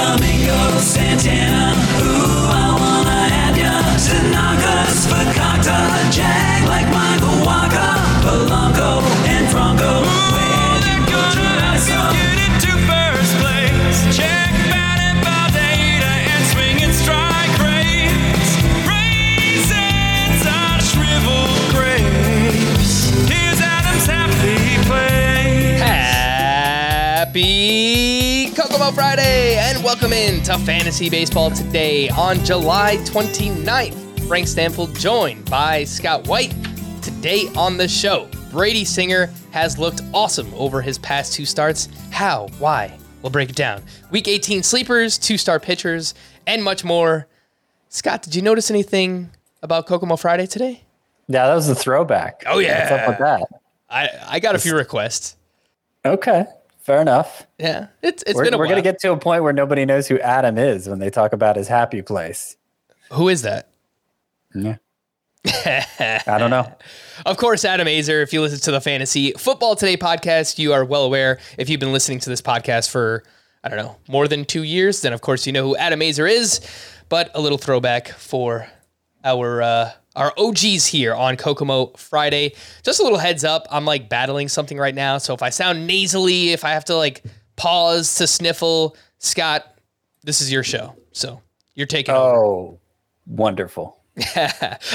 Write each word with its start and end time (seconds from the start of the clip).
Domingo 0.00 0.60
Santana, 0.80 1.76
ooh, 2.00 2.48
I 2.62 2.66
wanna 2.80 3.20
have 3.36 3.58
ya. 3.64 3.74
Tanaka's 4.06 5.06
Fakakta, 5.10 5.78
Jag 6.16 6.68
like 6.72 6.88
Michael 6.88 7.36
Waka, 7.44 7.86
Polanco 8.24 8.89
Kokomo 28.80 28.96
Friday 28.96 29.56
and 29.58 29.84
welcome 29.84 30.10
in 30.10 30.42
to 30.42 30.56
Fantasy 30.60 31.10
Baseball 31.10 31.50
today 31.50 32.08
on 32.08 32.42
July 32.46 32.96
29th. 33.00 34.26
Frank 34.26 34.46
Stampfl 34.46 34.98
joined 34.98 35.44
by 35.50 35.84
Scott 35.84 36.26
White. 36.26 36.54
Today 37.02 37.50
on 37.58 37.76
the 37.76 37.86
show, 37.86 38.26
Brady 38.50 38.86
Singer 38.86 39.28
has 39.50 39.76
looked 39.76 40.00
awesome 40.14 40.50
over 40.54 40.80
his 40.80 40.96
past 40.96 41.34
two 41.34 41.44
starts. 41.44 41.90
How? 42.10 42.48
Why? 42.58 42.98
We'll 43.20 43.28
break 43.28 43.50
it 43.50 43.54
down. 43.56 43.82
Week 44.10 44.26
18 44.26 44.62
sleepers, 44.62 45.18
two 45.18 45.36
star 45.36 45.60
pitchers, 45.60 46.14
and 46.46 46.64
much 46.64 46.82
more. 46.82 47.26
Scott, 47.90 48.22
did 48.22 48.34
you 48.34 48.40
notice 48.40 48.70
anything 48.70 49.28
about 49.62 49.86
Kokomo 49.86 50.16
Friday 50.16 50.46
today? 50.46 50.84
Yeah, 51.28 51.48
that 51.48 51.54
was 51.54 51.68
a 51.68 51.74
throwback. 51.74 52.44
Oh, 52.46 52.60
yeah. 52.60 52.90
What's 52.90 53.02
up 53.02 53.08
with 53.10 53.18
that? 53.18 53.60
I, 53.90 54.08
I 54.36 54.40
got 54.40 54.54
a 54.54 54.58
few 54.58 54.74
requests. 54.74 55.36
Okay, 56.06 56.46
fair 56.90 57.00
enough. 57.00 57.46
Yeah, 57.58 57.86
it's, 58.02 58.24
it's 58.26 58.34
we're 58.34 58.44
been 58.44 58.54
a 58.54 58.58
we're 58.58 58.66
gonna 58.66 58.82
get 58.82 58.98
to 59.00 59.12
a 59.12 59.16
point 59.16 59.44
where 59.44 59.52
nobody 59.52 59.84
knows 59.84 60.08
who 60.08 60.18
Adam 60.18 60.58
is 60.58 60.88
when 60.88 60.98
they 60.98 61.08
talk 61.08 61.32
about 61.32 61.54
his 61.54 61.68
happy 61.68 62.02
place. 62.02 62.56
Who 63.12 63.28
is 63.28 63.42
that? 63.42 63.68
Yeah. 64.54 64.76
I 65.46 66.36
don't 66.38 66.50
know. 66.50 66.72
Of 67.24 67.36
course, 67.36 67.64
Adam 67.64 67.86
Aizer, 67.86 68.22
if 68.22 68.32
you 68.32 68.40
listen 68.40 68.58
to 68.60 68.72
the 68.72 68.80
Fantasy 68.80 69.32
Football 69.32 69.76
Today 69.76 69.96
podcast, 69.96 70.58
you 70.58 70.72
are 70.72 70.84
well 70.84 71.04
aware. 71.04 71.38
If 71.56 71.68
you've 71.68 71.80
been 71.80 71.92
listening 71.92 72.18
to 72.20 72.28
this 72.28 72.42
podcast 72.42 72.90
for, 72.90 73.22
I 73.62 73.68
don't 73.68 73.78
know, 73.78 73.96
more 74.08 74.26
than 74.26 74.44
two 74.44 74.64
years, 74.64 75.02
then 75.02 75.12
of 75.12 75.20
course 75.20 75.46
you 75.46 75.52
know 75.52 75.62
who 75.62 75.76
Adam 75.76 76.00
Aizer 76.00 76.28
is. 76.28 76.60
But 77.08 77.30
a 77.34 77.40
little 77.40 77.58
throwback 77.58 78.08
for 78.08 78.68
our 79.24 79.62
uh, 79.62 79.92
our 80.20 80.34
OGs 80.36 80.84
here 80.86 81.14
on 81.14 81.36
Kokomo 81.38 81.86
Friday. 81.96 82.52
Just 82.84 83.00
a 83.00 83.02
little 83.02 83.18
heads 83.18 83.42
up, 83.42 83.66
I'm 83.70 83.86
like 83.86 84.10
battling 84.10 84.48
something 84.48 84.76
right 84.78 84.94
now. 84.94 85.16
So 85.18 85.32
if 85.32 85.42
I 85.42 85.48
sound 85.48 85.86
nasally, 85.86 86.50
if 86.50 86.62
I 86.62 86.70
have 86.70 86.84
to 86.84 86.94
like 86.96 87.24
pause 87.56 88.14
to 88.16 88.26
sniffle, 88.26 88.96
Scott, 89.18 89.78
this 90.22 90.42
is 90.42 90.52
your 90.52 90.62
show. 90.62 90.94
So 91.12 91.40
you're 91.74 91.86
taking 91.86 92.14
over. 92.14 92.36
Oh, 92.36 92.80
wonderful. 93.26 93.96
All 94.36 94.46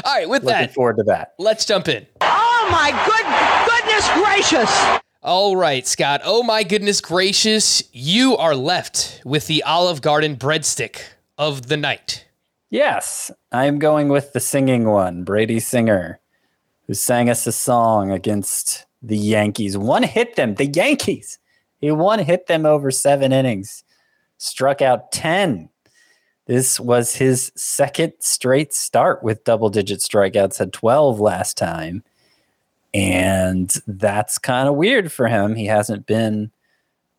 right, 0.05 0.29
with 0.29 0.43
Looking 0.43 0.45
that, 0.45 0.61
Looking 0.61 0.73
forward 0.75 0.97
to 0.97 1.03
that. 1.03 1.33
let's 1.39 1.65
jump 1.65 1.87
in. 1.87 2.05
Oh 2.21 2.67
my 2.71 2.91
good 3.07 3.83
goodness 3.83 4.07
gracious! 4.13 4.99
All 5.23 5.55
right, 5.55 5.87
Scott. 5.87 6.21
Oh 6.23 6.43
my 6.43 6.61
goodness 6.63 7.01
gracious, 7.01 7.81
you 7.91 8.37
are 8.37 8.55
left 8.55 9.21
with 9.25 9.47
the 9.47 9.63
Olive 9.63 10.03
Garden 10.03 10.35
breadstick 10.35 11.01
of 11.39 11.65
the 11.67 11.77
night. 11.77 12.25
Yes, 12.69 13.31
I'm 13.51 13.79
going 13.79 14.09
with 14.09 14.33
the 14.33 14.39
singing 14.39 14.85
one, 14.85 15.23
Brady 15.23 15.59
Singer, 15.59 16.19
who 16.87 16.93
sang 16.93 17.29
us 17.29 17.45
a 17.45 17.51
song 17.51 18.11
against 18.11 18.85
the 19.01 19.17
Yankees. 19.17 19.77
One 19.77 20.03
hit 20.03 20.35
them, 20.35 20.55
the 20.55 20.65
Yankees. 20.65 21.37
He 21.79 21.91
one 21.91 22.19
hit 22.19 22.47
them 22.47 22.65
over 22.65 22.89
seven 22.89 23.31
innings, 23.31 23.83
struck 24.37 24.81
out 24.81 25.11
10. 25.11 25.69
This 26.47 26.79
was 26.79 27.15
his 27.15 27.51
second 27.55 28.13
straight 28.19 28.73
start 28.73 29.23
with 29.23 29.43
double 29.43 29.69
digit 29.69 29.99
strikeouts, 29.99 30.57
had 30.57 30.73
12 30.73 31.19
last 31.19 31.57
time. 31.57 32.03
And 32.93 33.73
that's 33.87 34.37
kind 34.37 34.67
of 34.67 34.75
weird 34.75 35.11
for 35.11 35.27
him. 35.27 35.55
He 35.55 35.65
hasn't 35.65 36.05
been 36.05 36.51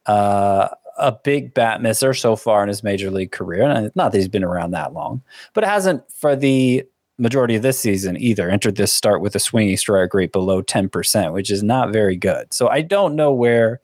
uh, 0.06 0.68
a 0.98 1.12
big 1.12 1.54
bat 1.54 1.82
misser 1.82 2.14
so 2.14 2.36
far 2.36 2.62
in 2.62 2.68
his 2.68 2.82
major 2.82 3.10
league 3.10 3.32
career. 3.32 3.62
And 3.62 3.90
not 3.94 4.12
that 4.12 4.18
he's 4.18 4.28
been 4.28 4.44
around 4.44 4.70
that 4.72 4.92
long, 4.92 5.22
but 5.54 5.64
it 5.64 5.68
hasn't 5.68 6.02
for 6.10 6.34
the 6.36 6.84
majority 7.18 7.54
of 7.54 7.62
this 7.62 7.78
season 7.78 8.16
either. 8.16 8.50
Entered 8.50 8.76
this 8.76 8.92
start 8.92 9.20
with 9.20 9.34
a 9.34 9.40
swinging 9.40 9.76
strike 9.76 10.12
rate 10.14 10.32
below 10.32 10.62
10%, 10.62 11.32
which 11.32 11.50
is 11.50 11.62
not 11.62 11.92
very 11.92 12.16
good. 12.16 12.52
So 12.52 12.68
I 12.68 12.82
don't 12.82 13.16
know 13.16 13.32
where 13.32 13.80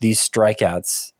these 0.00 0.20
strikeouts 0.20 1.12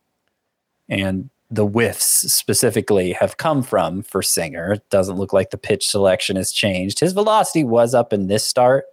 and 0.89 1.29
the 1.49 1.65
whiffs 1.65 2.03
specifically 2.33 3.13
have 3.13 3.37
come 3.37 3.63
from 3.63 4.01
for 4.01 4.21
Singer. 4.21 4.73
It 4.73 4.89
doesn't 4.89 5.17
look 5.17 5.31
like 5.31 5.49
the 5.49 5.57
pitch 5.57 5.87
selection 5.87 6.35
has 6.35 6.51
changed. 6.51 6.99
His 6.99 7.13
velocity 7.13 7.63
was 7.63 7.93
up 7.93 8.11
in 8.11 8.27
this 8.27 8.43
start 8.43 8.85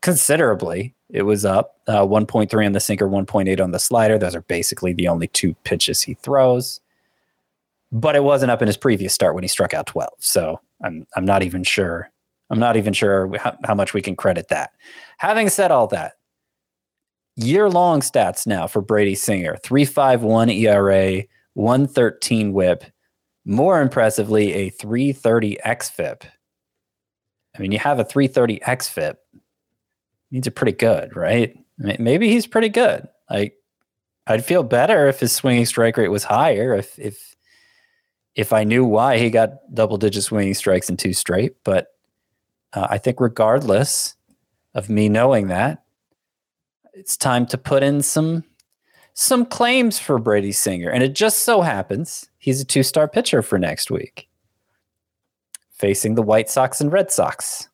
considerably. 0.00 0.94
It 1.10 1.22
was 1.22 1.44
up 1.44 1.76
uh, 1.86 2.04
1.3 2.04 2.66
on 2.66 2.72
the 2.72 2.80
sinker, 2.80 3.08
1.8 3.08 3.60
on 3.60 3.70
the 3.70 3.78
slider. 3.78 4.18
Those 4.18 4.34
are 4.34 4.42
basically 4.42 4.92
the 4.92 5.08
only 5.08 5.28
two 5.28 5.54
pitches 5.64 6.02
he 6.02 6.14
throws. 6.14 6.80
But 7.92 8.16
it 8.16 8.24
wasn't 8.24 8.50
up 8.50 8.62
in 8.62 8.66
his 8.66 8.76
previous 8.76 9.14
start 9.14 9.34
when 9.34 9.44
he 9.44 9.48
struck 9.48 9.74
out 9.74 9.86
12. 9.86 10.10
So 10.18 10.60
I'm 10.82 11.06
I'm 11.14 11.24
not 11.24 11.42
even 11.42 11.62
sure. 11.62 12.10
I'm 12.50 12.58
not 12.58 12.76
even 12.76 12.92
sure 12.92 13.36
how, 13.38 13.56
how 13.64 13.74
much 13.74 13.94
we 13.94 14.02
can 14.02 14.16
credit 14.16 14.48
that. 14.48 14.70
Having 15.18 15.48
said 15.50 15.70
all 15.70 15.86
that, 15.88 16.14
year 17.36 17.68
long 17.70 18.00
stats 18.00 18.46
now 18.46 18.66
for 18.66 18.82
Brady 18.82 19.14
Singer 19.14 19.56
351 19.62 20.50
ERA, 20.50 21.22
113 21.54 22.52
whip, 22.52 22.84
more 23.44 23.80
impressively, 23.80 24.52
a 24.52 24.70
330 24.70 25.58
XFIP. 25.64 26.22
I 27.56 27.60
mean, 27.60 27.72
you 27.72 27.78
have 27.78 27.98
a 27.98 28.04
330 28.04 28.58
XFIP, 28.60 29.16
means 30.34 30.46
you're 30.46 30.52
pretty 30.52 30.72
good, 30.72 31.14
right? 31.16 31.56
Maybe 31.78 32.28
he's 32.28 32.46
pretty 32.46 32.68
good. 32.68 33.08
Like, 33.30 33.54
I'd 34.26 34.44
feel 34.44 34.64
better 34.64 35.06
if 35.08 35.20
his 35.20 35.32
swinging 35.32 35.64
strike 35.64 35.96
rate 35.96 36.08
was 36.08 36.24
higher. 36.24 36.74
If 36.74 36.98
if 36.98 37.36
if 38.34 38.52
I 38.52 38.64
knew 38.64 38.84
why 38.84 39.18
he 39.18 39.30
got 39.30 39.72
double 39.72 39.96
digit 39.96 40.24
swinging 40.24 40.54
strikes 40.54 40.90
in 40.90 40.96
two 40.96 41.12
straight, 41.12 41.54
but 41.62 41.88
uh, 42.72 42.88
I 42.90 42.98
think 42.98 43.20
regardless 43.20 44.16
of 44.74 44.90
me 44.90 45.08
knowing 45.08 45.48
that, 45.48 45.84
it's 46.94 47.16
time 47.16 47.46
to 47.46 47.58
put 47.58 47.82
in 47.82 48.02
some 48.02 48.44
some 49.12 49.46
claims 49.46 50.00
for 50.00 50.18
Brady 50.18 50.52
Singer, 50.52 50.90
and 50.90 51.02
it 51.02 51.14
just 51.14 51.40
so 51.44 51.60
happens 51.60 52.28
he's 52.38 52.60
a 52.60 52.64
two 52.64 52.82
star 52.82 53.06
pitcher 53.06 53.42
for 53.42 53.58
next 53.58 53.90
week, 53.90 54.28
facing 55.70 56.16
the 56.16 56.22
White 56.22 56.50
Sox 56.50 56.80
and 56.80 56.90
Red 56.90 57.12
Sox. 57.12 57.68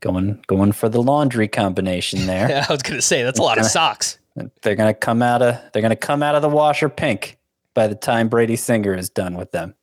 Going 0.00 0.42
going 0.46 0.72
for 0.72 0.88
the 0.88 1.02
laundry 1.02 1.48
combination 1.48 2.26
there. 2.26 2.48
yeah, 2.48 2.66
I 2.68 2.72
was 2.72 2.82
going 2.82 2.96
to 2.96 3.02
say 3.02 3.22
that's 3.22 3.38
a 3.38 3.42
lot 3.42 3.58
of 3.58 3.66
socks. 3.66 4.18
They're 4.62 4.76
gonna 4.76 4.94
come 4.94 5.20
out 5.20 5.42
of 5.42 5.60
they're 5.72 5.82
gonna 5.82 5.96
come 5.96 6.22
out 6.22 6.36
of 6.36 6.42
the 6.42 6.48
washer 6.48 6.88
pink 6.88 7.38
by 7.74 7.88
the 7.88 7.96
time 7.96 8.28
Brady 8.28 8.54
Singer 8.56 8.94
is 8.94 9.10
done 9.10 9.36
with 9.36 9.50
them. 9.50 9.74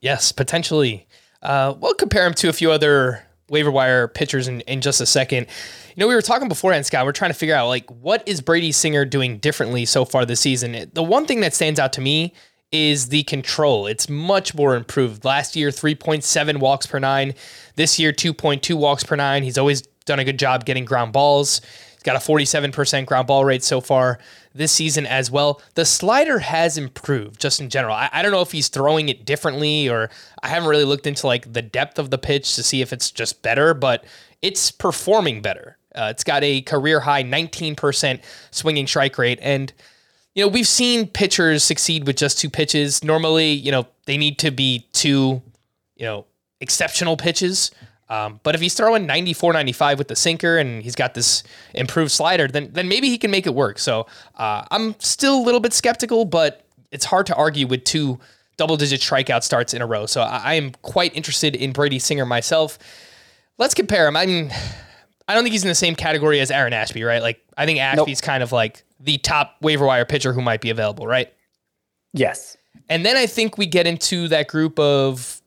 Yes, 0.00 0.32
potentially. 0.32 1.06
Uh, 1.42 1.74
we'll 1.78 1.94
compare 1.94 2.26
him 2.26 2.34
to 2.34 2.48
a 2.48 2.52
few 2.52 2.70
other 2.70 3.22
waiver 3.50 3.70
wire 3.70 4.08
pitchers 4.08 4.48
in, 4.48 4.60
in 4.62 4.80
just 4.80 5.00
a 5.00 5.06
second. 5.06 5.46
You 5.94 6.00
know, 6.00 6.08
we 6.08 6.14
were 6.14 6.22
talking 6.22 6.48
beforehand, 6.48 6.86
Scott. 6.86 7.04
We're 7.04 7.12
trying 7.12 7.30
to 7.32 7.36
figure 7.36 7.54
out 7.54 7.68
like 7.68 7.90
what 7.90 8.26
is 8.26 8.40
Brady 8.40 8.72
Singer 8.72 9.04
doing 9.04 9.38
differently 9.38 9.84
so 9.84 10.04
far 10.04 10.24
this 10.24 10.40
season. 10.40 10.90
The 10.92 11.02
one 11.02 11.26
thing 11.26 11.40
that 11.40 11.52
stands 11.52 11.78
out 11.78 11.92
to 11.94 12.00
me 12.00 12.32
is 12.72 13.08
the 13.08 13.22
control. 13.24 13.86
It's 13.86 14.08
much 14.08 14.54
more 14.54 14.76
improved. 14.76 15.24
Last 15.24 15.56
year, 15.56 15.70
3.7 15.70 16.58
walks 16.58 16.86
per 16.86 16.98
nine. 16.98 17.34
This 17.76 17.98
year, 17.98 18.12
2.2 18.12 18.74
walks 18.76 19.04
per 19.04 19.16
nine. 19.16 19.42
He's 19.42 19.58
always 19.58 19.82
done 20.04 20.18
a 20.18 20.24
good 20.24 20.38
job 20.38 20.64
getting 20.64 20.84
ground 20.84 21.12
balls. 21.12 21.60
He's 21.92 22.02
got 22.02 22.16
a 22.16 22.18
47% 22.18 23.06
ground 23.06 23.26
ball 23.26 23.44
rate 23.44 23.62
so 23.62 23.80
far 23.80 24.18
this 24.54 24.72
season 24.72 25.06
as 25.06 25.30
well. 25.30 25.60
The 25.74 25.84
slider 25.84 26.38
has 26.38 26.78
improved 26.78 27.40
just 27.40 27.60
in 27.60 27.68
general. 27.68 27.94
I, 27.94 28.08
I 28.12 28.22
don't 28.22 28.32
know 28.32 28.40
if 28.40 28.52
he's 28.52 28.68
throwing 28.68 29.08
it 29.08 29.24
differently 29.24 29.88
or 29.88 30.10
I 30.42 30.48
haven't 30.48 30.68
really 30.68 30.84
looked 30.84 31.06
into 31.06 31.26
like 31.26 31.52
the 31.52 31.62
depth 31.62 31.98
of 31.98 32.10
the 32.10 32.18
pitch 32.18 32.54
to 32.54 32.62
see 32.62 32.80
if 32.80 32.92
it's 32.92 33.10
just 33.10 33.42
better, 33.42 33.74
but 33.74 34.04
it's 34.42 34.70
performing 34.70 35.42
better. 35.42 35.76
Uh, 35.94 36.08
it's 36.10 36.24
got 36.24 36.42
a 36.42 36.62
career 36.62 37.00
high 37.00 37.22
19% 37.22 38.20
swinging 38.50 38.86
strike 38.86 39.18
rate. 39.18 39.38
And, 39.42 39.72
you 40.34 40.44
know, 40.44 40.48
we've 40.48 40.68
seen 40.68 41.06
pitchers 41.06 41.64
succeed 41.64 42.06
with 42.06 42.16
just 42.16 42.38
two 42.38 42.50
pitches. 42.50 43.02
Normally, 43.02 43.50
you 43.50 43.72
know, 43.72 43.86
they 44.06 44.16
need 44.16 44.38
to 44.40 44.50
be 44.50 44.86
two, 44.92 45.42
you 45.96 46.06
know, 46.06 46.26
exceptional 46.60 47.16
pitches. 47.16 47.70
Um, 48.08 48.40
but 48.42 48.54
if 48.54 48.60
he's 48.60 48.74
throwing 48.74 49.06
94, 49.06 49.52
95 49.52 49.98
with 49.98 50.08
the 50.08 50.16
sinker 50.16 50.58
and 50.58 50.82
he's 50.82 50.96
got 50.96 51.14
this 51.14 51.44
improved 51.74 52.10
slider, 52.10 52.48
then 52.48 52.70
then 52.72 52.88
maybe 52.88 53.08
he 53.08 53.18
can 53.18 53.30
make 53.30 53.46
it 53.46 53.54
work. 53.54 53.78
So 53.78 54.06
uh, 54.36 54.64
I'm 54.70 54.98
still 54.98 55.40
a 55.40 55.44
little 55.44 55.60
bit 55.60 55.72
skeptical, 55.72 56.24
but 56.24 56.64
it's 56.90 57.04
hard 57.04 57.26
to 57.26 57.34
argue 57.36 57.66
with 57.66 57.84
two 57.84 58.18
double 58.56 58.76
digit 58.76 59.00
strikeout 59.00 59.42
starts 59.44 59.74
in 59.74 59.80
a 59.80 59.86
row. 59.86 60.06
So 60.06 60.22
I, 60.22 60.38
I 60.44 60.54
am 60.54 60.72
quite 60.82 61.16
interested 61.16 61.54
in 61.54 61.72
Brady 61.72 62.00
Singer 62.00 62.26
myself. 62.26 62.78
Let's 63.58 63.74
compare 63.74 64.08
him. 64.08 64.16
I 64.16 64.26
mean, 64.26 64.50
I 65.28 65.34
don't 65.34 65.44
think 65.44 65.52
he's 65.52 65.62
in 65.62 65.68
the 65.68 65.74
same 65.74 65.94
category 65.94 66.40
as 66.40 66.50
Aaron 66.50 66.72
Ashby, 66.72 67.04
right? 67.04 67.22
Like 67.22 67.40
I 67.56 67.64
think 67.64 67.78
Ashby's 67.78 68.20
kind 68.20 68.42
of 68.42 68.50
like 68.50 68.82
the 69.00 69.18
top 69.18 69.56
waiver 69.60 69.86
wire 69.86 70.04
pitcher 70.04 70.32
who 70.32 70.42
might 70.42 70.60
be 70.60 70.70
available, 70.70 71.06
right? 71.06 71.32
Yes. 72.12 72.56
And 72.88 73.04
then 73.04 73.16
I 73.16 73.26
think 73.26 73.56
we 73.56 73.66
get 73.66 73.86
into 73.86 74.28
that 74.28 74.48
group 74.48 74.78
of 74.78 75.40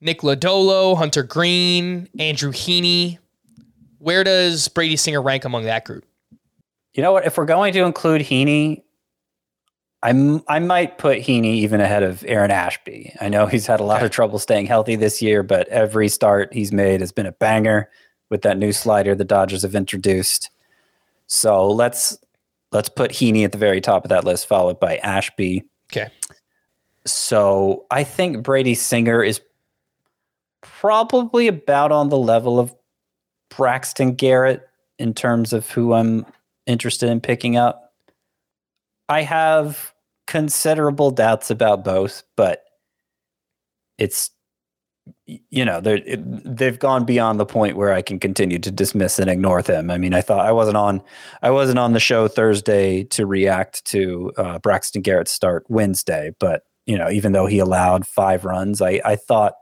Nick 0.00 0.20
Lodolo, 0.20 0.96
Hunter 0.96 1.22
Greene, 1.22 2.08
Andrew 2.18 2.52
Heaney. 2.52 3.18
Where 3.98 4.24
does 4.24 4.68
Brady 4.68 4.96
Singer 4.96 5.20
rank 5.20 5.44
among 5.44 5.64
that 5.64 5.84
group? 5.84 6.04
You 6.94 7.02
know 7.02 7.12
what? 7.12 7.26
If 7.26 7.36
we're 7.36 7.46
going 7.46 7.72
to 7.74 7.84
include 7.84 8.22
Heaney, 8.22 8.82
I'm 10.02 10.42
I 10.46 10.60
might 10.60 10.98
put 10.98 11.18
Heaney 11.18 11.56
even 11.56 11.80
ahead 11.80 12.04
of 12.04 12.24
Aaron 12.26 12.52
Ashby. 12.52 13.12
I 13.20 13.28
know 13.28 13.46
he's 13.46 13.66
had 13.66 13.80
a 13.80 13.84
lot 13.84 14.04
of 14.04 14.10
trouble 14.10 14.38
staying 14.38 14.66
healthy 14.66 14.94
this 14.94 15.20
year, 15.20 15.42
but 15.42 15.66
every 15.68 16.08
start 16.08 16.54
he's 16.54 16.72
made 16.72 17.00
has 17.00 17.10
been 17.10 17.26
a 17.26 17.32
banger 17.32 17.90
with 18.30 18.42
that 18.42 18.58
new 18.58 18.72
slider 18.72 19.14
the 19.14 19.24
Dodgers 19.24 19.62
have 19.62 19.74
introduced. 19.74 20.50
So 21.26 21.68
let's 21.68 22.16
let's 22.72 22.88
put 22.88 23.10
Heaney 23.10 23.44
at 23.44 23.52
the 23.52 23.58
very 23.58 23.80
top 23.80 24.04
of 24.04 24.08
that 24.10 24.24
list, 24.24 24.46
followed 24.46 24.78
by 24.80 24.96
Ashby. 24.98 25.64
Okay. 25.92 26.08
So 27.06 27.86
I 27.90 28.04
think 28.04 28.42
Brady 28.42 28.74
Singer 28.74 29.22
is 29.22 29.40
probably 30.60 31.48
about 31.48 31.92
on 31.92 32.08
the 32.08 32.18
level 32.18 32.58
of 32.60 32.74
Braxton 33.48 34.14
Garrett 34.14 34.68
in 34.98 35.14
terms 35.14 35.52
of 35.52 35.70
who 35.70 35.94
I'm 35.94 36.26
interested 36.66 37.08
in 37.08 37.20
picking 37.20 37.56
up. 37.56 37.94
I 39.08 39.22
have 39.22 39.94
considerable 40.26 41.10
doubts 41.10 41.50
about 41.50 41.84
both, 41.84 42.22
but 42.36 42.64
it's 43.96 44.30
you 45.50 45.64
know 45.64 45.80
they're 45.80 46.00
it, 46.06 46.56
they've 46.56 46.78
gone 46.78 47.04
beyond 47.04 47.38
the 47.38 47.46
point 47.46 47.76
where 47.76 47.92
I 47.92 48.00
can 48.00 48.18
continue 48.18 48.58
to 48.58 48.70
dismiss 48.70 49.18
and 49.18 49.28
ignore 49.28 49.62
them. 49.62 49.90
I 49.90 49.98
mean, 49.98 50.14
I 50.14 50.22
thought 50.22 50.46
I 50.46 50.52
wasn't 50.52 50.76
on 50.76 51.02
I 51.42 51.50
wasn't 51.50 51.78
on 51.78 51.92
the 51.92 52.00
show 52.00 52.28
Thursday 52.28 53.04
to 53.04 53.26
react 53.26 53.84
to 53.86 54.32
uh, 54.36 54.58
Braxton 54.58 55.02
Garrett's 55.02 55.32
start 55.32 55.64
Wednesday, 55.68 56.34
but 56.38 56.64
you 56.86 56.96
know, 56.96 57.10
even 57.10 57.32
though 57.32 57.46
he 57.46 57.58
allowed 57.58 58.06
five 58.06 58.44
runs, 58.44 58.80
I 58.80 59.00
I 59.04 59.16
thought 59.16 59.54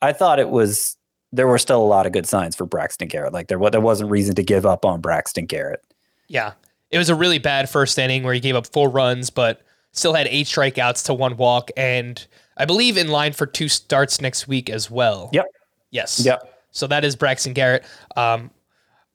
I 0.00 0.12
thought 0.12 0.40
it 0.40 0.50
was 0.50 0.96
there 1.32 1.46
were 1.46 1.58
still 1.58 1.82
a 1.82 1.86
lot 1.86 2.06
of 2.06 2.12
good 2.12 2.26
signs 2.26 2.56
for 2.56 2.66
Braxton 2.66 3.08
Garrett. 3.08 3.32
Like 3.32 3.48
there 3.48 3.58
there 3.70 3.80
wasn't 3.80 4.10
reason 4.10 4.34
to 4.34 4.42
give 4.42 4.66
up 4.66 4.84
on 4.84 5.00
Braxton 5.00 5.46
Garrett. 5.46 5.80
Yeah. 6.28 6.52
It 6.90 6.98
was 6.98 7.08
a 7.08 7.14
really 7.14 7.38
bad 7.38 7.70
first 7.70 7.98
inning 7.98 8.22
where 8.22 8.34
he 8.34 8.40
gave 8.40 8.54
up 8.54 8.66
four 8.66 8.90
runs, 8.90 9.30
but 9.30 9.62
still 9.92 10.14
had 10.14 10.26
eight 10.28 10.46
strikeouts 10.46 11.04
to 11.06 11.14
one 11.14 11.36
walk. 11.36 11.70
And 11.76 12.24
I 12.56 12.64
believe 12.64 12.96
in 12.96 13.08
line 13.08 13.32
for 13.32 13.46
two 13.46 13.68
starts 13.68 14.20
next 14.20 14.48
week 14.48 14.68
as 14.70 14.90
well. 14.90 15.30
Yep. 15.32 15.46
Yes. 15.90 16.24
Yep. 16.24 16.48
So 16.70 16.86
that 16.86 17.04
is 17.04 17.16
Braxton 17.16 17.52
Garrett. 17.52 17.84
Um, 18.16 18.50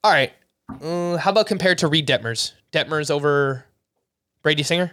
all 0.03 0.11
right. 0.11 0.31
Uh, 0.81 1.17
how 1.17 1.31
about 1.31 1.47
compared 1.47 1.77
to 1.79 1.87
Reid 1.87 2.07
Detmers? 2.07 2.53
Detmers 2.71 3.09
over 3.09 3.65
Brady 4.43 4.63
Singer? 4.63 4.91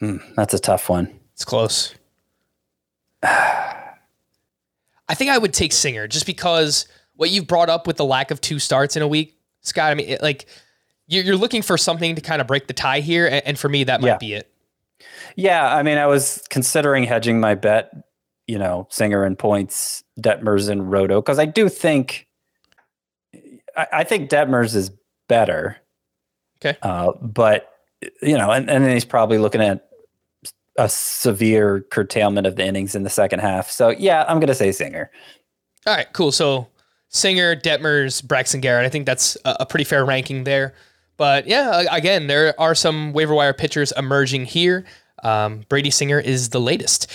Hmm, 0.00 0.18
that's 0.36 0.54
a 0.54 0.58
tough 0.58 0.88
one. 0.88 1.18
It's 1.34 1.44
close. 1.44 1.94
I 3.22 5.14
think 5.14 5.30
I 5.30 5.38
would 5.38 5.52
take 5.52 5.72
Singer 5.72 6.06
just 6.06 6.26
because 6.26 6.86
what 7.16 7.30
you've 7.30 7.46
brought 7.46 7.68
up 7.68 7.86
with 7.86 7.96
the 7.96 8.04
lack 8.04 8.30
of 8.30 8.40
two 8.40 8.58
starts 8.58 8.96
in 8.96 9.02
a 9.02 9.08
week, 9.08 9.36
Scott. 9.60 9.90
I 9.90 9.94
mean, 9.94 10.08
it, 10.08 10.22
like 10.22 10.46
you're, 11.06 11.24
you're 11.24 11.36
looking 11.36 11.62
for 11.62 11.76
something 11.76 12.14
to 12.14 12.20
kind 12.20 12.40
of 12.40 12.46
break 12.46 12.66
the 12.66 12.72
tie 12.72 13.00
here, 13.00 13.26
and, 13.26 13.42
and 13.46 13.58
for 13.58 13.68
me, 13.68 13.84
that 13.84 14.00
might 14.00 14.08
Yeah. 14.08 14.16
be 14.18 14.34
it. 14.34 14.51
Yeah, 15.36 15.74
I 15.74 15.82
mean, 15.82 15.98
I 15.98 16.06
was 16.06 16.42
considering 16.50 17.04
hedging 17.04 17.40
my 17.40 17.54
bet, 17.54 17.92
you 18.46 18.58
know, 18.58 18.86
Singer 18.90 19.24
and 19.24 19.38
points, 19.38 20.04
Detmers 20.20 20.68
and 20.68 20.90
Roto, 20.90 21.20
because 21.20 21.38
I 21.38 21.46
do 21.46 21.68
think, 21.68 22.26
I, 23.76 23.86
I 23.92 24.04
think 24.04 24.30
Detmers 24.30 24.74
is 24.74 24.90
better. 25.28 25.76
Okay. 26.64 26.78
Uh, 26.82 27.12
but, 27.20 27.70
you 28.20 28.36
know, 28.36 28.50
and, 28.50 28.68
and 28.68 28.84
then 28.84 28.92
he's 28.92 29.04
probably 29.04 29.38
looking 29.38 29.60
at 29.60 29.88
a 30.78 30.88
severe 30.88 31.82
curtailment 31.90 32.46
of 32.46 32.56
the 32.56 32.64
innings 32.64 32.94
in 32.94 33.02
the 33.02 33.10
second 33.10 33.40
half. 33.40 33.70
So, 33.70 33.90
yeah, 33.90 34.24
I'm 34.28 34.38
going 34.38 34.48
to 34.48 34.54
say 34.54 34.72
Singer. 34.72 35.10
All 35.86 35.94
right, 35.94 36.12
cool. 36.12 36.32
So 36.32 36.68
Singer, 37.08 37.54
Detmers, 37.56 38.22
Braxton 38.22 38.60
Garrett. 38.60 38.86
I 38.86 38.88
think 38.88 39.06
that's 39.06 39.36
a, 39.44 39.56
a 39.60 39.66
pretty 39.66 39.84
fair 39.84 40.04
ranking 40.04 40.44
there. 40.44 40.74
But 41.22 41.46
yeah, 41.46 41.84
again, 41.92 42.26
there 42.26 42.60
are 42.60 42.74
some 42.74 43.12
waiver 43.12 43.32
wire 43.32 43.52
pitchers 43.52 43.92
emerging 43.96 44.46
here. 44.46 44.84
Um, 45.22 45.64
Brady 45.68 45.92
Singer 45.92 46.18
is 46.18 46.48
the 46.48 46.60
latest. 46.60 47.08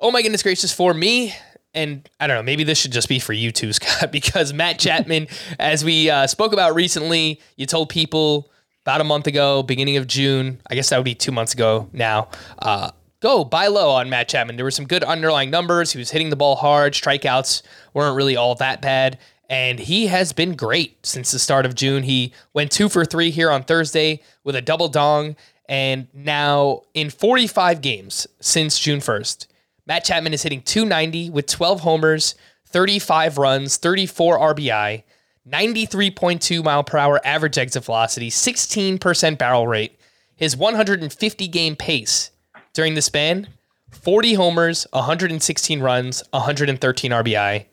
Oh 0.00 0.10
my 0.10 0.20
goodness 0.20 0.42
gracious, 0.42 0.72
for 0.72 0.92
me, 0.92 1.32
and 1.72 2.10
I 2.18 2.26
don't 2.26 2.38
know, 2.38 2.42
maybe 2.42 2.64
this 2.64 2.80
should 2.80 2.90
just 2.90 3.08
be 3.08 3.20
for 3.20 3.32
you 3.32 3.52
too, 3.52 3.72
Scott, 3.72 4.10
because 4.10 4.52
Matt 4.52 4.80
Chapman, 4.80 5.28
as 5.60 5.84
we 5.84 6.10
uh, 6.10 6.26
spoke 6.26 6.52
about 6.52 6.74
recently, 6.74 7.40
you 7.54 7.66
told 7.66 7.88
people 7.88 8.50
about 8.84 9.00
a 9.00 9.04
month 9.04 9.28
ago, 9.28 9.62
beginning 9.62 9.96
of 9.96 10.08
June, 10.08 10.60
I 10.68 10.74
guess 10.74 10.90
that 10.90 10.96
would 10.96 11.04
be 11.04 11.14
two 11.14 11.30
months 11.30 11.54
ago 11.54 11.88
now. 11.92 12.30
Uh, 12.58 12.90
go 13.20 13.44
buy 13.44 13.68
low 13.68 13.90
on 13.90 14.10
Matt 14.10 14.28
Chapman. 14.28 14.56
There 14.56 14.64
were 14.64 14.72
some 14.72 14.88
good 14.88 15.04
underlying 15.04 15.50
numbers. 15.50 15.92
He 15.92 16.00
was 16.00 16.10
hitting 16.10 16.30
the 16.30 16.36
ball 16.36 16.56
hard. 16.56 16.94
Strikeouts 16.94 17.62
weren't 17.94 18.16
really 18.16 18.34
all 18.34 18.56
that 18.56 18.82
bad. 18.82 19.20
And 19.52 19.78
he 19.78 20.06
has 20.06 20.32
been 20.32 20.54
great 20.54 21.04
since 21.04 21.30
the 21.30 21.38
start 21.38 21.66
of 21.66 21.74
June. 21.74 22.04
He 22.04 22.32
went 22.54 22.72
two 22.72 22.88
for 22.88 23.04
three 23.04 23.30
here 23.30 23.50
on 23.50 23.64
Thursday 23.64 24.22
with 24.44 24.56
a 24.56 24.62
double 24.62 24.88
dong. 24.88 25.36
And 25.68 26.08
now 26.14 26.80
in 26.94 27.10
45 27.10 27.82
games 27.82 28.26
since 28.40 28.78
June 28.78 29.00
1st, 29.00 29.46
Matt 29.86 30.04
Chapman 30.04 30.32
is 30.32 30.42
hitting 30.42 30.62
290 30.62 31.28
with 31.28 31.44
12 31.48 31.80
homers, 31.80 32.34
35 32.68 33.36
runs, 33.36 33.76
34 33.76 34.38
RBI, 34.54 35.02
93.2 35.46 36.64
mile 36.64 36.82
per 36.82 36.96
hour 36.96 37.20
average 37.22 37.58
exit 37.58 37.84
velocity, 37.84 38.30
16% 38.30 39.36
barrel 39.36 39.68
rate. 39.68 39.98
His 40.34 40.56
150 40.56 41.48
game 41.48 41.76
pace 41.76 42.30
during 42.72 42.94
the 42.94 43.02
span 43.02 43.48
40 43.90 44.32
homers, 44.32 44.86
116 44.94 45.80
runs, 45.82 46.22
113 46.30 47.10
RBI 47.10 47.66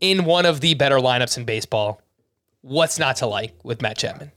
in 0.00 0.24
one 0.24 0.46
of 0.46 0.60
the 0.60 0.74
better 0.74 0.96
lineups 0.96 1.36
in 1.36 1.44
baseball. 1.44 2.00
What's 2.62 2.98
not 2.98 3.16
to 3.16 3.26
like 3.26 3.54
with 3.64 3.82
Matt 3.82 3.98
Chapman? 3.98 4.32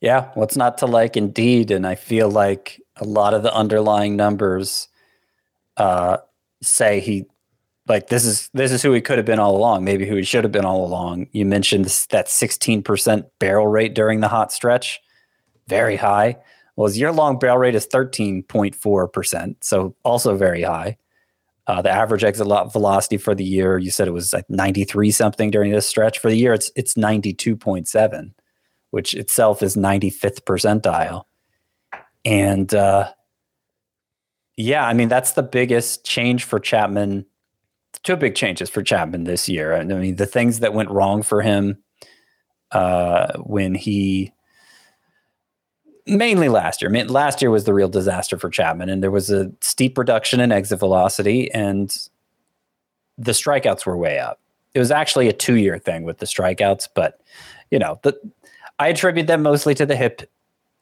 Yeah, 0.00 0.30
what's 0.34 0.56
not 0.56 0.78
to 0.78 0.86
like 0.86 1.16
indeed. 1.16 1.70
And 1.70 1.86
I 1.86 1.94
feel 1.94 2.30
like 2.30 2.80
a 2.96 3.04
lot 3.04 3.34
of 3.34 3.42
the 3.42 3.52
underlying 3.54 4.16
numbers 4.16 4.88
uh, 5.76 6.18
say 6.62 7.00
he 7.00 7.26
like 7.88 8.08
this 8.08 8.24
is 8.24 8.50
this 8.52 8.72
is 8.72 8.82
who 8.82 8.92
he 8.92 9.00
could 9.00 9.18
have 9.18 9.26
been 9.26 9.38
all 9.38 9.56
along, 9.56 9.84
maybe 9.84 10.06
who 10.06 10.16
he 10.16 10.24
should 10.24 10.44
have 10.44 10.52
been 10.52 10.64
all 10.64 10.84
along. 10.84 11.28
You 11.32 11.46
mentioned 11.46 11.84
that 12.10 12.26
16% 12.26 13.26
barrel 13.38 13.66
rate 13.66 13.94
during 13.94 14.20
the 14.20 14.28
hot 14.28 14.52
stretch. 14.52 15.00
Very 15.68 15.96
high. 15.96 16.36
Well, 16.74 16.86
his 16.86 16.98
year 16.98 17.12
long 17.12 17.38
barrel 17.38 17.58
rate 17.58 17.74
is 17.74 17.86
13.4%, 17.86 19.56
so 19.60 19.94
also 20.04 20.36
very 20.36 20.62
high. 20.62 20.98
Uh, 21.66 21.82
the 21.82 21.90
average 21.90 22.22
exit 22.22 22.46
lo- 22.46 22.68
velocity 22.68 23.16
for 23.16 23.34
the 23.34 23.44
year, 23.44 23.76
you 23.76 23.90
said 23.90 24.06
it 24.06 24.12
was 24.12 24.32
like 24.32 24.48
93 24.48 25.10
something 25.10 25.50
during 25.50 25.72
this 25.72 25.88
stretch. 25.88 26.18
For 26.18 26.30
the 26.30 26.36
year, 26.36 26.54
it's 26.54 26.70
it's 26.76 26.94
92.7 26.94 28.32
which 28.96 29.14
itself 29.14 29.62
is 29.62 29.76
95th 29.76 30.42
percentile. 30.44 31.24
And 32.24 32.72
uh, 32.74 33.12
yeah, 34.56 34.86
I 34.86 34.94
mean, 34.94 35.08
that's 35.08 35.32
the 35.32 35.42
biggest 35.42 36.04
change 36.04 36.44
for 36.44 36.58
Chapman. 36.58 37.26
Two 38.04 38.16
big 38.16 38.34
changes 38.34 38.70
for 38.70 38.82
Chapman 38.82 39.24
this 39.24 39.48
year. 39.50 39.74
I 39.74 39.84
mean, 39.84 40.16
the 40.16 40.24
things 40.24 40.60
that 40.60 40.72
went 40.72 40.90
wrong 40.90 41.22
for 41.22 41.42
him 41.42 41.82
uh, 42.72 43.36
when 43.38 43.74
he 43.74 44.32
mainly 46.06 46.48
last 46.48 46.80
year. 46.80 46.90
I 46.90 46.92
mean, 46.92 47.08
last 47.08 47.42
year 47.42 47.50
was 47.50 47.64
the 47.64 47.74
real 47.74 47.88
disaster 47.88 48.38
for 48.38 48.48
Chapman, 48.48 48.88
and 48.88 49.02
there 49.02 49.10
was 49.10 49.30
a 49.30 49.50
steep 49.60 49.98
reduction 49.98 50.40
in 50.40 50.52
exit 50.52 50.78
velocity, 50.78 51.50
and 51.52 51.96
the 53.18 53.32
strikeouts 53.32 53.86
were 53.86 53.96
way 53.96 54.18
up. 54.18 54.40
It 54.74 54.78
was 54.78 54.90
actually 54.90 55.28
a 55.28 55.32
two 55.32 55.56
year 55.56 55.78
thing 55.78 56.04
with 56.04 56.18
the 56.18 56.26
strikeouts, 56.26 56.88
but 56.94 57.20
you 57.70 57.78
know, 57.78 57.98
the 58.02 58.18
I 58.78 58.88
attribute 58.88 59.26
that 59.26 59.40
mostly 59.40 59.74
to 59.74 59.86
the 59.86 59.96
hip 59.96 60.30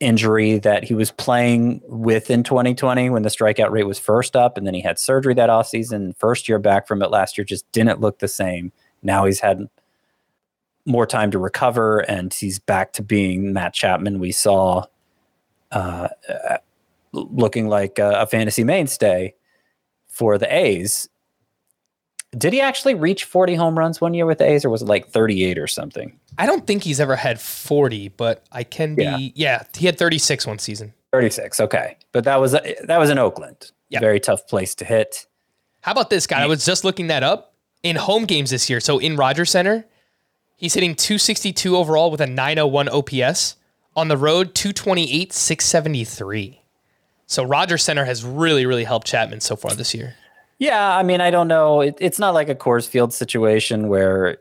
injury 0.01 0.59
that 0.59 0.85
he 0.85 0.95
was 0.95 1.13
playing 1.13 1.81
with 1.85 2.29
in 2.29 2.43
2020 2.43 3.11
when 3.11 3.23
the 3.23 3.29
strikeout 3.29 3.71
rate 3.71 3.87
was 3.87 3.99
first 3.99 4.37
up, 4.37 4.59
and 4.59 4.67
then 4.67 4.75
he 4.75 4.81
had 4.81 4.99
surgery 4.99 5.35
that 5.35 5.49
offseason. 5.49 6.17
First 6.17 6.49
year 6.49 6.59
back 6.59 6.87
from 6.87 7.03
it 7.03 7.11
last 7.11 7.39
year 7.39 7.45
just 7.45 7.71
didn't 7.73 8.01
look 8.01 8.19
the 8.19 8.29
same. 8.29 8.73
Now 9.03 9.25
he's 9.25 9.41
had 9.41 9.69
more 10.87 11.07
time 11.07 11.31
to 11.31 11.39
recover, 11.39 12.01
and 12.01 12.35
he's 12.35 12.59
back 12.59 12.93
to 12.95 13.03
being 13.03 13.53
Matt 13.53 13.73
Chapman 13.73 14.19
we 14.19 14.33
saw 14.33 14.85
uh, 15.75 16.09
looking 17.13 17.69
like 17.69 17.99
a, 17.99 18.21
a 18.21 18.27
fantasy 18.27 18.65
mainstay 18.65 19.35
for 20.09 20.39
the 20.39 20.53
A's. 20.55 21.09
Did 22.37 22.53
he 22.53 22.61
actually 22.61 22.95
reach 22.95 23.25
40 23.25 23.55
home 23.55 23.79
runs 23.79 24.01
one 24.01 24.15
year 24.15 24.27
with 24.27 24.39
the 24.39 24.49
A's, 24.49 24.65
or 24.65 24.71
was 24.71 24.83
it 24.83 24.87
like 24.87 25.09
38 25.09 25.59
or 25.59 25.67
something? 25.67 26.19
I 26.39 26.47
don't 26.47 26.67
think 26.67 26.83
he's 26.83 26.99
ever 26.99 27.15
had 27.15 27.41
40, 27.41 28.09
but 28.09 28.45
I 28.51 28.65
can 28.65 28.95
be. 28.97 29.05
Yeah. 29.05 29.19
Yeah, 29.35 29.63
he 29.77 29.87
had 29.87 29.99
36 29.99 30.47
one 30.47 30.59
season. 30.59 30.95
36, 31.13 31.61
okay. 31.61 31.97
But 32.11 32.25
that 32.25 32.41
was 32.41 32.53
that 32.53 32.99
was 32.99 33.11
in 33.11 33.19
Oakland. 33.19 33.71
Yeah. 33.89 34.01
Very 34.01 34.19
tough 34.19 34.49
place 34.49 34.75
to 34.77 34.85
hit. 34.85 35.27
How 35.83 35.93
about 35.93 36.11
this 36.11 36.27
guy? 36.27 36.43
I 36.43 36.47
was 36.47 36.65
just 36.65 36.83
looking 36.83 37.07
that 37.09 37.23
up 37.23 37.55
in 37.85 37.95
home 37.95 38.25
games 38.25 38.51
this 38.51 38.69
year. 38.69 38.81
So 38.81 38.99
in 38.99 39.15
Rogers 39.15 39.51
Center, 39.51 39.85
he's 40.57 40.75
hitting 40.75 40.97
262 40.97 41.77
overall 41.77 42.11
with 42.11 42.21
a 42.21 42.27
901 42.27 42.89
OPS. 42.89 43.57
On 43.97 44.09
the 44.09 44.17
road, 44.17 44.55
228, 44.55 45.33
673. 45.33 46.61
So 47.27 47.45
Roger 47.45 47.79
Center 47.79 48.05
has 48.05 48.25
really, 48.25 48.67
really 48.67 48.85
helped 48.85 49.07
Chapman 49.07 49.41
so 49.41 49.57
far 49.57 49.73
this 49.73 49.95
year. 49.95 50.15
Yeah, 50.59 50.97
I 50.97 51.03
mean, 51.03 51.21
I 51.21 51.31
don't 51.31 51.49
know. 51.49 51.81
It, 51.81 51.97
it's 52.01 52.19
not 52.19 52.35
like 52.35 52.49
a 52.49 52.55
Coors 52.55 52.87
Field 52.89 53.13
situation 53.13 53.89
where 53.89 54.39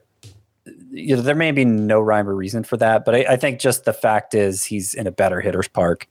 you 0.92 1.16
know 1.16 1.22
there 1.22 1.36
may 1.36 1.52
be 1.52 1.66
no 1.66 2.00
rhyme 2.00 2.30
or 2.30 2.36
reason 2.36 2.64
for 2.64 2.78
that, 2.78 3.04
but 3.06 3.16
I, 3.16 3.26
I 3.30 3.36
think 3.36 3.60
just 3.60 3.86
the 3.86 3.94
fact 3.94 4.34
is 4.34 4.64
he's 4.66 4.94
in 4.94 5.08
a 5.08 5.12
better 5.12 5.42
hitters 5.42 5.68
park 5.68 6.08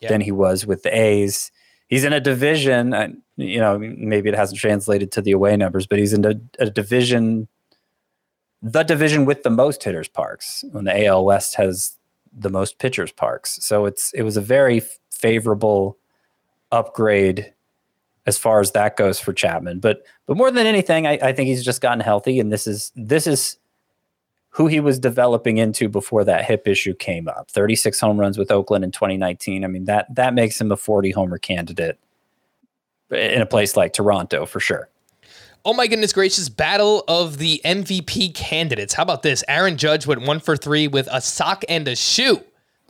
Yeah. 0.00 0.08
than 0.08 0.20
he 0.20 0.32
was 0.32 0.66
with 0.66 0.82
the 0.82 0.96
A's. 0.96 1.50
He's 1.88 2.02
in 2.04 2.12
a 2.12 2.20
division. 2.20 2.92
uh, 2.92 3.08
You 3.36 3.60
know, 3.60 3.78
maybe 3.78 4.28
it 4.28 4.34
hasn't 4.34 4.58
translated 4.60 5.12
to 5.12 5.22
the 5.22 5.30
away 5.32 5.56
numbers, 5.56 5.86
but 5.86 5.98
he's 5.98 6.12
in 6.12 6.24
a, 6.24 6.34
a 6.58 6.68
division, 6.70 7.46
the 8.62 8.82
division 8.82 9.24
with 9.26 9.42
the 9.44 9.50
most 9.50 9.84
hitters 9.84 10.08
parks. 10.08 10.64
When 10.72 10.84
the 10.84 11.06
AL 11.06 11.24
West 11.24 11.54
has 11.54 11.96
the 12.36 12.50
most 12.50 12.78
pitchers 12.78 13.12
parks, 13.12 13.58
so 13.64 13.86
it's 13.86 14.12
it 14.12 14.22
was 14.22 14.36
a 14.36 14.42
very 14.42 14.82
favorable 15.10 15.96
upgrade 16.70 17.52
as 18.26 18.36
far 18.36 18.60
as 18.60 18.72
that 18.72 18.96
goes 18.96 19.18
for 19.18 19.32
Chapman. 19.32 19.80
But 19.80 20.02
but 20.26 20.36
more 20.36 20.50
than 20.50 20.66
anything, 20.66 21.06
I, 21.06 21.18
I 21.22 21.32
think 21.32 21.48
he's 21.48 21.64
just 21.64 21.80
gotten 21.80 22.00
healthy, 22.00 22.38
and 22.40 22.52
this 22.52 22.66
is 22.66 22.92
this 22.94 23.26
is 23.26 23.58
who 24.50 24.66
he 24.66 24.80
was 24.80 24.98
developing 24.98 25.58
into 25.58 25.88
before 25.88 26.24
that 26.24 26.44
hip 26.44 26.66
issue 26.66 26.94
came 26.94 27.28
up. 27.28 27.50
36 27.50 28.00
home 28.00 28.18
runs 28.18 28.38
with 28.38 28.50
Oakland 28.50 28.84
in 28.84 28.90
2019. 28.90 29.64
I 29.64 29.66
mean 29.68 29.84
that 29.84 30.12
that 30.14 30.34
makes 30.34 30.60
him 30.60 30.72
a 30.72 30.76
40 30.76 31.10
homer 31.10 31.38
candidate 31.38 31.98
in 33.10 33.42
a 33.42 33.46
place 33.46 33.76
like 33.76 33.92
Toronto 33.92 34.46
for 34.46 34.60
sure. 34.60 34.88
Oh 35.64 35.74
my 35.74 35.86
goodness 35.86 36.12
gracious, 36.12 36.48
battle 36.48 37.04
of 37.08 37.38
the 37.38 37.60
MVP 37.64 38.34
candidates. 38.34 38.94
How 38.94 39.02
about 39.02 39.22
this? 39.22 39.42
Aaron 39.48 39.76
Judge 39.76 40.06
went 40.06 40.22
one 40.22 40.38
for 40.40 40.56
three 40.56 40.86
with 40.86 41.08
a 41.10 41.20
sock 41.20 41.64
and 41.68 41.88
a 41.88 41.96
shoe. 41.96 42.42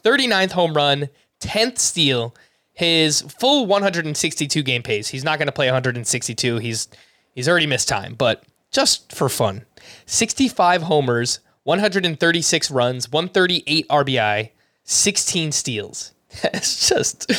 39th 0.03 0.53
home 0.53 0.75
run, 0.75 1.09
10th 1.41 1.79
steal, 1.79 2.35
his 2.73 3.23
full 3.23 3.67
162 3.67 4.63
game 4.63 4.83
pace. 4.83 5.09
He's 5.09 5.25
not 5.25 5.39
going 5.39 5.47
to 5.47 5.53
play 5.53 5.67
162. 5.67 6.59
He's 6.59 6.89
he's 7.35 7.49
already 7.49 7.67
missed 7.67 7.89
time, 7.89 8.15
but 8.15 8.45
just 8.71 9.13
for 9.13 9.29
fun. 9.29 9.65
65 10.05 10.83
homers, 10.83 11.41
136 11.65 12.71
runs, 12.71 13.11
138 13.11 13.89
RBI, 13.89 14.51
16 14.85 15.53
steals. 15.53 16.13
It's 16.53 16.87
just 16.89 17.33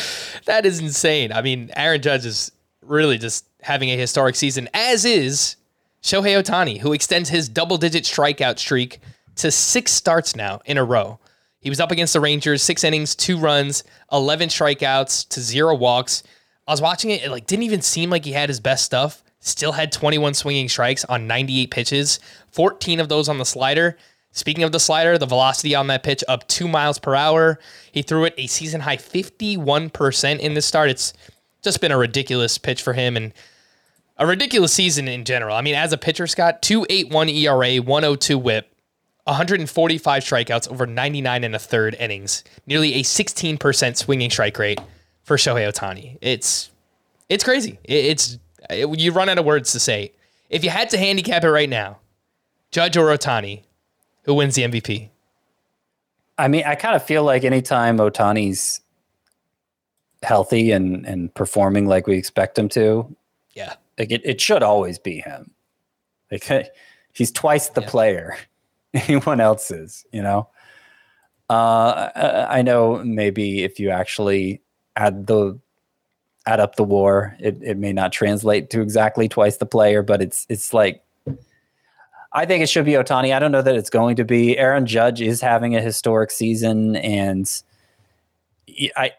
that 0.46 0.66
is 0.66 0.80
insane. 0.80 1.32
I 1.32 1.44
mean, 1.44 1.70
Aaron 1.76 2.02
Judge 2.02 2.26
is 2.26 2.52
really 2.82 3.20
just 3.20 3.46
having 3.68 3.90
a 3.90 3.98
historic 3.98 4.36
season, 4.36 4.70
as 4.74 5.04
is 5.04 5.58
Shohei 6.02 6.42
Ohtani, 6.42 6.80
who 6.80 6.94
extends 6.94 7.30
his 7.30 7.50
double 7.50 7.78
digit 7.78 8.06
strikeout 8.06 8.58
streak 8.58 9.00
to 9.36 9.52
six 9.52 9.92
starts 9.92 10.38
now 10.38 10.62
in 10.66 10.78
a 10.78 10.84
row. 10.86 11.20
He 11.60 11.70
was 11.70 11.82
up 11.82 11.92
against 11.92 12.14
the 12.14 12.22
Rangers, 12.22 12.64
six 12.64 12.86
innings, 12.86 13.14
two 13.14 13.38
runs, 13.38 13.84
11 14.14 14.48
strikeouts 14.50 15.28
to 15.28 15.42
zero 15.42 15.76
walks. 15.76 16.24
I 16.66 16.72
was 16.72 16.82
watching 16.82 17.12
it, 17.12 17.24
it 17.24 17.30
like 17.30 17.46
didn't 17.46 17.64
even 17.64 17.82
seem 17.82 18.10
like 18.10 18.24
he 18.24 18.32
had 18.32 18.48
his 18.48 18.62
best 18.62 18.86
stuff. 18.86 19.22
Still 19.42 19.74
had 19.74 19.92
21 19.92 20.34
swinging 20.34 20.70
strikes 20.70 21.04
on 21.06 21.28
98 21.28 21.70
pitches, 21.70 22.20
14 22.52 23.02
of 23.02 23.10
those 23.10 23.28
on 23.28 23.38
the 23.38 23.46
slider. 23.46 23.98
Speaking 24.32 24.64
of 24.64 24.72
the 24.72 24.80
slider, 24.80 25.18
the 25.18 25.26
velocity 25.26 25.76
on 25.76 25.88
that 25.88 26.04
pitch 26.04 26.24
up 26.30 26.48
two 26.48 26.70
miles 26.70 27.00
per 27.00 27.16
hour. 27.16 27.60
He 27.92 28.02
threw 28.02 28.24
it 28.24 28.34
a 28.38 28.48
season 28.48 28.80
high 28.80 28.98
51% 28.98 30.40
in 30.40 30.54
this 30.54 30.66
start. 30.66 30.90
It's 30.90 31.14
just 31.64 31.82
been 31.82 31.92
a 31.92 31.98
ridiculous 31.98 32.58
pitch 32.58 32.82
for 32.82 32.94
him 32.94 33.18
and 33.18 33.34
a 34.18 34.26
ridiculous 34.26 34.74
season 34.74 35.08
in 35.08 35.24
general. 35.26 35.56
I 35.56 35.62
mean, 35.62 35.76
as 35.76 35.94
a 35.94 35.98
pitcher, 35.98 36.28
Scott, 36.28 36.62
281 36.62 37.30
ERA, 37.30 37.78
102 37.78 38.38
whip, 38.38 38.74
145 39.26 40.24
strikeouts 40.24 40.72
over 40.72 40.86
99 40.88 41.44
and 41.44 41.56
a 41.56 41.60
third 41.60 41.96
innings, 42.00 42.44
nearly 42.66 42.94
a 42.96 43.04
16% 43.04 43.98
swinging 43.98 44.30
strike 44.30 44.58
rate 44.58 44.80
for 45.24 45.36
Shohei 45.38 45.68
Ohtani. 45.72 46.18
It's 46.22 46.72
it's 47.30 47.44
crazy. 47.44 47.78
It- 47.84 48.06
It's 48.06 48.38
it- 48.70 49.00
you 49.00 49.12
run 49.12 49.28
out 49.30 49.38
of 49.38 49.46
words 49.46 49.72
to 49.74 49.80
say. 49.80 50.14
If 50.50 50.64
you 50.64 50.70
had 50.70 50.90
to 50.92 50.98
handicap 50.98 51.44
it 51.44 51.50
right 51.52 51.70
now, 51.70 52.00
Judge 52.72 52.96
or 52.96 53.08
Ohtani, 53.08 53.64
who 54.24 54.34
wins 54.34 54.56
the 54.56 54.64
MVP? 54.64 55.10
I 56.38 56.48
mean, 56.48 56.64
I 56.66 56.76
kind 56.76 56.96
of 56.96 57.04
feel 57.04 57.24
like 57.24 57.44
anytime 57.44 57.98
Ohtani's 57.98 58.80
healthy 60.24 60.72
and 60.72 61.06
and 61.06 61.34
performing 61.36 61.86
like 61.88 62.08
we 62.08 62.18
expect 62.18 62.58
him 62.58 62.70
to, 62.70 63.14
Yeah. 63.54 63.74
Like 63.98 64.12
it, 64.12 64.22
it 64.24 64.42
should 64.42 64.64
always 64.64 65.00
be 65.00 65.20
him. 65.20 65.52
Like 66.32 66.72
he's 67.14 67.32
twice 67.32 67.70
the 67.70 67.82
player 67.82 68.38
anyone 68.94 69.40
else 69.40 69.72
is, 69.72 70.06
you 70.12 70.22
know. 70.22 70.50
Uh, 71.50 72.10
I 72.16 72.60
I 72.60 72.62
know 72.62 73.02
maybe 73.04 73.64
if 73.64 73.80
you 73.80 73.90
actually 73.90 74.62
add 74.96 75.28
the 75.28 75.60
add 76.46 76.60
up 76.60 76.76
the 76.76 76.84
war, 76.84 77.36
it, 77.40 77.58
it 77.62 77.78
may 77.78 77.94
not 77.94 78.12
translate 78.12 78.70
to 78.70 78.82
exactly 78.82 79.28
twice 79.28 79.58
the 79.58 79.66
player, 79.66 80.02
but 80.02 80.22
it's 80.22 80.46
it's 80.50 80.74
like 80.74 81.04
I 82.34 82.46
think 82.46 82.64
it 82.64 82.70
should 82.70 82.86
be 82.86 82.92
Ohtani. 82.92 83.34
I 83.34 83.40
don't 83.40 83.52
know 83.52 83.62
that 83.62 83.76
it's 83.76 83.90
going 83.90 84.16
to 84.18 84.24
be. 84.24 84.58
Aaron 84.58 84.86
Judge 84.86 85.22
is 85.22 85.42
having 85.42 85.76
a 85.76 85.82
historic 85.82 86.32
season, 86.32 86.96
and 86.98 87.50
I 88.96 89.12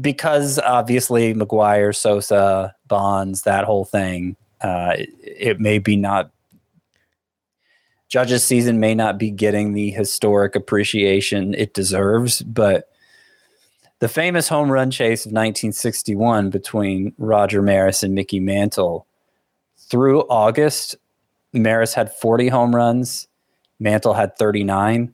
because 0.00 0.58
obviously 0.58 1.34
McGwire, 1.34 1.94
Sosa, 1.94 2.74
Bonds, 2.88 3.42
that 3.42 3.64
whole 3.64 3.84
thing. 3.84 4.36
Uh, 4.60 4.94
it, 4.96 5.10
it 5.22 5.60
may 5.60 5.78
be 5.78 5.96
not. 5.96 6.30
Judge's 8.08 8.44
season 8.44 8.78
may 8.78 8.94
not 8.94 9.18
be 9.18 9.30
getting 9.30 9.72
the 9.72 9.90
historic 9.90 10.54
appreciation 10.54 11.54
it 11.54 11.74
deserves, 11.74 12.40
but 12.42 12.88
the 13.98 14.08
famous 14.08 14.48
home 14.48 14.70
run 14.70 14.90
chase 14.90 15.26
of 15.26 15.30
1961 15.30 16.50
between 16.50 17.12
Roger 17.18 17.62
Maris 17.62 18.02
and 18.02 18.14
Mickey 18.14 18.38
Mantle 18.38 19.06
through 19.76 20.20
August, 20.28 20.96
Maris 21.52 21.94
had 21.94 22.12
40 22.12 22.48
home 22.48 22.76
runs, 22.76 23.26
Mantle 23.80 24.14
had 24.14 24.36
39. 24.38 25.12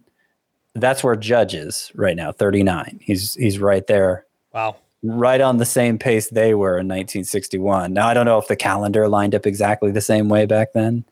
That's 0.75 1.03
where 1.03 1.17
Judge 1.17 1.55
is 1.55 1.91
right 1.95 2.17
now, 2.17 2.33
39. 2.33 3.01
He's 3.03 3.35
he's 3.35 3.59
right 3.59 3.87
there 3.87 4.27
Wow. 4.53 4.77
Right 5.03 5.41
on 5.41 5.57
the 5.57 5.65
same 5.67 5.99
pace 5.99 6.29
they 6.29 6.55
were 6.55 6.73
in 6.79 6.87
1961. 6.87 7.93
Now 7.93 8.09
I 8.09 8.15
don't 8.15 8.27
know 8.27 8.39
if 8.39 8.49
the 8.49 8.57
calendar 8.57 9.09
lined 9.09 9.35
up 9.35 9.47
exactly 9.47 9.91
the 9.91 10.01
same 10.01 10.29
way 10.29 10.47
back 10.47 10.73
then. 10.73 11.05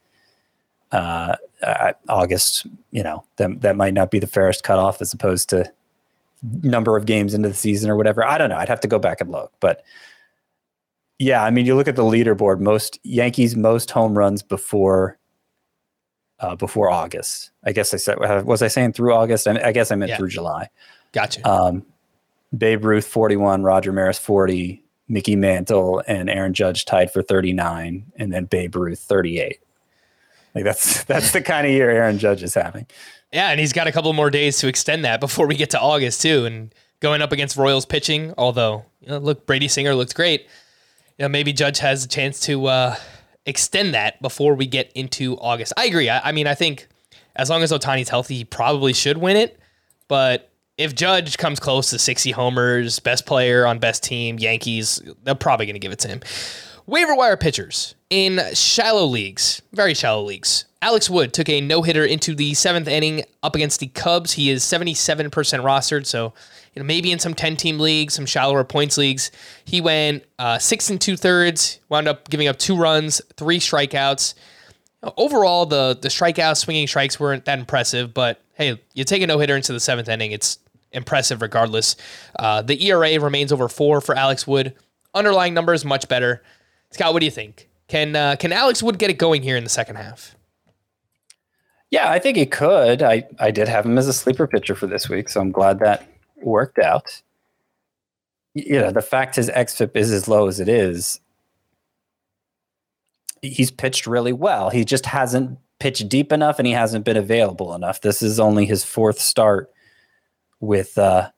Uh, 0.93 1.37
uh, 1.63 1.93
August, 2.09 2.67
you 2.91 3.03
know, 3.03 3.25
that 3.37 3.61
that 3.61 3.77
might 3.77 3.95
not 3.95 4.11
be 4.11 4.19
the 4.19 4.27
fairest 4.27 4.63
cutoff 4.65 5.01
as 5.01 5.13
opposed 5.13 5.49
to 5.51 5.71
number 6.63 6.97
of 6.97 7.05
games 7.05 7.35
into 7.35 7.49
the 7.49 7.55
season 7.55 7.91
or 7.91 7.97
whatever. 7.97 8.25
I 8.25 8.39
don't 8.39 8.49
know. 8.49 8.57
I'd 8.57 8.69
have 8.69 8.81
to 8.81 8.89
go 8.89 8.99
back 8.99 9.21
and 9.21 9.31
look, 9.31 9.53
but 9.61 9.85
yeah, 11.19 11.45
I 11.45 11.51
mean, 11.51 11.67
you 11.67 11.77
look 11.77 11.87
at 11.87 11.97
the 11.97 12.03
leaderboard. 12.03 12.61
Most 12.61 12.99
Yankees 13.03 13.55
most 13.55 13.91
home 13.91 14.17
runs 14.17 14.43
before 14.43 15.19
uh, 16.41 16.57
before 16.57 16.91
August. 16.91 17.51
I 17.65 17.73
guess 17.73 17.93
I 17.93 17.99
said 17.99 18.19
was 18.47 18.63
I 18.63 18.69
saying 18.69 18.95
through 18.95 19.13
August? 19.15 19.47
I, 19.47 19.61
I 19.63 19.73
guess 19.73 19.91
I 19.93 19.97
meant 19.97 20.09
Yeah. 20.11 20.17
through 20.17 20.29
July. 20.31 20.69
Gotcha. 21.13 21.47
Um, 21.47 21.85
Babe 22.57 22.85
Ruth 22.85 23.07
41, 23.07 23.63
Roger 23.63 23.93
Maris 23.93 24.19
40, 24.19 24.83
Mickey 25.09 25.37
Mantle 25.37 26.03
and 26.07 26.31
Aaron 26.31 26.55
Judge 26.55 26.85
tied 26.85 27.13
for 27.13 27.23
39, 27.23 28.13
and 28.17 28.33
then 28.33 28.45
Babe 28.45 28.75
Ruth 28.77 29.01
38. 29.01 29.61
Like 30.55 30.65
that's 30.65 31.05
that's 31.11 31.33
the 31.33 31.43
kind 31.43 31.67
of 31.67 31.73
year 31.73 31.91
Aaron 31.91 32.19
Judge 32.19 32.43
is 32.43 32.55
having. 32.55 32.87
Yeah, 33.33 33.51
and 33.51 33.61
he's 33.61 33.73
got 33.73 33.87
a 33.87 33.93
couple 33.93 34.13
more 34.13 34.31
days 34.31 34.59
to 34.59 34.69
extend 34.69 35.05
that 35.05 35.21
before 35.21 35.47
we 35.47 35.55
get 35.55 35.71
to 35.71 35.81
August 35.81 36.23
too. 36.23 36.45
And 36.47 36.75
going 36.99 37.23
up 37.23 37.33
against 37.33 37.57
Royals 37.57 37.87
pitching, 37.87 38.35
although 38.37 38.85
you 39.01 39.09
know, 39.09 39.19
look, 39.19 39.47
Brady 39.47 39.69
Singer 39.69 39.95
looked 39.95 40.15
great. 40.15 40.43
You 41.19 41.25
know, 41.25 41.29
maybe 41.29 41.53
Judge 41.53 41.79
has 41.79 42.05
a 42.05 42.09
chance 42.09 42.41
to 42.41 42.67
uh, 42.67 42.97
extend 43.47 43.95
that 43.95 44.21
before 44.23 44.55
we 44.55 44.67
get 44.67 44.91
into 44.95 45.37
August. 45.39 45.73
I 45.77 45.87
agree. 45.87 46.09
I, 46.09 46.29
I 46.29 46.33
mean, 46.33 46.47
I 46.47 46.55
think 46.55 46.89
as 47.37 47.51
long 47.51 47.63
as 47.63 47.71
Ohtani's 47.71 48.09
healthy, 48.09 48.37
he 48.37 48.45
probably 48.45 48.93
should 48.93 49.19
win 49.19 49.37
it. 49.37 49.59
But 50.09 50.50
if 50.81 50.95
Judge 50.95 51.37
comes 51.37 51.61
close 51.61 51.91
to 51.91 51.99
60 51.99 52.31
homers, 52.31 53.01
best 53.01 53.27
player 53.27 53.67
on 53.67 53.79
best 53.79 54.03
team, 54.03 54.39
Yankees, 54.39 55.03
they're 55.25 55.35
probably 55.35 55.67
going 55.67 55.75
to 55.75 55.81
give 55.81 55.93
it 55.93 55.99
to 55.99 56.09
him. 56.09 56.23
Waiver 56.87 57.15
wire 57.15 57.37
pitchers 57.37 57.95
in 58.09 58.41
shallow 58.55 59.05
leagues, 59.05 59.61
very 59.73 59.93
shallow 59.93 60.23
leagues. 60.23 60.65
Alex 60.81 61.11
Wood 61.11 61.35
took 61.35 61.51
a 61.51 61.61
no 61.61 61.83
hitter 61.83 62.07
into 62.07 62.35
the 62.35 62.55
seventh 62.55 62.89
inning 62.89 63.25
up 63.43 63.55
against 63.55 63.81
the 63.81 63.89
Cubs. 63.89 64.33
He 64.33 64.49
is 64.49 64.65
77% 64.65 65.31
rostered, 65.31 66.07
so 66.07 66.33
you 66.73 66.81
know 66.81 66.87
maybe 66.87 67.13
in 67.13 67.19
some 67.19 67.35
10 67.35 67.57
team 67.57 67.79
leagues, 67.79 68.15
some 68.15 68.25
shallower 68.25 68.65
points 68.65 68.97
leagues. 68.97 69.31
He 69.67 69.83
went 69.83 70.25
uh, 70.39 70.59
six 70.59 70.89
and 70.89 70.99
two 70.99 71.19
thirds, 71.19 71.79
wound 71.91 72.09
up 72.09 72.31
giving 72.31 72.49
up 72.49 72.59
two 72.59 72.75
runs, 72.75 73.21
three 73.37 73.59
strikeouts. 73.59 74.33
Overall, 75.19 75.67
the 75.67 75.99
the 76.01 76.09
strikeouts, 76.09 76.57
swinging 76.57 76.87
strikes 76.87 77.21
weren't 77.21 77.45
that 77.45 77.59
impressive, 77.59 78.15
but 78.15 78.41
hey, 78.55 78.81
you 78.95 79.05
take 79.05 79.21
a 79.21 79.27
no 79.27 79.39
hitter 79.39 79.57
into 79.57 79.75
the 79.75 79.81
seventh 79.81 80.09
inning, 80.09 80.33
it's 80.33 80.59
impressive 80.93 81.43
regardless. 81.43 81.97
Uh, 82.39 82.63
the 82.63 82.87
ERA 82.87 83.19
remains 83.21 83.53
over 83.53 83.69
four 83.69 84.01
for 84.01 84.15
Alex 84.15 84.47
Wood. 84.47 84.75
Underlying 85.15 85.55
numbers 85.55 85.85
much 85.85 86.09
better. 86.09 86.43
Scott, 86.91 87.13
what 87.13 87.21
do 87.21 87.27
you 87.27 87.33
think? 87.33 87.69
Can 87.89 88.15
uh, 88.15 88.37
can 88.37 88.53
Alex 88.53 88.83
Wood 88.83 88.99
get 88.99 89.11
it 89.11 89.19
going 89.19 89.43
here 89.43 89.57
in 89.57 89.65
the 89.65 89.71
second 89.71 89.97
half? 89.97 90.37
Yeah, 91.91 92.09
I 92.09 92.21
think 92.21 92.37
he 92.37 92.47
could. 92.47 93.03
I, 93.03 93.25
I 93.41 93.51
did 93.51 93.67
have 93.67 93.85
him 93.85 93.99
as 93.99 94.07
a 94.07 94.13
sleeper 94.13 94.47
pitcher 94.47 94.77
for 94.77 94.87
this 94.87 95.09
week, 95.09 95.29
so 95.29 95.41
I'm 95.41 95.51
glad 95.51 95.81
that 95.81 96.07
worked 96.37 96.79
out. 96.79 97.23
You 98.55 98.81
know, 98.81 98.93
the 98.93 99.03
fact 99.03 99.37
his 99.37 99.51
XFIP 99.51 99.97
is 99.97 100.13
as 100.13 100.29
low 100.29 100.47
as 100.47 100.61
it 100.61 100.69
is, 100.69 101.21
he's 103.43 103.71
pitched 103.71 104.07
really 104.07 104.33
well. 104.33 104.71
He 104.71 104.85
just 104.85 105.07
hasn't 105.07 105.59
pitched 105.81 106.09
deep 106.09 106.31
enough 106.31 106.59
and 106.59 106.67
he 106.67 106.73
hasn't 106.73 107.05
been 107.05 107.17
available 107.17 107.75
enough. 107.75 108.01
This 108.01 108.23
is 108.23 108.39
only 108.39 108.67
his 108.67 108.85
fourth 108.85 109.19
start 109.19 109.73
with 110.61 110.97
uh 110.99 111.31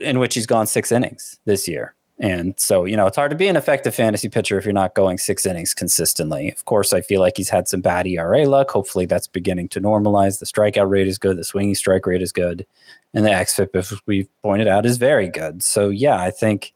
in 0.00 0.18
which 0.18 0.34
he's 0.34 0.46
gone 0.46 0.66
six 0.66 0.92
innings 0.92 1.38
this 1.44 1.66
year. 1.66 1.94
And 2.20 2.54
so, 2.58 2.84
you 2.84 2.96
know, 2.96 3.08
it's 3.08 3.16
hard 3.16 3.30
to 3.32 3.36
be 3.36 3.48
an 3.48 3.56
effective 3.56 3.94
fantasy 3.94 4.28
pitcher 4.28 4.56
if 4.56 4.64
you're 4.64 4.72
not 4.72 4.94
going 4.94 5.18
six 5.18 5.44
innings 5.44 5.74
consistently. 5.74 6.52
Of 6.52 6.64
course, 6.64 6.92
I 6.92 7.00
feel 7.00 7.20
like 7.20 7.36
he's 7.36 7.48
had 7.48 7.66
some 7.66 7.80
bad 7.80 8.06
ERA 8.06 8.48
luck. 8.48 8.70
Hopefully, 8.70 9.04
that's 9.04 9.26
beginning 9.26 9.68
to 9.70 9.80
normalize. 9.80 10.38
The 10.38 10.46
strikeout 10.46 10.88
rate 10.88 11.08
is 11.08 11.18
good. 11.18 11.36
The 11.36 11.44
swinging 11.44 11.74
strike 11.74 12.06
rate 12.06 12.22
is 12.22 12.30
good. 12.30 12.66
And 13.14 13.24
the 13.24 13.30
XFIP, 13.30 13.74
as 13.74 13.92
we've 14.06 14.28
pointed 14.42 14.68
out, 14.68 14.86
is 14.86 14.96
very 14.96 15.28
good. 15.28 15.62
So, 15.64 15.88
yeah, 15.88 16.20
I 16.20 16.30
think 16.30 16.72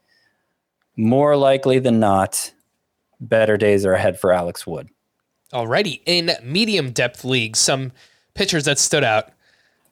more 0.97 1.37
likely 1.37 1.79
than 1.79 2.01
not, 2.01 2.51
better 3.21 3.55
days 3.55 3.85
are 3.85 3.93
ahead 3.93 4.19
for 4.19 4.33
Alex 4.33 4.67
Wood. 4.67 4.89
Alrighty, 5.53 6.01
in 6.05 6.31
medium 6.43 6.91
depth 6.91 7.23
leagues, 7.23 7.59
some 7.59 7.93
pitchers 8.33 8.65
that 8.65 8.77
stood 8.77 9.05
out, 9.05 9.29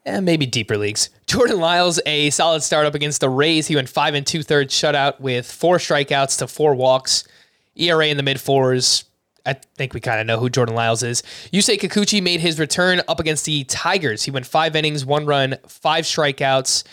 and 0.07 0.25
maybe 0.25 0.45
deeper 0.45 0.77
leagues. 0.77 1.09
Jordan 1.27 1.59
Lyles, 1.59 1.99
a 2.05 2.29
solid 2.31 2.63
start 2.63 2.85
up 2.85 2.95
against 2.95 3.21
the 3.21 3.29
Rays. 3.29 3.67
He 3.67 3.75
went 3.75 3.89
five 3.89 4.13
and 4.13 4.25
two 4.25 4.41
thirds 4.41 4.73
shutout 4.73 5.19
with 5.19 5.51
four 5.51 5.77
strikeouts 5.77 6.39
to 6.39 6.47
four 6.47 6.73
walks. 6.73 7.27
ERA 7.75 8.07
in 8.07 8.17
the 8.17 8.23
mid 8.23 8.41
fours. 8.41 9.03
I 9.45 9.53
think 9.53 9.93
we 9.93 10.01
kind 10.01 10.19
of 10.19 10.27
know 10.27 10.39
who 10.39 10.49
Jordan 10.49 10.75
Lyles 10.75 11.03
is. 11.03 11.21
Yusei 11.53 11.79
Kikuchi 11.79 12.21
made 12.21 12.41
his 12.41 12.59
return 12.59 13.01
up 13.07 13.19
against 13.19 13.45
the 13.45 13.63
Tigers. 13.65 14.23
He 14.23 14.31
went 14.31 14.45
five 14.45 14.75
innings, 14.75 15.05
one 15.05 15.25
run, 15.25 15.55
five 15.67 16.03
strikeouts. 16.03 16.83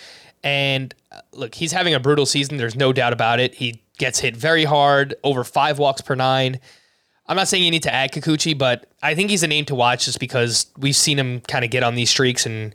And 0.45 0.95
uh, 1.11 1.21
look, 1.33 1.55
he's 1.55 1.73
having 1.73 1.95
a 1.95 2.01
brutal 2.01 2.27
season. 2.27 2.59
There's 2.59 2.77
no 2.77 2.93
doubt 2.93 3.13
about 3.13 3.41
it. 3.41 3.55
He 3.55 3.83
gets 3.99 4.21
hit 4.21 4.37
very 4.37 4.65
hard, 4.65 5.15
over 5.25 5.43
five 5.43 5.79
walks 5.79 6.01
per 6.01 6.15
nine. 6.15 6.61
I'm 7.27 7.37
not 7.37 7.49
saying 7.49 7.65
you 7.65 7.71
need 7.71 7.83
to 7.85 7.95
add 7.95 8.13
Kikuchi, 8.13 8.57
but 8.57 8.87
I 9.03 9.15
think 9.15 9.31
he's 9.31 9.43
a 9.43 9.49
name 9.49 9.65
to 9.67 9.75
watch 9.75 10.05
just 10.05 10.21
because 10.21 10.67
we've 10.77 10.95
seen 10.95 11.19
him 11.19 11.41
kind 11.41 11.65
of 11.65 11.71
get 11.71 11.83
on 11.83 11.95
these 11.95 12.11
streaks 12.11 12.45
and 12.47 12.75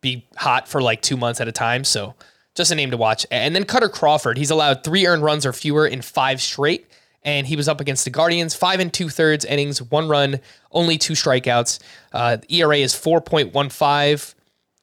be 0.00 0.26
hot 0.36 0.68
for 0.68 0.80
like 0.80 1.02
two 1.02 1.16
months 1.16 1.40
at 1.40 1.48
a 1.48 1.52
time. 1.52 1.84
So 1.84 2.14
just 2.54 2.70
a 2.70 2.74
name 2.74 2.90
to 2.90 2.96
watch. 2.96 3.26
And 3.30 3.54
then 3.54 3.64
Kutter 3.64 3.90
Crawford, 3.90 4.38
he's 4.38 4.50
allowed 4.50 4.82
three 4.82 5.06
earned 5.06 5.22
runs 5.22 5.46
or 5.46 5.52
fewer 5.52 5.86
in 5.86 6.02
five 6.02 6.40
straight. 6.40 6.86
And 7.22 7.46
he 7.46 7.56
was 7.56 7.68
up 7.68 7.80
against 7.80 8.04
the 8.04 8.10
Guardians, 8.10 8.54
five 8.54 8.78
and 8.78 8.92
two 8.92 9.08
thirds 9.08 9.44
innings, 9.44 9.82
one 9.82 10.08
run, 10.08 10.40
only 10.70 10.96
two 10.96 11.14
strikeouts. 11.14 11.80
Uh, 12.12 12.38
ERA 12.48 12.76
is 12.76 12.94
4.15. 12.94 14.34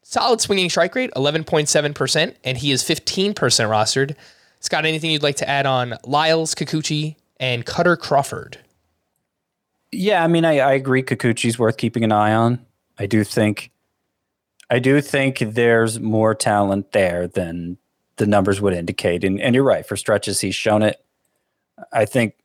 Solid 0.03 0.41
swinging 0.41 0.69
strike 0.69 0.93
rate, 0.93 1.09
11.7%, 1.15 2.35
and 2.43 2.57
he 2.57 2.71
is 2.71 2.83
15% 2.83 3.33
rostered. 3.33 4.15
Scott, 4.59 4.85
anything 4.85 5.11
you'd 5.11 5.23
like 5.23 5.37
to 5.37 5.49
add 5.49 5.65
on 5.65 5.95
Lyles, 6.05 6.53
Kikuchi, 6.53 7.15
and 7.39 7.65
Kutter 7.65 7.97
Crawford? 7.97 8.59
Yeah, 9.91 10.23
I 10.23 10.27
mean, 10.27 10.45
I, 10.45 10.59
I 10.59 10.73
agree. 10.73 11.01
Kikuchi's 11.01 11.57
worth 11.57 11.77
keeping 11.77 12.03
an 12.03 12.11
eye 12.11 12.33
on. 12.33 12.65
I 12.97 13.05
do 13.05 13.23
think, 13.23 13.71
I 14.69 14.79
do 14.79 15.01
think 15.01 15.39
there's 15.39 15.99
more 15.99 16.33
talent 16.33 16.91
there 16.91 17.27
than 17.27 17.77
the 18.17 18.27
numbers 18.27 18.61
would 18.61 18.73
indicate. 18.73 19.23
And, 19.23 19.39
and 19.41 19.55
you're 19.55 19.63
right. 19.63 19.85
For 19.85 19.95
stretches, 19.95 20.39
he's 20.41 20.55
shown 20.55 20.83
it. 20.83 21.03
I 21.91 22.05
think 22.05 22.35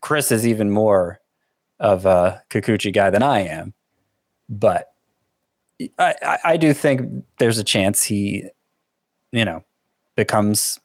Chris 0.00 0.30
is 0.30 0.46
even 0.46 0.70
more 0.70 1.20
of 1.80 2.06
a 2.06 2.42
Kikuchi 2.50 2.92
guy 2.92 3.10
than 3.10 3.22
I 3.22 3.40
am, 3.40 3.74
but 4.48 4.92
I, 5.98 6.14
I, 6.22 6.38
I 6.44 6.56
do 6.56 6.72
think 6.72 7.24
there's 7.38 7.58
a 7.58 7.64
chance 7.64 8.02
he, 8.02 8.44
you 9.32 9.44
know, 9.44 9.62
becomes 10.14 10.80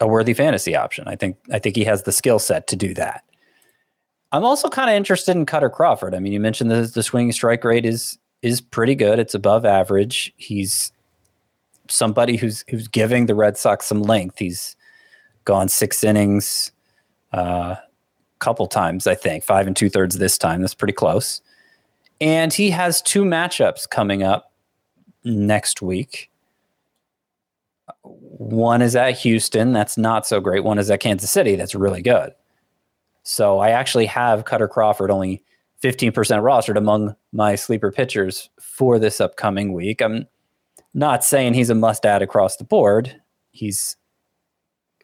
a 0.00 0.06
worthy 0.06 0.34
fantasy 0.34 0.76
option. 0.76 1.08
I 1.08 1.16
think 1.16 1.36
I 1.52 1.58
think 1.58 1.76
he 1.76 1.84
has 1.84 2.04
the 2.04 2.12
skill 2.12 2.38
set 2.38 2.66
to 2.68 2.76
do 2.76 2.94
that. 2.94 3.24
I'm 4.32 4.44
also 4.44 4.68
kind 4.68 4.88
of 4.88 4.94
interested 4.94 5.36
in 5.36 5.44
Kutter 5.44 5.72
Crawford. 5.72 6.14
I 6.14 6.20
mean, 6.20 6.32
you 6.32 6.40
mentioned 6.40 6.70
the 6.70 6.82
the 6.82 7.02
swinging 7.02 7.32
strike 7.32 7.64
rate 7.64 7.84
is 7.84 8.16
is 8.42 8.60
pretty 8.60 8.94
good. 8.94 9.18
It's 9.18 9.34
above 9.34 9.64
average. 9.64 10.32
He's 10.36 10.92
somebody 11.88 12.36
who's 12.36 12.64
who's 12.68 12.88
giving 12.88 13.26
the 13.26 13.34
Red 13.34 13.56
Sox 13.56 13.86
some 13.86 14.02
length. 14.02 14.38
He's 14.38 14.76
gone 15.44 15.68
six 15.68 16.04
innings, 16.04 16.72
a 17.32 17.38
uh, 17.38 17.76
couple 18.38 18.66
times, 18.66 19.06
I 19.06 19.14
think, 19.14 19.44
five 19.44 19.66
and 19.66 19.76
two 19.76 19.90
thirds 19.90 20.18
this 20.18 20.38
time. 20.38 20.60
That's 20.60 20.74
pretty 20.74 20.92
close. 20.92 21.40
And 22.20 22.52
he 22.52 22.70
has 22.70 23.00
two 23.00 23.24
matchups 23.24 23.88
coming 23.88 24.22
up 24.22 24.52
next 25.24 25.80
week. 25.80 26.30
One 28.02 28.82
is 28.82 28.96
at 28.96 29.18
Houston, 29.18 29.72
that's 29.72 29.98
not 29.98 30.26
so 30.26 30.40
great. 30.40 30.64
One 30.64 30.78
is 30.78 30.90
at 30.90 31.00
Kansas 31.00 31.30
City, 31.30 31.56
that's 31.56 31.74
really 31.74 32.02
good. 32.02 32.32
So 33.22 33.58
I 33.58 33.70
actually 33.70 34.06
have 34.06 34.44
Kutter 34.44 34.68
Crawford 34.68 35.10
only 35.10 35.42
15% 35.82 36.12
rostered 36.12 36.76
among 36.76 37.14
my 37.32 37.54
sleeper 37.54 37.90
pitchers 37.90 38.50
for 38.60 38.98
this 38.98 39.20
upcoming 39.20 39.72
week. 39.72 40.02
I'm 40.02 40.26
not 40.92 41.24
saying 41.24 41.54
he's 41.54 41.70
a 41.70 41.74
must 41.74 42.04
add 42.04 42.22
across 42.22 42.56
the 42.56 42.64
board. 42.64 43.20
He's 43.50 43.96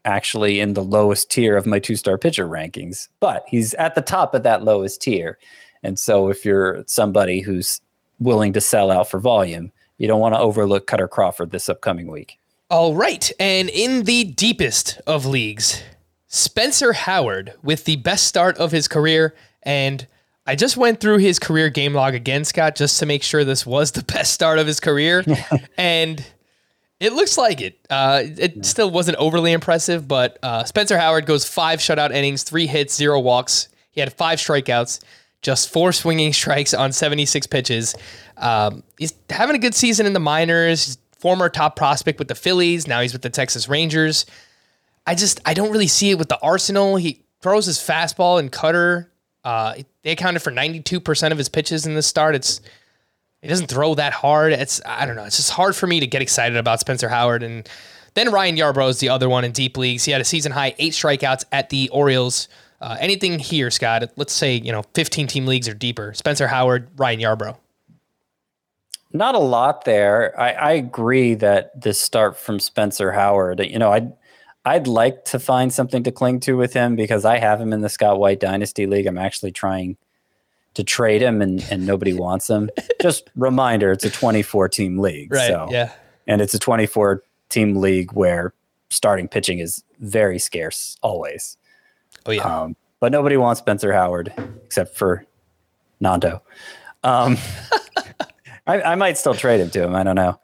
actually 0.05 0.61
in 0.61 0.75
the 0.75 0.85
lowest 0.85 1.31
tier 1.31 1.57
of 1.57 1.67
my 1.67 1.79
two 1.79 1.97
star 1.97 2.19
pitcher 2.19 2.47
rankings, 2.47 3.09
but 3.21 3.45
he's 3.49 3.75
at 3.75 3.95
the 3.95 4.03
top 4.03 4.35
of 4.35 4.43
that 4.43 4.63
lowest 4.63 5.03
tier. 5.03 5.39
And 5.83 5.99
so 5.99 6.29
if 6.29 6.45
you're 6.45 6.85
somebody 6.87 7.41
who's 7.41 7.81
willing 8.19 8.53
to 8.53 8.61
sell 8.61 8.91
out 8.91 9.09
for 9.09 9.21
volume, 9.21 9.73
you 9.99 10.07
don't 10.07 10.21
want 10.21 10.35
to 10.35 10.41
overlook 10.41 10.87
Kutter 10.87 11.09
Crawford 11.09 11.51
this 11.51 11.69
upcoming 11.69 12.11
week. 12.11 12.39
All 12.71 12.95
right. 12.95 13.31
And 13.39 13.69
in 13.71 14.05
the 14.05 14.25
deepest 14.25 15.01
of 15.07 15.27
leagues, 15.27 15.83
Spencer 16.27 16.93
Howard 16.93 17.55
with 17.63 17.85
the 17.85 17.97
best 17.97 18.27
start 18.27 18.59
of 18.59 18.73
his 18.73 18.89
career. 18.89 19.35
And 19.63 20.07
I 20.47 20.55
just 20.55 20.77
went 20.77 21.01
through 21.01 21.19
his 21.19 21.39
career 21.39 21.71
game 21.71 21.93
log 21.93 22.15
again, 22.15 22.45
Scott, 22.45 22.77
just 22.77 22.99
to 23.01 23.07
make 23.07 23.23
sure 23.23 23.45
this 23.45 23.67
was 23.67 23.93
the 23.93 24.03
best 24.15 24.33
start 24.33 24.59
of 24.59 24.67
his 24.67 24.81
career. 24.81 25.25
and 25.79 26.25
it 27.01 27.13
looks 27.13 27.37
like 27.37 27.61
it. 27.61 27.79
Uh, 27.91 28.23
it 28.25 28.65
still 28.65 28.91
wasn't 28.91 29.19
overly 29.19 29.53
impressive, 29.53 30.07
but 30.07 30.39
uh, 30.43 30.65
Spencer 30.65 30.99
Howard 30.99 31.27
goes 31.27 31.45
five 31.45 31.81
shutout 31.81 32.15
innings, 32.15 32.43
three 32.43 32.67
hits, 32.67 32.95
zero 32.95 33.21
walks. 33.21 33.69
He 33.91 34.01
had 34.01 34.13
five 34.13 34.39
strikeouts, 34.39 35.01
just 35.43 35.71
four 35.71 35.93
swinging 35.93 36.33
strikes 36.33 36.73
on 36.75 36.93
76 36.93 37.47
pitches. 37.49 37.95
Um, 38.37 38.83
he's 38.99 39.15
having 39.31 39.57
a 39.57 39.59
good 39.59 39.75
season 39.75 40.07
in 40.07 40.13
the 40.13 40.21
minors. 40.21 40.87
He's 40.87 40.99
former 41.19 41.49
top 41.49 41.77
prospect 41.77 42.19
with 42.19 42.29
the 42.29 42.35
Phillies. 42.35 42.87
Now 42.87 43.01
he's 43.01 43.13
with 43.13 43.23
the 43.23 43.31
Texas 43.31 43.69
Rangers. 43.69 44.27
I 45.07 45.15
just 45.15 45.41
I 45.45 45.55
don't 45.55 45.71
really 45.71 45.87
see 45.87 46.11
it 46.11 46.19
with 46.19 46.29
the 46.29 46.39
Arsenal. 46.41 46.97
He 46.97 47.25
throws 47.41 47.67
his 47.67 47.79
fastball 47.79 48.39
and 48.39 48.51
cutter. 48.51 49.11
Uh, 49.47 49.77
they 50.03 50.11
accounted 50.11 50.43
for 50.43 50.51
92% 50.51 51.31
of 51.31 51.39
his 51.39 51.49
pitches 51.49 51.87
in 51.87 51.95
this 51.95 52.09
start. 52.09 52.35
It's 52.35 52.61
he 53.41 53.47
doesn't 53.47 53.69
throw 53.69 53.95
that 53.95 54.13
hard. 54.13 54.53
It's 54.53 54.81
I 54.85 55.07
don't 55.07 55.15
know. 55.15 55.23
It's 55.23 55.37
just 55.37 55.51
hard 55.51 55.77
for 55.77 55.87
me 55.87 56.01
to 56.01 56.07
get 56.09 56.21
excited 56.21 56.57
about 56.57 56.81
Spencer 56.81 57.09
Howard. 57.09 57.45
And 57.45 57.69
then 58.15 58.33
Ryan 58.33 58.57
Yarbrough 58.57 58.91
is 58.91 58.99
the 58.99 59.09
other 59.09 59.29
one 59.29 59.45
in 59.45 59.53
deep 59.53 59.77
leagues. 59.77 60.05
He 60.05 60.11
had 60.11 60.21
a 60.21 60.25
season 60.25 60.51
high 60.51 60.75
eight 60.79 60.95
strikeouts 60.95 61.45
at 61.53 61.71
the 61.71 61.89
Orioles. 61.91 62.49
Uh, 62.81 62.97
anything 62.99 63.39
here, 63.39 63.71
Scott? 63.71 64.03
Let's 64.17 64.33
say 64.33 64.57
you 64.57 64.73
know 64.73 64.83
15 64.95 65.29
team 65.29 65.47
leagues 65.47 65.69
or 65.69 65.75
deeper. 65.75 66.13
Spencer 66.15 66.49
Howard, 66.49 66.89
Ryan 66.97 67.21
Yarbrough. 67.21 67.57
Not 69.13 69.37
a 69.37 69.39
lot 69.39 69.85
there. 69.85 70.39
I, 70.39 70.53
I 70.55 70.73
agree 70.73 71.35
that 71.35 71.81
this 71.81 72.01
start 72.01 72.37
from 72.37 72.59
Spencer 72.59 73.13
Howard, 73.13 73.61
you 73.61 73.79
know, 73.79 73.93
I'd 73.93 74.13
I'd 74.67 74.87
like 74.89 75.25
to 75.27 75.39
find 75.39 75.73
something 75.73 76.03
to 76.03 76.11
cling 76.13 76.41
to 76.41 76.57
with 76.57 76.73
him 76.73 76.97
because 76.97 77.25
I 77.25 77.39
have 77.39 77.61
him 77.61 77.73
in 77.73 77.81
the 77.83 77.89
Scott 77.89 78.19
White 78.19 78.41
Dynasty 78.41 78.87
League. 78.87 79.07
I'm 79.07 79.17
actually 79.17 79.53
trying 79.53 79.97
to 80.75 80.83
trade 80.83 81.23
him 81.23 81.41
and, 81.41 81.65
and 81.71 81.87
nobody 81.87 82.13
wants 82.19 82.51
him. 82.51 82.69
Just 83.01 83.31
reminder, 83.37 83.93
it's 83.93 84.05
a 84.05 84.11
24 84.11 84.69
team 84.69 84.99
league. 84.99 85.33
Right. 85.33 85.47
So, 85.47 85.69
Yeah. 85.71 85.93
and 86.27 86.41
it's 86.43 86.53
a 86.53 86.59
24 86.59 87.23
team 87.49 87.77
league 87.77 88.13
where 88.13 88.53
starting 88.91 89.29
pitching 89.29 89.61
is 89.61 89.85
very 90.01 90.39
scarce 90.41 90.97
always. 91.01 91.57
Oh 92.27 92.33
yeah. 92.33 92.43
Um, 92.43 92.75
but 92.99 93.13
nobody 93.13 93.37
wants 93.37 93.61
Spencer 93.61 93.93
Howard 93.93 94.33
except 94.65 94.97
for 94.97 95.25
Nando. 96.01 96.43
Um, 97.05 97.39
I, 98.67 98.83
I 98.83 98.95
might 98.97 99.17
still 99.17 99.35
trade 99.35 99.61
him 99.61 99.71
to 99.71 99.83
him. 99.85 99.95
I 99.95 100.03
don't 100.03 100.17
know. 100.17 100.41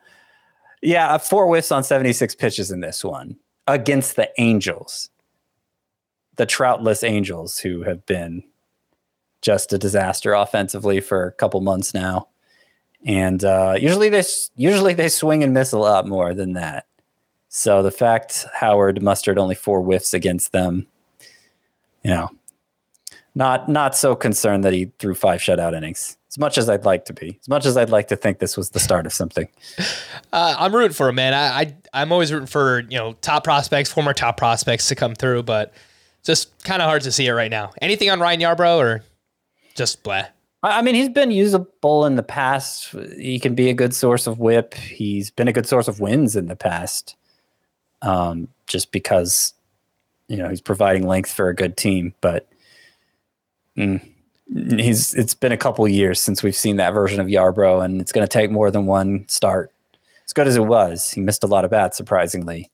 Yeah, 0.81 1.19
four 1.19 1.47
whiffs 1.49 1.73
on 1.73 1.83
76 1.83 2.37
pitches 2.37 2.71
in 2.71 2.81
this 2.81 3.03
one 3.05 3.37
against 3.67 4.17
the 4.17 4.31
Angels, 4.39 5.11
the 6.37 6.47
Troutless 6.47 7.03
Angels, 7.05 7.59
who 7.59 7.83
have 7.83 8.05
been 8.07 8.45
just 9.41 9.73
a 9.73 9.79
disaster 9.79 10.33
offensively 10.33 11.01
for 11.01 11.27
a 11.27 11.33
couple 11.33 11.61
months 11.61 11.93
now. 11.93 12.29
And 13.05 13.45
uh, 13.45 13.75
usually 13.79 14.09
they 14.09 14.23
usually 14.55 14.95
they 14.95 15.09
swing 15.09 15.43
and 15.43 15.53
miss 15.53 15.73
a 15.73 15.79
lot 15.79 16.07
more 16.07 16.35
than 16.35 16.53
that. 16.53 16.87
So 17.49 17.83
the 17.83 17.91
fact 17.91 18.47
Howard 18.55 19.03
mustered 19.03 19.39
only 19.39 19.57
four 19.57 19.83
whiffs 19.83 20.15
against 20.15 20.53
them, 20.53 20.87
you 22.05 22.11
know, 22.11 22.31
not 23.35 23.69
not 23.69 23.97
so 23.97 24.15
concerned 24.15 24.65
that 24.65 24.73
he 24.73 24.93
threw 24.99 25.15
five 25.15 25.41
shutout 25.41 25.77
innings. 25.77 26.17
As 26.33 26.39
much 26.39 26.57
as 26.57 26.71
I'd 26.71 26.87
like 26.87 27.05
to 27.05 27.13
be, 27.13 27.39
as 27.43 27.49
much 27.49 27.67
as 27.67 27.77
I'd 27.77 27.91
like 27.91 28.09
to 28.09 28.17
think 28.17 28.39
this 28.39 28.57
was 28.57 28.71
the 28.71 28.81
start 28.81 29.05
of 29.05 29.13
something. 29.13 29.49
Uh, 30.33 30.57
I'm 30.59 30.75
rooting 30.75 30.95
for 30.95 31.11
him, 31.11 31.17
man. 31.17 31.35
I, 31.35 31.61
I 31.61 31.77
I'm 31.93 32.11
always 32.11 32.33
rooting 32.33 32.47
for 32.47 32.81
you 32.89 32.97
know 32.97 33.13
top 33.21 33.45
prospects, 33.45 33.93
former 33.93 34.15
top 34.15 34.39
prospects 34.39 34.89
to 34.89 34.95
come 34.95 35.15
through, 35.15 35.43
but 35.43 35.75
just 36.25 36.65
kind 36.65 36.81
of 36.81 36.89
hard 36.89 37.03
to 37.03 37.13
see 37.13 37.27
it 37.27 37.33
right 37.33 37.51
now. 37.51 37.73
Anything 37.83 38.09
on 38.09 38.19
Ryan 38.19 38.41
Yarbrough 38.41 38.79
or 38.79 39.05
just 39.75 40.03
blah? 40.03 40.25
I 40.63 40.79
I 40.79 40.81
mean, 40.81 40.95
he's 40.95 41.11
been 41.11 41.31
usable 41.31 42.07
in 42.07 42.17
the 42.17 42.23
past. 42.23 42.95
He 43.19 43.39
can 43.39 43.55
be 43.55 43.69
a 43.69 43.75
good 43.75 43.95
source 43.95 44.27
of 44.27 44.39
whip. 44.39 44.73
He's 44.73 45.31
been 45.31 45.49
a 45.49 45.53
good 45.53 45.67
source 45.67 45.87
of 45.87 46.01
wins 46.01 46.35
in 46.35 46.47
the 46.47 46.57
past, 46.57 47.15
um, 48.01 48.49
just 48.67 48.91
because 48.91 49.53
you 50.29 50.39
know 50.39 50.49
he's 50.49 50.63
providing 50.63 51.07
length 51.07 51.31
for 51.31 51.51
a 51.51 51.55
good 51.55 51.77
team. 51.77 52.15
But 52.23 52.49
mm, 53.77 54.01
he's 54.49 55.15
it's 55.15 55.35
been 55.35 55.53
a 55.53 55.57
couple 55.57 55.87
years 55.89 56.21
since 56.21 56.43
we've 56.43 56.57
seen 56.57 56.77
that 56.77 56.93
version 56.93 57.21
of 57.21 57.27
Yarbrough, 57.27 57.85
and 57.85 58.01
it's 58.01 58.13
going 58.13 58.27
to 58.27 58.33
take 58.33 58.51
more 58.51 58.71
than 58.71 58.87
one 58.87 59.27
start. 59.29 59.73
As 60.25 60.33
good 60.33 60.47
as 60.47 60.57
it 60.57 60.65
was, 60.65 61.11
he 61.11 61.21
missed 61.21 61.45
a 61.45 61.49
lot 61.49 61.65
of 61.65 61.71
bats, 61.71 61.97
surprisingly. 61.97 62.71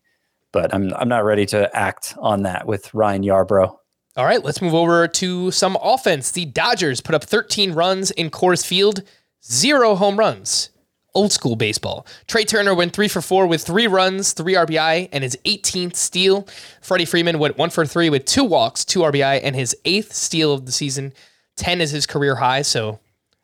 But 0.53 0.75
I'm 0.75 0.93
I'm 0.95 1.09
not 1.09 1.25
ready 1.25 1.47
to 1.47 1.75
act 1.77 2.15
on 2.19 2.43
that 2.43 2.67
with 2.67 2.93
Ryan 2.95 3.23
Yarbrough. 3.23 3.77
All 4.17 4.25
right, 4.25 4.43
let's 4.43 4.61
move 4.61 4.75
over 4.75 5.07
to 5.07 5.51
some 5.53 5.79
offense. 5.81 6.33
The 6.33 6.47
Dodgers 6.47 7.01
put 7.01 7.15
up 7.15 7.23
13 7.23 7.73
runs 7.73 8.11
in 8.11 8.31
Coors 8.31 8.67
Field, 8.67 9.03
zero 9.45 9.95
home 9.95 10.19
runs. 10.19 10.71
Old 11.15 11.33
school 11.33 11.57
baseball. 11.57 12.07
Trea 12.27 12.45
Turner 12.45 12.75
went 12.75 12.93
three 12.93 13.09
for 13.09 13.23
four 13.23 13.47
with 13.47 13.63
three 13.63 13.87
runs, 13.87 14.33
three 14.33 14.55
RBI, 14.55 15.09
and 15.13 15.25
his 15.25 15.39
18th 15.45 15.97
steal. 15.97 16.47
Freddie 16.83 17.05
Freeman 17.05 17.39
went 17.39 17.57
one 17.57 17.71
for 17.71 17.87
three 17.87 18.11
with 18.11 18.25
two 18.25 18.45
walks, 18.45 18.85
two 18.85 19.01
RBI, 19.01 19.41
and 19.43 19.57
his 19.57 19.77
eighth 19.85 20.13
steal 20.13 20.53
of 20.53 20.67
the 20.67 20.73
season. 20.73 21.13
10 21.59 21.81
is 21.81 21.91
his 21.91 22.07
career 22.07 22.37
high, 22.37 22.63
so 22.63 23.01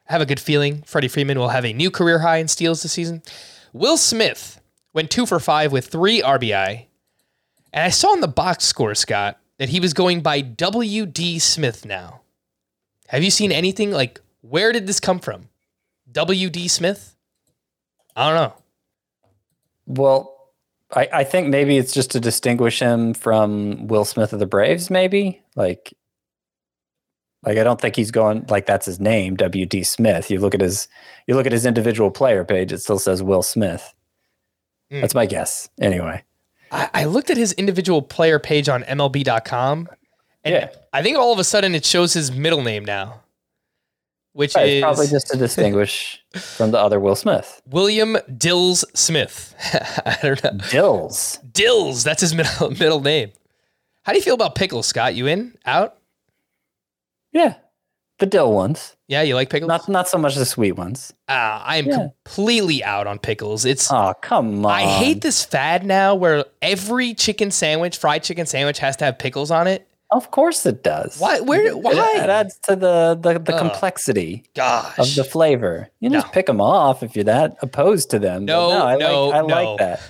I 0.09 0.12
have 0.12 0.22
a 0.22 0.27
good 0.27 0.40
feeling 0.40 0.83
Freddie 0.83 1.09
Freeman 1.09 1.38
will 1.38 1.48
have 1.48 1.64
a 1.64 1.72
new 1.72 1.90
career 1.90 2.20
high 2.20 2.38
in 2.38 2.48
steals 2.48 2.83
this 2.83 2.92
season. 2.92 3.22
Will 3.72 3.96
Smith 3.96 4.61
went 4.94 5.11
two 5.11 5.27
for 5.27 5.38
five 5.38 5.72
with 5.72 5.88
three 5.88 6.22
RBI. 6.22 6.87
And 7.72 7.85
I 7.85 7.90
saw 7.90 8.14
in 8.14 8.20
the 8.20 8.29
box 8.29 8.64
score, 8.64 8.94
Scott, 8.94 9.38
that 9.59 9.68
he 9.68 9.81
was 9.81 9.92
going 9.92 10.22
by 10.22 10.40
W.D. 10.40 11.40
Smith 11.40 11.85
now. 11.85 12.22
Have 13.09 13.22
you 13.22 13.31
seen 13.31 13.53
anything 13.53 13.90
like 13.90 14.20
where 14.40 14.72
did 14.72 14.87
this 14.87 15.00
come 15.00 15.18
from? 15.18 15.48
W.D. 16.11 16.68
Smith? 16.68 17.16
I 18.16 18.29
don't 18.29 18.37
know. 18.37 18.55
Well, 19.87 20.31
I, 20.92 21.09
I 21.12 21.24
think 21.24 21.48
maybe 21.48 21.77
it's 21.77 21.92
just 21.92 22.12
to 22.12 22.20
distinguish 22.20 22.79
him 22.79 23.12
from 23.12 23.88
Will 23.88 24.05
Smith 24.05 24.33
of 24.33 24.38
the 24.38 24.46
Braves, 24.46 24.90
maybe. 24.90 25.42
Like 25.57 25.92
like 27.46 27.59
I 27.59 27.64
don't 27.64 27.80
think 27.80 27.96
he's 27.96 28.11
going 28.11 28.44
like 28.48 28.66
that's 28.66 28.87
his 28.87 29.00
name, 29.00 29.37
WD 29.37 29.85
Smith. 29.87 30.30
You 30.30 30.40
look 30.40 30.54
at 30.54 30.61
his 30.61 30.88
you 31.26 31.35
look 31.35 31.46
at 31.46 31.52
his 31.52 31.66
individual 31.66 32.11
player 32.11 32.44
page, 32.44 32.72
it 32.72 32.78
still 32.78 32.98
says 32.98 33.22
Will 33.22 33.42
Smith. 33.42 33.94
Hmm. 34.90 35.00
That's 35.00 35.14
my 35.14 35.26
guess. 35.26 35.68
Anyway. 35.80 36.22
I, 36.72 36.90
I 36.92 37.04
looked 37.04 37.30
at 37.30 37.37
his 37.37 37.52
individual 37.52 38.02
player 38.02 38.38
page 38.38 38.68
on 38.68 38.83
MLB.com, 38.85 39.88
and 40.44 40.54
Yeah. 40.54 40.68
I 40.92 41.02
think 41.02 41.16
all 41.16 41.33
of 41.33 41.38
a 41.38 41.44
sudden 41.44 41.74
it 41.74 41.85
shows 41.85 42.12
his 42.14 42.33
middle 42.33 42.62
name 42.62 42.85
now, 42.85 43.20
which 44.33 44.54
Right, 44.57 44.68
is 44.68 44.83
probably 44.83 45.07
just 45.07 45.28
to 45.28 45.37
distinguish 45.38 46.22
from 46.35 46.70
the 46.72 46.78
other 46.78 46.98
Will 46.98 47.14
Smith. 47.16 47.62
William 47.70 48.16
Dills 48.37 48.85
Smith. 48.94 49.54
I 50.04 50.18
don't 50.22 50.42
know. 50.42 50.64
Dills. 50.70 51.38
Dills, 51.52 52.02
that's 52.02 52.20
his 52.22 52.35
middle 52.35 52.70
middle 52.80 53.00
name. 53.00 53.30
How 54.02 54.12
do 54.12 54.18
you 54.18 54.24
feel 54.24 54.35
about 54.35 54.54
pickles, 54.54 54.87
Scott? 54.87 55.14
You 55.14 55.26
in? 55.28 55.57
Out? 55.64 55.96
Yeah. 57.35 57.57
The 58.20 58.27
dill 58.27 58.53
ones. 58.53 58.94
Yeah, 59.09 59.23
you 59.23 59.35
like 59.35 59.51
pickles? 59.51 59.68
Not 59.68 59.88
not 59.88 60.09
so 60.09 60.16
much 60.18 60.37
the 60.37 60.47
sweet 60.47 60.73
ones. 60.73 61.12
Ah, 61.29 61.62
I 61.64 61.77
am 61.79 61.87
Yeah. 61.87 61.97
completely 61.97 62.83
out 62.85 63.07
on 63.09 63.18
pickles. 63.18 63.64
It's 63.64 63.90
Oh, 63.90 64.14
come 64.23 64.64
on. 64.64 64.70
I 64.73 64.83
hate 64.83 65.20
this 65.20 65.44
fad 65.44 65.85
now 65.85 66.14
where 66.14 66.44
every 66.62 67.12
chicken 67.14 67.51
sandwich, 67.51 67.97
fried 67.97 68.23
chicken 68.23 68.47
sandwich, 68.47 68.79
has 68.79 68.97
to 68.99 69.05
have 69.05 69.18
pickles 69.18 69.51
on 69.51 69.66
it. 69.66 69.87
Of 70.14 70.31
course 70.31 70.64
it 70.64 70.83
does. 70.85 71.18
Why? 71.18 71.40
Where? 71.40 71.77
Why? 71.77 71.92
it 72.22 72.31
adds 72.31 72.57
to 72.64 72.77
the 72.77 73.18
the, 73.20 73.38
the 73.38 73.59
complexity 73.59 74.44
Gosh. 74.55 74.96
of 74.98 75.14
the 75.14 75.24
flavor. 75.24 75.88
You 76.00 76.09
just 76.11 76.31
pick 76.33 76.46
them 76.46 76.61
off 76.61 77.03
if 77.03 77.14
you're 77.16 77.24
that 77.24 77.57
opposed 77.61 78.11
to 78.11 78.18
them. 78.18 78.46
But 78.46 78.53
No, 78.53 78.70
I 78.87 78.96
no, 78.96 79.27
like, 79.29 79.35
I 79.35 79.46
no. 79.46 79.46
like 79.72 79.79
that. 79.81 80.00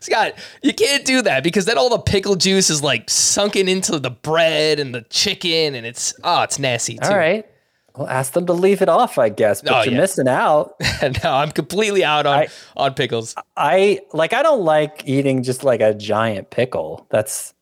Scott, 0.00 0.32
you 0.62 0.74
can't 0.74 1.04
do 1.04 1.22
that 1.22 1.44
because 1.44 1.64
then 1.64 1.78
all 1.78 1.88
the 1.88 1.98
pickle 1.98 2.34
juice 2.36 2.68
is 2.70 2.82
like 2.82 3.08
sunken 3.08 3.68
into 3.68 3.98
the 3.98 4.10
bread 4.10 4.80
and 4.80 4.94
the 4.94 5.02
chicken, 5.02 5.74
and 5.74 5.86
it's 5.86 6.12
oh, 6.24 6.42
it's 6.42 6.58
nasty 6.58 6.98
too. 6.98 7.08
All 7.08 7.16
right. 7.16 7.46
Well, 7.94 8.08
ask 8.08 8.32
them 8.32 8.46
to 8.46 8.54
leave 8.54 8.80
it 8.80 8.88
off, 8.88 9.18
I 9.18 9.28
guess. 9.28 9.60
But 9.60 9.72
Oh, 9.72 9.82
you're 9.82 9.92
yeah. 9.92 10.00
missing 10.00 10.26
out. 10.26 10.74
no, 11.22 11.30
I'm 11.30 11.50
completely 11.52 12.02
out 12.02 12.24
on 12.26 12.38
I- 12.40 12.48
on 12.76 12.94
pickles. 12.94 13.34
I 13.56 14.00
like. 14.12 14.32
I 14.32 14.42
don't 14.42 14.62
like 14.62 15.02
eating 15.06 15.42
just 15.42 15.62
like 15.62 15.80
a 15.80 15.94
giant 15.94 16.50
pickle. 16.50 17.06
That's 17.10 17.52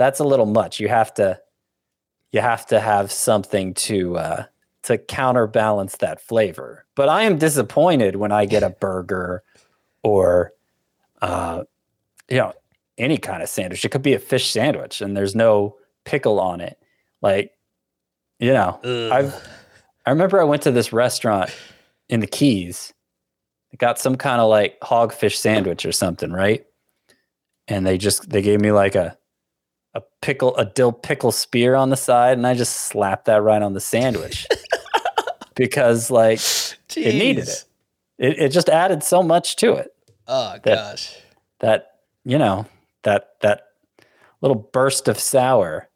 that's 0.00 0.18
a 0.18 0.24
little 0.24 0.46
much. 0.46 0.80
You 0.80 0.88
have 0.88 1.12
to 1.14 1.38
you 2.32 2.40
have 2.40 2.64
to 2.68 2.80
have 2.80 3.12
something 3.12 3.74
to 3.74 4.16
uh, 4.16 4.44
to 4.84 4.96
counterbalance 4.96 5.98
that 5.98 6.22
flavor. 6.22 6.86
But 6.94 7.10
I 7.10 7.24
am 7.24 7.36
disappointed 7.36 8.16
when 8.16 8.32
I 8.32 8.46
get 8.46 8.62
a 8.62 8.70
burger 8.70 9.42
or 10.02 10.52
uh, 11.20 11.64
you 12.30 12.38
know 12.38 12.54
any 12.96 13.18
kind 13.18 13.42
of 13.42 13.50
sandwich. 13.50 13.84
It 13.84 13.90
could 13.90 14.00
be 14.00 14.14
a 14.14 14.18
fish 14.18 14.48
sandwich 14.48 15.02
and 15.02 15.14
there's 15.14 15.34
no 15.34 15.76
pickle 16.04 16.40
on 16.40 16.62
it. 16.62 16.78
Like 17.20 17.52
you 18.38 18.54
know, 18.54 18.80
I've 19.12 19.34
I 20.06 20.10
remember 20.10 20.40
I 20.40 20.44
went 20.44 20.62
to 20.62 20.70
this 20.70 20.94
restaurant 20.94 21.50
in 22.08 22.20
the 22.20 22.26
Keys. 22.26 22.94
Got 23.76 23.98
some 23.98 24.16
kind 24.16 24.40
of 24.40 24.48
like 24.48 24.80
hogfish 24.80 25.36
sandwich 25.36 25.84
or 25.84 25.92
something, 25.92 26.32
right? 26.32 26.64
And 27.68 27.86
they 27.86 27.98
just 27.98 28.30
they 28.30 28.40
gave 28.40 28.62
me 28.62 28.72
like 28.72 28.94
a 28.94 29.18
a 29.94 30.02
pickle 30.22 30.56
a 30.56 30.64
dill 30.64 30.92
pickle 30.92 31.32
spear 31.32 31.74
on 31.74 31.90
the 31.90 31.96
side, 31.96 32.36
and 32.38 32.46
I 32.46 32.54
just 32.54 32.74
slapped 32.76 33.24
that 33.26 33.42
right 33.42 33.60
on 33.62 33.74
the 33.74 33.80
sandwich 33.80 34.46
because 35.54 36.10
like 36.10 36.40
it 36.96 37.14
needed 37.14 37.48
it. 37.48 37.64
it. 38.18 38.38
It 38.38 38.48
just 38.50 38.68
added 38.68 39.02
so 39.02 39.22
much 39.22 39.56
to 39.56 39.74
it 39.74 39.92
Oh 40.26 40.52
that- 40.62 40.64
gosh. 40.64 41.16
that 41.60 41.92
you 42.24 42.38
know 42.38 42.66
that 43.02 43.30
that 43.40 43.66
little 44.40 44.56
burst 44.72 45.08
of 45.08 45.18
sour 45.18 45.88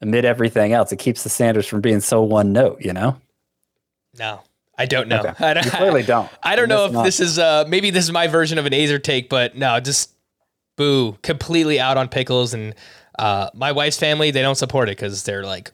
amid 0.00 0.24
everything 0.24 0.72
else. 0.72 0.92
It 0.92 0.98
keeps 0.98 1.22
the 1.22 1.28
sandwich 1.30 1.68
from 1.68 1.80
being 1.80 2.00
so 2.00 2.22
one 2.22 2.52
note, 2.52 2.80
you 2.82 2.92
know. 2.92 3.16
No, 4.18 4.40
I 4.78 4.86
don't 4.86 5.08
know. 5.08 5.20
Okay. 5.20 5.44
I 5.44 5.54
don't, 5.54 5.64
You 5.64 5.70
clearly 5.72 6.02
don't. 6.04 6.30
I 6.42 6.54
don't 6.56 6.68
You're 6.68 6.90
know 6.90 6.98
if 7.00 7.04
this 7.04 7.20
is 7.20 7.38
uh 7.38 7.64
maybe 7.68 7.90
this 7.90 8.04
is 8.04 8.12
my 8.12 8.26
version 8.28 8.58
of 8.58 8.66
an 8.66 8.72
Aizer 8.72 9.02
take, 9.02 9.28
but 9.28 9.56
no, 9.56 9.80
just 9.80 10.12
boo, 10.76 11.16
completely 11.22 11.80
out 11.80 11.96
on 11.96 12.08
pickles. 12.08 12.52
And 12.54 12.74
uh, 13.18 13.50
my 13.54 13.72
wife's 13.72 13.98
family 13.98 14.30
they 14.30 14.42
don't 14.42 14.56
support 14.56 14.88
it 14.88 14.96
because 14.96 15.22
they're 15.24 15.44
like 15.44 15.72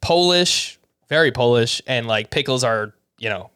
Polish, 0.00 0.78
very 1.08 1.32
Polish, 1.32 1.82
and 1.86 2.06
like 2.06 2.30
pickles 2.30 2.64
are 2.64 2.94
you 3.18 3.28
know 3.28 3.50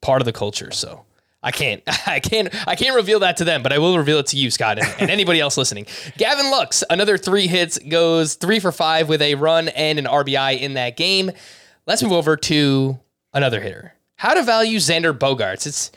part 0.00 0.22
of 0.22 0.26
the 0.26 0.32
culture. 0.32 0.70
So 0.70 1.04
I 1.42 1.50
can't, 1.50 1.82
I 2.06 2.20
can't, 2.20 2.48
I 2.68 2.74
can't 2.74 2.96
reveal 2.96 3.20
that 3.20 3.36
to 3.38 3.44
them, 3.44 3.62
but 3.62 3.72
I 3.72 3.78
will 3.78 3.96
reveal 3.96 4.18
it 4.18 4.26
to 4.26 4.36
you, 4.36 4.50
Scott, 4.50 4.78
and, 4.78 4.88
and 5.00 5.10
anybody 5.10 5.40
else 5.40 5.56
listening. 5.56 5.86
Gavin 6.16 6.50
Lux, 6.50 6.84
another 6.90 7.16
three 7.16 7.46
hits, 7.46 7.78
goes 7.78 8.34
three 8.34 8.60
for 8.60 8.72
five 8.72 9.08
with 9.08 9.22
a 9.22 9.34
run 9.36 9.68
and 9.68 9.98
an 9.98 10.04
RBI 10.04 10.60
in 10.60 10.74
that 10.74 10.96
game. 10.96 11.30
Let's 11.86 12.02
move 12.02 12.12
over 12.12 12.36
to 12.36 12.98
another 13.32 13.60
hitter. 13.60 13.94
How 14.16 14.34
to 14.34 14.42
value 14.42 14.78
Xander 14.78 15.16
Bogaerts? 15.16 15.66
It's 15.66 15.92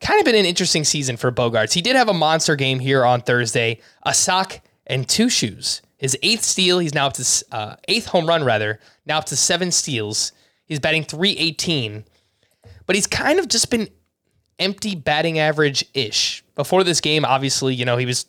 kind 0.00 0.20
of 0.20 0.24
been 0.24 0.36
an 0.36 0.46
interesting 0.46 0.84
season 0.84 1.16
for 1.16 1.32
Bogaerts. 1.32 1.72
He 1.72 1.82
did 1.82 1.96
have 1.96 2.08
a 2.08 2.14
monster 2.14 2.56
game 2.56 2.78
here 2.78 3.04
on 3.04 3.20
Thursday, 3.20 3.80
a 4.04 4.14
sock 4.14 4.60
and 4.90 5.08
two 5.08 5.30
shoes. 5.30 5.80
His 5.96 6.18
eighth 6.22 6.42
steal, 6.42 6.78
he's 6.78 6.94
now 6.94 7.06
up 7.06 7.12
to 7.14 7.44
uh, 7.52 7.76
eighth 7.88 8.06
home 8.06 8.26
run 8.26 8.44
rather, 8.44 8.80
now 9.06 9.18
up 9.18 9.26
to 9.26 9.36
seven 9.36 9.70
steals. 9.70 10.32
He's 10.66 10.80
batting 10.80 11.04
318, 11.04 12.04
but 12.86 12.96
he's 12.96 13.06
kind 13.06 13.38
of 13.38 13.48
just 13.48 13.70
been 13.70 13.88
empty 14.58 14.94
batting 14.94 15.38
average 15.38 15.84
ish. 15.94 16.44
Before 16.54 16.84
this 16.84 17.00
game, 17.00 17.24
obviously, 17.24 17.74
you 17.74 17.84
know, 17.84 17.96
he 17.96 18.06
was 18.06 18.26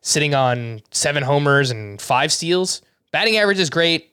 sitting 0.00 0.34
on 0.34 0.80
seven 0.90 1.22
homers 1.22 1.70
and 1.70 2.00
five 2.00 2.32
steals. 2.32 2.82
Batting 3.10 3.36
average 3.36 3.58
is 3.58 3.70
great. 3.70 4.12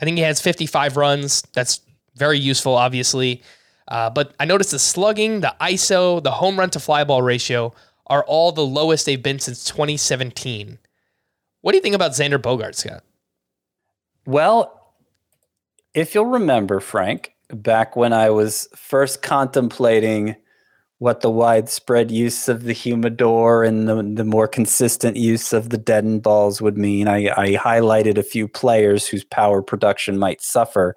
I 0.00 0.04
think 0.04 0.16
he 0.16 0.22
has 0.22 0.40
55 0.40 0.96
runs. 0.96 1.42
That's 1.52 1.80
very 2.16 2.38
useful, 2.38 2.74
obviously. 2.74 3.42
Uh, 3.88 4.10
but 4.10 4.34
I 4.38 4.44
noticed 4.44 4.70
the 4.70 4.78
slugging, 4.78 5.40
the 5.40 5.54
ISO, 5.60 6.22
the 6.22 6.30
home 6.30 6.58
run 6.58 6.70
to 6.70 6.80
fly 6.80 7.04
ball 7.04 7.22
ratio 7.22 7.74
are 8.06 8.24
all 8.24 8.52
the 8.52 8.64
lowest 8.64 9.06
they've 9.06 9.22
been 9.22 9.38
since 9.38 9.64
2017. 9.64 10.78
What 11.64 11.72
do 11.72 11.78
you 11.78 11.82
think 11.82 11.94
about 11.94 12.10
Xander 12.10 12.40
Bogart, 12.40 12.76
Scott? 12.76 13.04
Well, 14.26 14.92
if 15.94 16.14
you'll 16.14 16.26
remember, 16.26 16.78
Frank, 16.78 17.32
back 17.48 17.96
when 17.96 18.12
I 18.12 18.28
was 18.28 18.68
first 18.76 19.22
contemplating 19.22 20.36
what 20.98 21.22
the 21.22 21.30
widespread 21.30 22.10
use 22.10 22.50
of 22.50 22.64
the 22.64 22.74
humidor 22.74 23.64
and 23.64 23.88
the, 23.88 24.02
the 24.02 24.26
more 24.26 24.46
consistent 24.46 25.16
use 25.16 25.54
of 25.54 25.70
the 25.70 25.78
deadened 25.78 26.22
balls 26.22 26.60
would 26.60 26.76
mean, 26.76 27.08
I, 27.08 27.30
I 27.34 27.52
highlighted 27.54 28.18
a 28.18 28.22
few 28.22 28.46
players 28.46 29.06
whose 29.08 29.24
power 29.24 29.62
production 29.62 30.18
might 30.18 30.42
suffer 30.42 30.96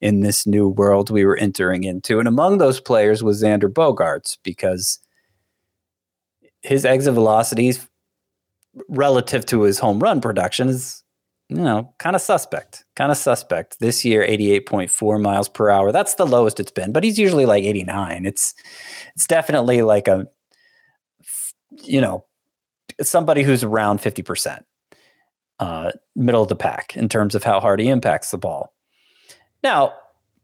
in 0.00 0.20
this 0.20 0.46
new 0.46 0.68
world 0.68 1.10
we 1.10 1.24
were 1.24 1.38
entering 1.38 1.82
into. 1.82 2.20
And 2.20 2.28
among 2.28 2.58
those 2.58 2.78
players 2.78 3.24
was 3.24 3.42
Xander 3.42 3.68
Bogaerts 3.68 4.38
because 4.44 5.00
his 6.62 6.84
exit 6.84 7.14
velocities 7.14 7.88
relative 8.88 9.46
to 9.46 9.62
his 9.62 9.78
home 9.78 10.00
run 10.00 10.20
production 10.20 10.68
is 10.68 11.04
you 11.48 11.56
know, 11.56 11.92
kind 11.98 12.16
of 12.16 12.22
suspect, 12.22 12.84
kind 12.96 13.12
of 13.12 13.18
suspect. 13.18 13.78
This 13.78 14.04
year, 14.04 14.26
88.4 14.26 15.20
miles 15.20 15.48
per 15.48 15.68
hour. 15.68 15.92
That's 15.92 16.14
the 16.14 16.26
lowest 16.26 16.58
it's 16.58 16.70
been, 16.70 16.92
but 16.92 17.04
he's 17.04 17.18
usually 17.18 17.46
like 17.46 17.64
89. 17.64 18.24
It's, 18.24 18.54
it's 19.14 19.26
definitely 19.26 19.82
like 19.82 20.08
a, 20.08 20.26
you 21.82 22.00
know, 22.00 22.24
somebody 23.02 23.42
who's 23.42 23.62
around 23.62 24.00
50%, 24.00 24.62
uh, 25.60 25.92
middle 26.16 26.42
of 26.42 26.48
the 26.48 26.56
pack 26.56 26.96
in 26.96 27.08
terms 27.08 27.34
of 27.34 27.44
how 27.44 27.60
hard 27.60 27.78
he 27.78 27.88
impacts 27.88 28.30
the 28.30 28.38
ball. 28.38 28.72
Now, 29.62 29.92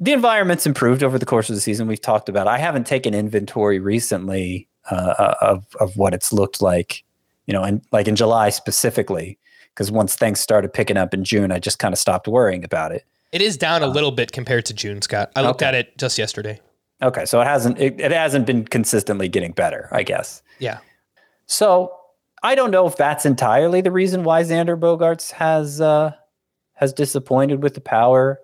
the 0.01 0.13
environment's 0.13 0.67
improved 0.67 1.03
over 1.03 1.19
the 1.19 1.27
course 1.27 1.49
of 1.49 1.55
the 1.55 1.61
season. 1.61 1.87
We've 1.87 2.01
talked 2.01 2.29
about. 2.29 2.47
I 2.47 2.59
haven't 2.59 2.87
taken 2.87 3.15
inventory 3.15 3.79
recently 3.79 4.69
uh, 4.91 5.35
of 5.43 5.67
of 5.79 5.95
what 5.99 6.15
it's 6.15 6.33
looked 6.33 6.63
like, 6.63 7.05
you 7.51 7.53
know, 7.53 7.65
and 7.65 7.83
like 7.91 8.07
in 8.07 8.15
July 8.15 8.49
specifically 8.51 9.37
because 9.75 9.91
once 9.91 10.15
things 10.15 10.39
started 10.39 10.73
picking 10.73 10.97
up 10.97 11.13
in 11.13 11.25
June, 11.25 11.51
I 11.51 11.59
just 11.59 11.81
kind 11.81 11.93
of 11.93 11.99
stopped 11.99 12.29
worrying 12.29 12.63
about 12.65 12.93
it. 12.93 13.05
It 13.33 13.43
is 13.43 13.57
down 13.57 13.83
a 13.83 13.89
little 13.89 14.13
bit 14.13 14.31
compared 14.31 14.67
to 14.67 14.75
June, 14.75 15.03
Scott. 15.03 15.33
I 15.35 15.43
looked 15.43 15.63
Okay. 15.63 15.67
at 15.67 15.75
it 15.75 15.99
just 15.99 16.17
yesterday. 16.17 16.61
Okay, 17.03 17.25
so 17.25 17.41
it 17.41 17.47
hasn't 17.49 17.77
it, 17.81 17.99
it 18.01 18.13
hasn't 18.13 18.47
been 18.47 18.65
consistently 18.65 19.29
getting 19.29 19.51
better, 19.51 19.89
I 19.91 20.05
guess. 20.05 20.43
Yeah. 20.61 20.79
So 21.47 21.93
I 22.45 22.55
don't 22.55 22.71
know 22.71 22.87
if 22.87 22.95
that's 22.97 23.27
entirely 23.27 23.81
the 23.81 23.91
reason 23.91 24.23
why 24.23 24.43
Xander 24.45 24.79
Bogaerts 24.79 25.33
has 25.33 25.81
uh, 25.81 26.13
has 26.75 26.93
disappointed 26.93 27.65
with 27.65 27.75
the 27.75 27.81
power. 27.81 28.39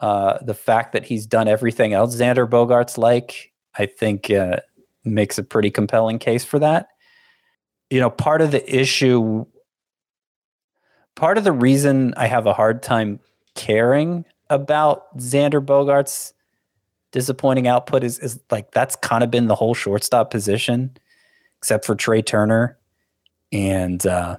Uh, 0.00 0.38
the 0.42 0.54
fact 0.54 0.92
that 0.94 1.04
he's 1.04 1.26
done 1.26 1.46
everything 1.48 1.92
else 1.92 2.16
Xander 2.16 2.48
Bogaerts 2.48 2.96
like, 2.96 3.52
I 3.78 3.84
think, 3.86 4.30
uh, 4.30 4.60
makes 5.04 5.36
a 5.38 5.42
pretty 5.42 5.70
compelling 5.70 6.18
case 6.18 6.44
for 6.44 6.58
that. 6.58 6.88
You 7.90 8.00
know, 8.00 8.10
part 8.10 8.40
of 8.40 8.50
the 8.50 8.80
issue, 8.80 9.44
part 11.14 11.38
of 11.38 11.44
the 11.44 11.52
reason 11.52 12.14
I 12.16 12.26
have 12.26 12.46
a 12.46 12.52
hard 12.52 12.82
time 12.82 13.20
caring 13.54 14.24
about 14.50 15.16
Xander 15.18 15.64
Bogaerts' 15.64 16.32
disappointing 17.12 17.68
output 17.68 18.02
is, 18.02 18.18
is 18.18 18.40
like 18.50 18.72
that's 18.72 18.96
kind 18.96 19.22
of 19.22 19.30
been 19.30 19.46
the 19.46 19.54
whole 19.54 19.74
shortstop 19.74 20.30
position, 20.30 20.96
except 21.58 21.84
for 21.84 21.94
Trea 21.94 22.22
Turner 22.22 22.78
and 23.52 24.04
uh, 24.06 24.38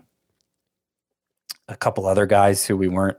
a 1.68 1.76
couple 1.78 2.06
other 2.06 2.26
guys 2.26 2.66
who 2.66 2.76
we 2.76 2.88
weren't 2.88 3.18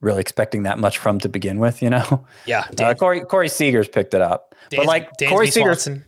really 0.00 0.20
expecting 0.20 0.64
that 0.64 0.78
much 0.78 0.98
from 0.98 1.18
to 1.20 1.28
begin 1.28 1.58
with. 1.58 1.80
You 1.82 1.90
know, 1.90 2.26
Yeah. 2.46 2.60
uh, 2.68 2.72
Dan, 2.74 2.96
Corey 2.96 3.20
Corey 3.22 3.48
Seager's 3.48 3.88
picked 3.88 4.12
it 4.12 4.20
up, 4.20 4.54
but 4.70 4.84
like 4.86 5.10
Dansby 5.18 5.28
Corey 5.30 5.46
Seager, 5.50 5.66
Swanson. 5.74 6.04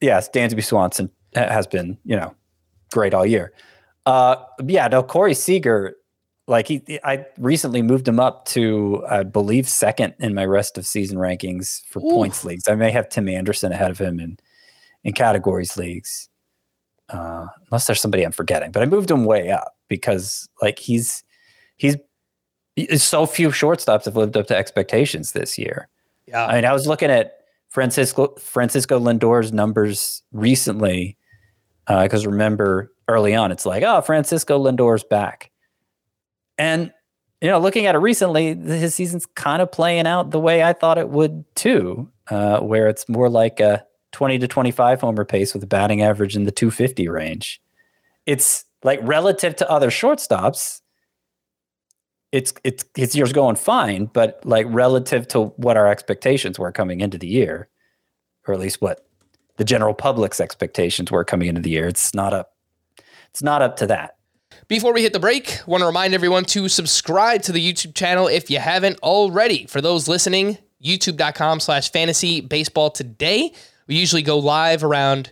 yes, 0.00 0.28
Dansby 0.30 0.64
Swanson 0.64 1.10
has 1.34 1.66
been 1.66 1.98
you 2.04 2.16
know 2.16 2.34
great 2.92 3.14
all 3.14 3.26
year. 3.26 3.52
Uh, 4.06 4.36
yeah, 4.66 4.88
no, 4.88 5.02
Corey 5.02 5.34
Seager, 5.34 5.94
like 6.48 6.66
he, 6.66 6.98
I 7.04 7.26
recently 7.38 7.82
moved 7.82 8.08
him 8.08 8.18
up 8.18 8.44
to 8.46 9.04
I 9.08 9.22
believe 9.22 9.68
second 9.68 10.14
in 10.18 10.34
my 10.34 10.44
rest 10.44 10.78
of 10.78 10.86
season 10.86 11.18
rankings 11.18 11.82
for 11.86 12.00
Ooh. 12.00 12.10
points 12.10 12.44
leagues. 12.44 12.68
I 12.68 12.74
may 12.74 12.90
have 12.90 13.08
Tim 13.08 13.28
Anderson 13.28 13.72
ahead 13.72 13.90
of 13.90 13.98
him 13.98 14.18
in 14.18 14.38
in 15.04 15.12
categories 15.12 15.76
leagues, 15.76 16.28
uh, 17.08 17.46
unless 17.70 17.86
there's 17.86 18.00
somebody 18.00 18.22
I'm 18.22 18.32
forgetting. 18.32 18.70
But 18.70 18.82
I 18.82 18.86
moved 18.86 19.10
him 19.10 19.24
way 19.24 19.50
up 19.50 19.74
because 19.88 20.48
like 20.60 20.78
he's 20.78 21.24
he's 21.76 21.96
so 22.96 23.26
few 23.26 23.48
shortstops 23.48 24.04
have 24.04 24.16
lived 24.16 24.36
up 24.36 24.46
to 24.46 24.56
expectations 24.56 25.32
this 25.32 25.58
year. 25.58 25.88
Yeah. 26.26 26.46
I 26.46 26.54
mean, 26.54 26.64
I 26.64 26.72
was 26.72 26.86
looking 26.86 27.10
at 27.10 27.40
Francisco 27.68 28.34
Francisco 28.38 28.98
Lindor's 28.98 29.52
numbers 29.52 30.22
recently 30.32 31.16
because 32.02 32.26
remember 32.26 32.92
early 33.08 33.34
on, 33.34 33.50
it's 33.52 33.66
like, 33.66 33.82
oh, 33.82 34.00
Francisco 34.00 34.58
Lindor's 34.58 35.04
back, 35.04 35.50
and 36.58 36.92
you 37.40 37.48
know, 37.48 37.58
looking 37.58 37.86
at 37.86 37.94
it 37.94 37.98
recently, 37.98 38.54
his 38.54 38.94
season's 38.94 39.24
kind 39.24 39.62
of 39.62 39.72
playing 39.72 40.06
out 40.06 40.30
the 40.30 40.38
way 40.38 40.62
I 40.62 40.74
thought 40.74 40.98
it 40.98 41.08
would 41.08 41.44
too, 41.54 42.10
uh, 42.28 42.60
where 42.60 42.88
it's 42.88 43.08
more 43.08 43.28
like 43.30 43.60
a 43.60 43.84
twenty 44.12 44.38
to 44.38 44.46
twenty-five 44.46 45.00
homer 45.00 45.24
pace 45.24 45.54
with 45.54 45.62
a 45.62 45.66
batting 45.66 46.02
average 46.02 46.36
in 46.36 46.44
the 46.44 46.52
two 46.52 46.70
fifty 46.70 47.08
range. 47.08 47.60
It's 48.26 48.64
like 48.84 49.00
relative 49.02 49.56
to 49.56 49.70
other 49.70 49.90
shortstops, 49.90 50.80
it's 52.32 52.52
it's 52.62 52.84
his 52.94 53.14
year's 53.14 53.32
going 53.32 53.56
fine, 53.56 54.06
but 54.06 54.40
like 54.44 54.66
relative 54.68 55.26
to 55.28 55.46
what 55.56 55.76
our 55.76 55.86
expectations 55.86 56.58
were 56.58 56.72
coming 56.72 57.00
into 57.00 57.18
the 57.18 57.26
year, 57.26 57.68
or 58.46 58.54
at 58.54 58.60
least 58.60 58.80
what 58.80 59.06
the 59.60 59.64
general 59.66 59.92
public's 59.92 60.40
expectations 60.40 61.10
were 61.10 61.22
coming 61.22 61.46
into 61.46 61.60
the 61.60 61.68
year, 61.68 61.86
it's 61.86 62.14
not 62.14 62.32
up. 62.32 62.54
It's 63.28 63.42
not 63.42 63.60
up 63.60 63.76
to 63.76 63.86
that. 63.88 64.16
Before 64.68 64.94
we 64.94 65.02
hit 65.02 65.12
the 65.12 65.20
break, 65.20 65.60
want 65.66 65.82
to 65.82 65.86
remind 65.86 66.14
everyone 66.14 66.46
to 66.46 66.66
subscribe 66.66 67.42
to 67.42 67.52
the 67.52 67.60
YouTube 67.60 67.94
channel 67.94 68.26
if 68.26 68.50
you 68.50 68.58
haven't 68.58 68.98
already. 69.00 69.66
For 69.66 69.82
those 69.82 70.08
listening, 70.08 70.56
youtube.com 70.82 71.60
slash 71.60 71.92
fantasy 71.92 72.40
baseball 72.40 72.90
today. 72.90 73.52
We 73.86 73.96
usually 73.96 74.22
go 74.22 74.38
live 74.38 74.82
around 74.82 75.30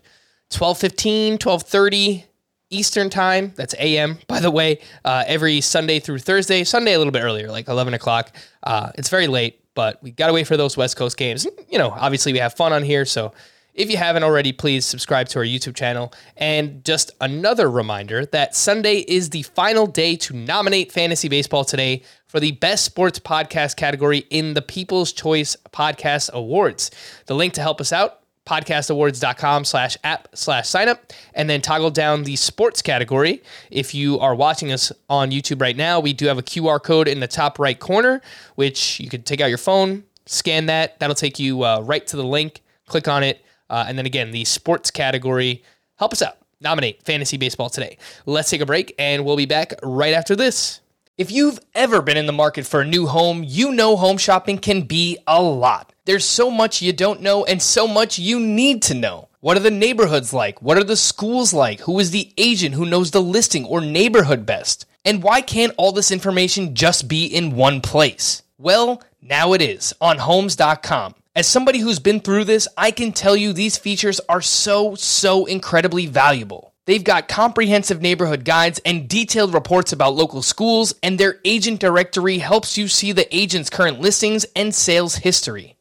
1215, 0.50 1.32
1230 1.32 2.26
Eastern 2.68 3.08
time. 3.08 3.54
That's 3.56 3.74
AM, 3.78 4.18
by 4.26 4.40
the 4.40 4.50
way, 4.50 4.80
uh, 5.06 5.24
every 5.26 5.62
Sunday 5.62 6.00
through 6.00 6.18
Thursday. 6.18 6.64
Sunday 6.64 6.92
a 6.92 6.98
little 6.98 7.14
bit 7.14 7.22
earlier, 7.22 7.50
like 7.50 7.66
11 7.66 7.94
o'clock. 7.94 8.36
Uh, 8.62 8.92
it's 8.96 9.08
very 9.08 9.26
late, 9.26 9.64
but 9.72 10.02
we 10.02 10.10
got 10.10 10.26
to 10.26 10.34
wait 10.34 10.46
for 10.46 10.58
those 10.58 10.76
West 10.76 10.98
Coast 10.98 11.16
games. 11.16 11.46
You 11.70 11.78
know, 11.78 11.88
obviously 11.88 12.34
we 12.34 12.40
have 12.40 12.52
fun 12.52 12.74
on 12.74 12.82
here, 12.82 13.06
so 13.06 13.32
if 13.78 13.88
you 13.88 13.96
haven't 13.96 14.24
already, 14.24 14.52
please 14.52 14.84
subscribe 14.84 15.28
to 15.28 15.38
our 15.38 15.44
YouTube 15.44 15.76
channel. 15.76 16.12
And 16.36 16.84
just 16.84 17.12
another 17.20 17.70
reminder 17.70 18.26
that 18.26 18.56
Sunday 18.56 18.98
is 19.06 19.30
the 19.30 19.42
final 19.42 19.86
day 19.86 20.16
to 20.16 20.34
nominate 20.34 20.90
Fantasy 20.90 21.28
Baseball 21.28 21.64
Today 21.64 22.02
for 22.26 22.40
the 22.40 22.52
Best 22.52 22.84
Sports 22.84 23.20
Podcast 23.20 23.76
category 23.76 24.26
in 24.30 24.54
the 24.54 24.62
People's 24.62 25.12
Choice 25.12 25.56
Podcast 25.70 26.32
Awards. 26.32 26.90
The 27.26 27.36
link 27.36 27.54
to 27.54 27.60
help 27.60 27.80
us 27.80 27.92
out, 27.92 28.22
podcastawards.com 28.46 29.64
slash 29.64 29.96
app 30.02 30.26
slash 30.34 30.68
sign 30.68 30.88
up, 30.88 31.12
and 31.34 31.48
then 31.48 31.60
toggle 31.60 31.90
down 31.90 32.24
the 32.24 32.34
sports 32.34 32.82
category. 32.82 33.44
If 33.70 33.94
you 33.94 34.18
are 34.18 34.34
watching 34.34 34.72
us 34.72 34.90
on 35.08 35.30
YouTube 35.30 35.60
right 35.62 35.76
now, 35.76 36.00
we 36.00 36.12
do 36.12 36.26
have 36.26 36.38
a 36.38 36.42
QR 36.42 36.82
code 36.82 37.06
in 37.06 37.20
the 37.20 37.28
top 37.28 37.60
right 37.60 37.78
corner, 37.78 38.22
which 38.56 38.98
you 38.98 39.08
could 39.08 39.24
take 39.24 39.40
out 39.40 39.50
your 39.50 39.56
phone, 39.56 40.02
scan 40.26 40.66
that. 40.66 40.98
That'll 40.98 41.14
take 41.14 41.38
you 41.38 41.62
uh, 41.62 41.80
right 41.82 42.04
to 42.08 42.16
the 42.16 42.26
link. 42.26 42.62
Click 42.88 43.06
on 43.06 43.22
it. 43.22 43.44
Uh, 43.70 43.84
and 43.86 43.98
then 43.98 44.06
again, 44.06 44.30
the 44.30 44.44
sports 44.44 44.90
category. 44.90 45.62
Help 45.96 46.12
us 46.12 46.22
out. 46.22 46.38
Nominate 46.60 47.02
Fantasy 47.04 47.36
Baseball 47.36 47.70
today. 47.70 47.98
Let's 48.26 48.50
take 48.50 48.60
a 48.60 48.66
break 48.66 48.94
and 48.98 49.24
we'll 49.24 49.36
be 49.36 49.46
back 49.46 49.74
right 49.82 50.14
after 50.14 50.34
this. 50.34 50.80
If 51.16 51.32
you've 51.32 51.58
ever 51.74 52.00
been 52.00 52.16
in 52.16 52.26
the 52.26 52.32
market 52.32 52.66
for 52.66 52.80
a 52.80 52.86
new 52.86 53.06
home, 53.06 53.44
you 53.44 53.72
know 53.72 53.96
home 53.96 54.18
shopping 54.18 54.58
can 54.58 54.82
be 54.82 55.18
a 55.26 55.42
lot. 55.42 55.92
There's 56.04 56.24
so 56.24 56.50
much 56.50 56.80
you 56.80 56.92
don't 56.92 57.22
know 57.22 57.44
and 57.44 57.60
so 57.60 57.88
much 57.88 58.18
you 58.18 58.38
need 58.38 58.82
to 58.82 58.94
know. 58.94 59.28
What 59.40 59.56
are 59.56 59.60
the 59.60 59.70
neighborhoods 59.70 60.32
like? 60.32 60.62
What 60.62 60.78
are 60.78 60.84
the 60.84 60.96
schools 60.96 61.52
like? 61.52 61.80
Who 61.80 61.98
is 61.98 62.10
the 62.10 62.32
agent 62.36 62.74
who 62.74 62.86
knows 62.86 63.10
the 63.10 63.22
listing 63.22 63.64
or 63.64 63.80
neighborhood 63.80 64.46
best? 64.46 64.86
And 65.04 65.22
why 65.22 65.40
can't 65.40 65.74
all 65.76 65.92
this 65.92 66.10
information 66.10 66.74
just 66.74 67.08
be 67.08 67.26
in 67.26 67.56
one 67.56 67.80
place? 67.80 68.42
Well, 68.56 69.02
now 69.22 69.52
it 69.52 69.62
is 69.62 69.94
on 70.00 70.18
homes.com. 70.18 71.14
As 71.38 71.46
somebody 71.46 71.78
who's 71.78 72.00
been 72.00 72.18
through 72.18 72.46
this, 72.46 72.66
I 72.76 72.90
can 72.90 73.12
tell 73.12 73.36
you 73.36 73.52
these 73.52 73.78
features 73.78 74.20
are 74.28 74.40
so, 74.40 74.96
so 74.96 75.46
incredibly 75.46 76.06
valuable. 76.06 76.74
They've 76.86 77.04
got 77.04 77.28
comprehensive 77.28 78.02
neighborhood 78.02 78.44
guides 78.44 78.80
and 78.84 79.08
detailed 79.08 79.54
reports 79.54 79.92
about 79.92 80.16
local 80.16 80.42
schools, 80.42 80.96
and 81.00 81.16
their 81.16 81.38
agent 81.44 81.78
directory 81.78 82.38
helps 82.38 82.76
you 82.76 82.88
see 82.88 83.12
the 83.12 83.32
agent's 83.32 83.70
current 83.70 84.00
listings 84.00 84.46
and 84.56 84.74
sales 84.74 85.14
history. 85.14 85.77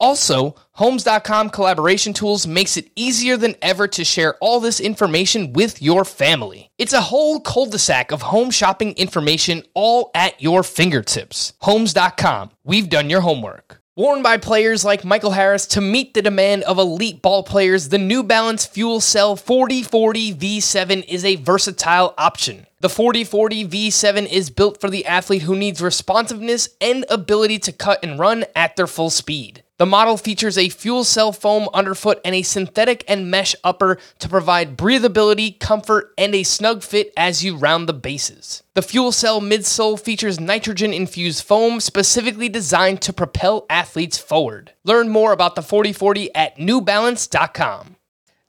Also, 0.00 0.56
Homes.com 0.80 1.50
collaboration 1.50 2.14
tools 2.14 2.46
makes 2.46 2.78
it 2.78 2.90
easier 2.96 3.36
than 3.36 3.54
ever 3.60 3.86
to 3.88 4.02
share 4.02 4.36
all 4.40 4.60
this 4.60 4.80
information 4.80 5.52
with 5.52 5.82
your 5.82 6.06
family. 6.06 6.70
It's 6.78 6.94
a 6.94 7.02
whole 7.02 7.38
cul-de-sac 7.38 8.10
of 8.12 8.22
home 8.22 8.50
shopping 8.50 8.94
information 8.94 9.62
all 9.74 10.10
at 10.14 10.40
your 10.40 10.62
fingertips. 10.62 11.52
Homes.com. 11.60 12.52
We've 12.64 12.88
done 12.88 13.10
your 13.10 13.20
homework. 13.20 13.82
Worn 13.94 14.22
by 14.22 14.38
players 14.38 14.86
like 14.86 15.04
Michael 15.04 15.32
Harris 15.32 15.66
to 15.66 15.82
meet 15.82 16.14
the 16.14 16.22
demand 16.22 16.62
of 16.62 16.78
elite 16.78 17.20
ball 17.20 17.42
players, 17.42 17.90
the 17.90 17.98
New 17.98 18.22
Balance 18.22 18.64
Fuel 18.64 19.02
Cell 19.02 19.36
4040 19.36 20.34
V7 20.34 21.04
is 21.06 21.26
a 21.26 21.36
versatile 21.36 22.14
option. 22.16 22.66
The 22.80 22.88
4040 22.88 23.68
V7 23.68 24.26
is 24.32 24.48
built 24.48 24.80
for 24.80 24.88
the 24.88 25.04
athlete 25.04 25.42
who 25.42 25.54
needs 25.54 25.82
responsiveness 25.82 26.70
and 26.80 27.04
ability 27.10 27.58
to 27.58 27.72
cut 27.72 28.02
and 28.02 28.18
run 28.18 28.46
at 28.56 28.76
their 28.76 28.86
full 28.86 29.10
speed. 29.10 29.62
The 29.80 29.86
model 29.86 30.18
features 30.18 30.58
a 30.58 30.68
fuel 30.68 31.04
cell 31.04 31.32
foam 31.32 31.66
underfoot 31.72 32.20
and 32.22 32.34
a 32.34 32.42
synthetic 32.42 33.02
and 33.08 33.30
mesh 33.30 33.54
upper 33.64 33.96
to 34.18 34.28
provide 34.28 34.76
breathability, 34.76 35.58
comfort, 35.58 36.12
and 36.18 36.34
a 36.34 36.42
snug 36.42 36.82
fit 36.82 37.14
as 37.16 37.42
you 37.42 37.56
round 37.56 37.88
the 37.88 37.94
bases. 37.94 38.62
The 38.74 38.82
fuel 38.82 39.10
cell 39.10 39.40
midsole 39.40 39.98
features 39.98 40.38
nitrogen 40.38 40.92
infused 40.92 41.44
foam 41.44 41.80
specifically 41.80 42.50
designed 42.50 43.00
to 43.00 43.14
propel 43.14 43.64
athletes 43.70 44.18
forward. 44.18 44.74
Learn 44.84 45.08
more 45.08 45.32
about 45.32 45.54
the 45.54 45.62
4040 45.62 46.34
at 46.34 46.58
newbalance.com. 46.58 47.96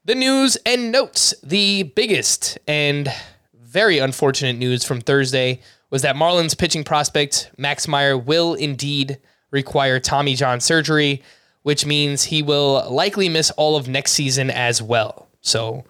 The 0.04 0.14
news 0.14 0.58
and 0.66 0.92
notes. 0.92 1.32
The 1.42 1.84
biggest 1.84 2.58
and 2.68 3.10
very 3.58 3.96
unfortunate 3.96 4.58
news 4.58 4.84
from 4.84 5.00
Thursday 5.00 5.62
was 5.88 6.02
that 6.02 6.14
Marlins 6.14 6.58
pitching 6.58 6.84
prospect 6.84 7.52
Max 7.56 7.88
Meyer 7.88 8.18
will 8.18 8.52
indeed 8.52 9.18
require 9.52 10.00
Tommy 10.00 10.34
John 10.34 10.60
surgery, 10.60 11.22
which 11.62 11.86
means 11.86 12.24
he 12.24 12.42
will 12.42 12.90
likely 12.90 13.28
miss 13.28 13.52
all 13.52 13.76
of 13.76 13.86
next 13.86 14.12
season 14.12 14.50
as 14.50 14.82
well. 14.82 15.28
So, 15.40 15.84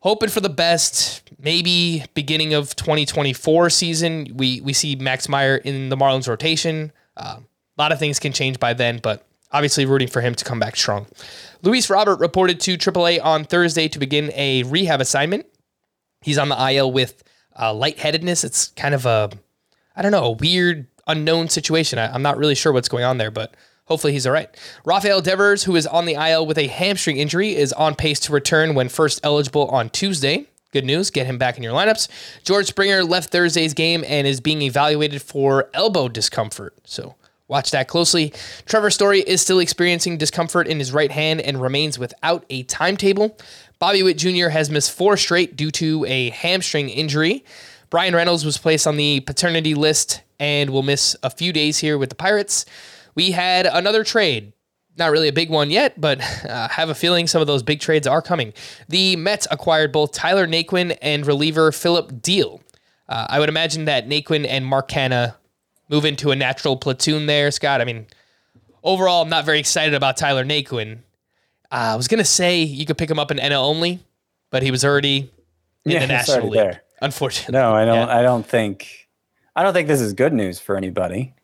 hoping 0.00 0.28
for 0.30 0.40
the 0.40 0.48
best. 0.48 1.22
Maybe 1.38 2.04
beginning 2.14 2.54
of 2.54 2.74
2024 2.76 3.70
season, 3.70 4.32
we 4.34 4.60
we 4.60 4.72
see 4.72 4.96
Max 4.96 5.28
Meyer 5.28 5.56
in 5.56 5.88
the 5.88 5.96
Marlins 5.96 6.28
rotation. 6.28 6.92
Uh, 7.16 7.38
a 7.38 7.80
lot 7.80 7.92
of 7.92 7.98
things 7.98 8.18
can 8.18 8.32
change 8.32 8.58
by 8.58 8.74
then, 8.74 8.98
but 9.02 9.24
obviously 9.52 9.86
rooting 9.86 10.08
for 10.08 10.20
him 10.20 10.34
to 10.34 10.44
come 10.44 10.58
back 10.58 10.76
strong. 10.76 11.06
Luis 11.62 11.90
Robert 11.90 12.18
reported 12.20 12.60
to 12.60 12.76
AAA 12.76 13.22
on 13.22 13.44
Thursday 13.44 13.88
to 13.88 13.98
begin 13.98 14.30
a 14.34 14.62
rehab 14.64 15.00
assignment. 15.00 15.46
He's 16.20 16.38
on 16.38 16.48
the 16.48 16.72
IL 16.72 16.92
with 16.92 17.22
uh, 17.58 17.72
lightheadedness. 17.74 18.44
It's 18.44 18.68
kind 18.68 18.94
of 18.94 19.06
a, 19.06 19.30
I 19.96 20.02
don't 20.02 20.12
know, 20.12 20.24
a 20.24 20.30
weird, 20.32 20.86
unknown 21.06 21.48
situation. 21.48 21.98
I, 21.98 22.12
I'm 22.12 22.22
not 22.22 22.38
really 22.38 22.54
sure 22.54 22.72
what's 22.72 22.88
going 22.88 23.04
on 23.04 23.18
there, 23.18 23.30
but 23.30 23.54
hopefully 23.86 24.12
he's 24.12 24.26
all 24.26 24.32
right. 24.32 24.48
Rafael 24.84 25.20
Devers, 25.20 25.64
who 25.64 25.76
is 25.76 25.86
on 25.86 26.06
the 26.06 26.14
IL 26.14 26.46
with 26.46 26.58
a 26.58 26.66
hamstring 26.66 27.18
injury, 27.18 27.54
is 27.54 27.72
on 27.72 27.94
pace 27.94 28.20
to 28.20 28.32
return 28.32 28.74
when 28.74 28.88
first 28.88 29.20
eligible 29.22 29.68
on 29.68 29.90
Tuesday. 29.90 30.46
Good 30.72 30.84
news, 30.86 31.10
get 31.10 31.26
him 31.26 31.36
back 31.36 31.58
in 31.58 31.62
your 31.62 31.74
lineups. 31.74 32.08
George 32.44 32.66
Springer 32.66 33.04
left 33.04 33.30
Thursday's 33.30 33.74
game 33.74 34.04
and 34.06 34.26
is 34.26 34.40
being 34.40 34.62
evaluated 34.62 35.20
for 35.20 35.68
elbow 35.74 36.08
discomfort. 36.08 36.74
So 36.84 37.14
watch 37.46 37.72
that 37.72 37.88
closely. 37.88 38.32
Trevor 38.64 38.90
Story 38.90 39.20
is 39.20 39.42
still 39.42 39.58
experiencing 39.58 40.16
discomfort 40.16 40.66
in 40.66 40.78
his 40.78 40.90
right 40.90 41.10
hand 41.10 41.42
and 41.42 41.60
remains 41.60 41.98
without 41.98 42.46
a 42.48 42.62
timetable. 42.62 43.36
Bobby 43.78 44.02
Witt 44.02 44.16
Jr. 44.16 44.48
has 44.48 44.70
missed 44.70 44.92
four 44.92 45.18
straight 45.18 45.56
due 45.56 45.70
to 45.72 46.06
a 46.06 46.30
hamstring 46.30 46.88
injury. 46.88 47.44
Bryan 47.90 48.14
Reynolds 48.14 48.46
was 48.46 48.56
placed 48.56 48.86
on 48.86 48.96
the 48.96 49.20
paternity 49.20 49.74
list 49.74 50.22
and 50.42 50.70
will 50.70 50.82
miss 50.82 51.14
a 51.22 51.30
few 51.30 51.52
days 51.52 51.78
here 51.78 51.96
with 51.96 52.08
the 52.08 52.16
Pirates. 52.16 52.66
We 53.14 53.30
had 53.30 53.64
another 53.64 54.02
trade. 54.02 54.52
Not 54.98 55.12
really 55.12 55.28
a 55.28 55.32
big 55.32 55.50
one 55.50 55.70
yet, 55.70 56.00
but 56.00 56.20
uh, 56.44 56.66
have 56.68 56.88
a 56.90 56.96
feeling 56.96 57.28
some 57.28 57.40
of 57.40 57.46
those 57.46 57.62
big 57.62 57.78
trades 57.78 58.08
are 58.08 58.20
coming. 58.20 58.52
The 58.88 59.14
Mets 59.14 59.46
acquired 59.52 59.92
both 59.92 60.10
Tyler 60.12 60.48
Naquin 60.48 60.98
and 61.00 61.24
reliever 61.24 61.70
Phillip 61.70 62.10
Diehl. 62.20 62.60
Uh, 63.08 63.26
I 63.30 63.38
would 63.38 63.48
imagine 63.48 63.84
that 63.84 64.08
Naquin 64.08 64.44
and 64.48 64.66
Mark 64.66 64.90
Canha 64.90 65.36
move 65.88 66.04
into 66.04 66.32
a 66.32 66.36
natural 66.36 66.76
platoon 66.76 67.26
there, 67.26 67.52
Scott. 67.52 67.80
I 67.80 67.84
mean, 67.84 68.06
overall, 68.82 69.22
I'm 69.22 69.28
not 69.28 69.44
very 69.44 69.60
excited 69.60 69.94
about 69.94 70.16
Tyler 70.16 70.44
Naquin. 70.44 70.94
Uh, 71.70 71.92
I 71.92 71.96
was 71.96 72.08
gonna 72.08 72.24
say 72.24 72.62
you 72.64 72.84
could 72.84 72.98
pick 72.98 73.08
him 73.10 73.18
up 73.20 73.30
in 73.30 73.36
NL 73.38 73.62
only, 73.62 74.00
but 74.50 74.64
he 74.64 74.72
was 74.72 74.84
already 74.84 75.30
in 75.84 75.92
Yeah, 75.92 76.00
the 76.00 76.06
National 76.08 76.36
already 76.38 76.50
League. 76.50 76.58
there. 76.60 76.82
Unfortunately, 77.00 77.52
No, 77.52 77.72
I 77.74 77.84
don't. 77.84 78.08
Yeah. 78.08 78.18
I 78.18 78.22
don't 78.22 78.44
think. 78.46 79.01
I 79.54 79.62
don't 79.62 79.72
think 79.72 79.88
this 79.88 80.00
is 80.00 80.12
good 80.12 80.32
news 80.32 80.58
for 80.58 80.76
anybody. 80.76 81.34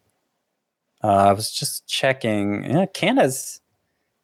Uh, 1.03 1.09
I 1.29 1.33
was 1.33 1.51
just 1.51 1.87
checking. 1.87 2.65
Yeah, 2.65 2.87
Canada's 2.87 3.61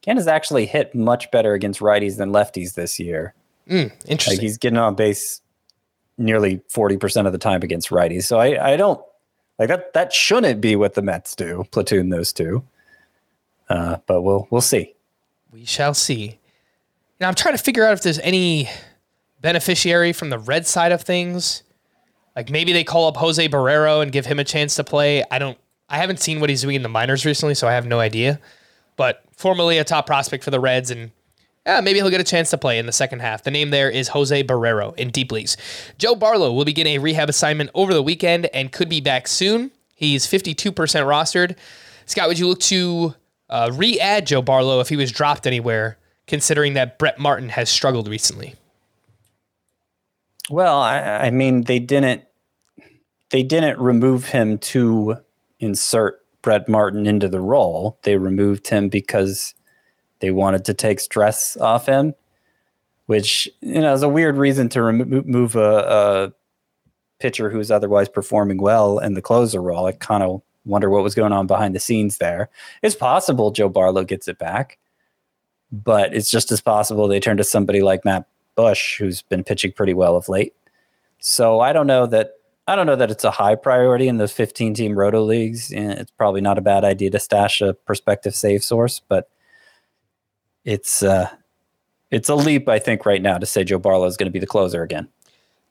Canada's 0.02 0.26
actually 0.26 0.66
hit 0.66 0.94
much 0.94 1.30
better 1.30 1.52
against 1.54 1.80
righties 1.80 2.16
than 2.16 2.30
lefties 2.30 2.74
this 2.74 2.98
year. 2.98 3.34
Like 3.66 3.92
Interesting. 4.06 4.40
he's 4.40 4.58
getting 4.58 4.78
on 4.78 4.94
base 4.94 5.40
nearly 6.18 6.60
forty 6.68 6.96
percent 6.96 7.26
of 7.26 7.32
the 7.32 7.38
time 7.38 7.62
against 7.62 7.90
righties. 7.90 8.24
So 8.24 8.38
I, 8.38 8.72
I 8.72 8.76
don't 8.76 9.00
like 9.58 9.68
that. 9.68 9.92
That 9.94 10.12
shouldn't 10.12 10.60
be 10.60 10.76
what 10.76 10.94
the 10.94 11.02
Mets 11.02 11.34
do. 11.34 11.64
Platoon 11.70 12.08
those 12.10 12.32
two. 12.32 12.62
Uh, 13.68 13.98
but 14.06 14.22
we'll 14.22 14.46
we'll 14.50 14.60
see. 14.60 14.94
we 15.52 15.64
shall 15.64 15.94
see. 15.94 16.38
Now 17.20 17.28
I'm 17.28 17.34
trying 17.34 17.56
to 17.56 17.62
figure 17.62 17.86
out 17.86 17.92
if 17.92 18.02
there's 18.02 18.18
any 18.18 18.68
beneficiary 19.40 20.12
from 20.12 20.30
the 20.30 20.38
red 20.38 20.66
side 20.66 20.92
of 20.92 21.02
things. 21.02 21.62
Like 22.36 22.50
maybe 22.50 22.72
they 22.72 22.84
call 22.84 23.08
up 23.08 23.16
Jose 23.16 23.48
Barrero 23.48 24.02
and 24.02 24.10
give 24.10 24.26
him 24.26 24.38
a 24.38 24.44
chance 24.44 24.74
to 24.76 24.84
play. 24.84 25.24
I 25.30 25.38
don't. 25.38 25.58
I 25.88 25.98
haven't 25.98 26.20
seen 26.20 26.40
what 26.40 26.50
he's 26.50 26.62
doing 26.62 26.76
in 26.76 26.82
the 26.82 26.88
minors 26.88 27.24
recently, 27.24 27.54
so 27.54 27.68
I 27.68 27.72
have 27.72 27.86
no 27.86 28.00
idea. 28.00 28.40
But 28.96 29.22
formerly 29.36 29.78
a 29.78 29.84
top 29.84 30.06
prospect 30.06 30.42
for 30.42 30.50
the 30.50 30.58
Reds, 30.58 30.90
and 30.90 31.10
yeah, 31.66 31.80
maybe 31.80 31.98
he'll 31.98 32.10
get 32.10 32.20
a 32.20 32.24
chance 32.24 32.50
to 32.50 32.58
play 32.58 32.78
in 32.78 32.86
the 32.86 32.92
second 32.92 33.20
half. 33.20 33.42
The 33.42 33.50
name 33.50 33.70
there 33.70 33.90
is 33.90 34.08
Jose 34.08 34.44
Barrero 34.44 34.96
in 34.96 35.10
deep 35.10 35.32
leagues. 35.32 35.56
Joe 35.98 36.14
Barlow 36.14 36.52
will 36.52 36.64
begin 36.64 36.86
a 36.86 36.98
rehab 36.98 37.28
assignment 37.28 37.70
over 37.74 37.94
the 37.94 38.02
weekend 38.02 38.46
and 38.54 38.72
could 38.72 38.88
be 38.88 39.00
back 39.00 39.28
soon. 39.28 39.70
He's 39.94 40.26
52% 40.26 40.72
rostered. 40.72 41.56
Scott, 42.06 42.28
would 42.28 42.38
you 42.38 42.48
look 42.48 42.60
to 42.60 43.14
uh, 43.48 43.70
re-add 43.72 44.26
Joe 44.26 44.42
Barlow 44.42 44.80
if 44.80 44.88
he 44.88 44.96
was 44.96 45.10
dropped 45.10 45.46
anywhere, 45.46 45.96
considering 46.26 46.74
that 46.74 46.98
Brett 46.98 47.18
Martin 47.18 47.50
has 47.50 47.70
struggled 47.70 48.08
recently? 48.08 48.54
Well, 50.50 50.78
I, 50.78 50.98
I 51.00 51.30
mean, 51.30 51.62
they 51.62 51.78
didn't 51.78 52.24
they 53.30 53.42
didn't 53.42 53.78
remove 53.78 54.26
him 54.26 54.58
to 54.58 55.16
insert 55.58 56.20
Brett 56.42 56.68
Martin 56.68 57.06
into 57.06 57.28
the 57.28 57.40
role. 57.40 57.98
They 58.02 58.16
removed 58.16 58.68
him 58.68 58.88
because 58.88 59.54
they 60.20 60.30
wanted 60.30 60.64
to 60.66 60.74
take 60.74 61.00
stress 61.00 61.56
off 61.56 61.86
him, 61.86 62.14
which 63.06 63.48
you 63.60 63.80
know 63.80 63.92
is 63.94 64.02
a 64.02 64.08
weird 64.08 64.36
reason 64.36 64.68
to 64.70 64.82
remove 64.82 65.56
a, 65.56 66.30
a 66.30 66.32
pitcher 67.18 67.50
who's 67.50 67.70
otherwise 67.70 68.08
performing 68.08 68.58
well 68.58 68.98
in 68.98 69.14
the 69.14 69.22
closer 69.22 69.62
role. 69.62 69.86
I 69.86 69.92
kind 69.92 70.22
of 70.22 70.42
wonder 70.66 70.90
what 70.90 71.02
was 71.02 71.14
going 71.14 71.32
on 71.32 71.46
behind 71.46 71.74
the 71.74 71.80
scenes 71.80 72.18
there. 72.18 72.50
It's 72.82 72.94
possible 72.94 73.50
Joe 73.50 73.68
Barlow 73.68 74.04
gets 74.04 74.28
it 74.28 74.38
back, 74.38 74.78
but 75.72 76.14
it's 76.14 76.30
just 76.30 76.52
as 76.52 76.60
possible 76.60 77.08
they 77.08 77.20
turn 77.20 77.38
to 77.38 77.44
somebody 77.44 77.80
like 77.82 78.04
Matt 78.04 78.26
Bush, 78.54 78.98
who's 78.98 79.22
been 79.22 79.44
pitching 79.44 79.72
pretty 79.72 79.94
well 79.94 80.16
of 80.16 80.28
late. 80.28 80.54
So 81.18 81.60
I 81.60 81.72
don't 81.72 81.86
know 81.86 82.06
that 82.06 82.32
I 82.66 82.76
don't 82.76 82.86
know 82.86 82.96
that 82.96 83.10
it's 83.10 83.24
a 83.24 83.30
high 83.30 83.56
priority 83.56 84.08
in 84.08 84.16
those 84.16 84.32
15 84.32 84.74
team 84.74 84.98
roto 84.98 85.22
leagues. 85.22 85.70
It's 85.70 86.10
probably 86.12 86.40
not 86.40 86.58
a 86.58 86.62
bad 86.62 86.84
idea 86.84 87.10
to 87.10 87.18
stash 87.18 87.60
a 87.60 87.74
prospective 87.74 88.34
save 88.34 88.64
source, 88.64 89.00
but 89.06 89.28
it's 90.64 91.02
uh, 91.02 91.28
it's 92.10 92.28
a 92.28 92.34
leap, 92.34 92.68
I 92.68 92.78
think, 92.78 93.04
right 93.04 93.20
now 93.20 93.38
to 93.38 93.46
say 93.46 93.64
Joe 93.64 93.78
Barlow 93.78 94.06
is 94.06 94.16
going 94.16 94.28
to 94.28 94.32
be 94.32 94.38
the 94.38 94.46
closer 94.46 94.82
again. 94.82 95.08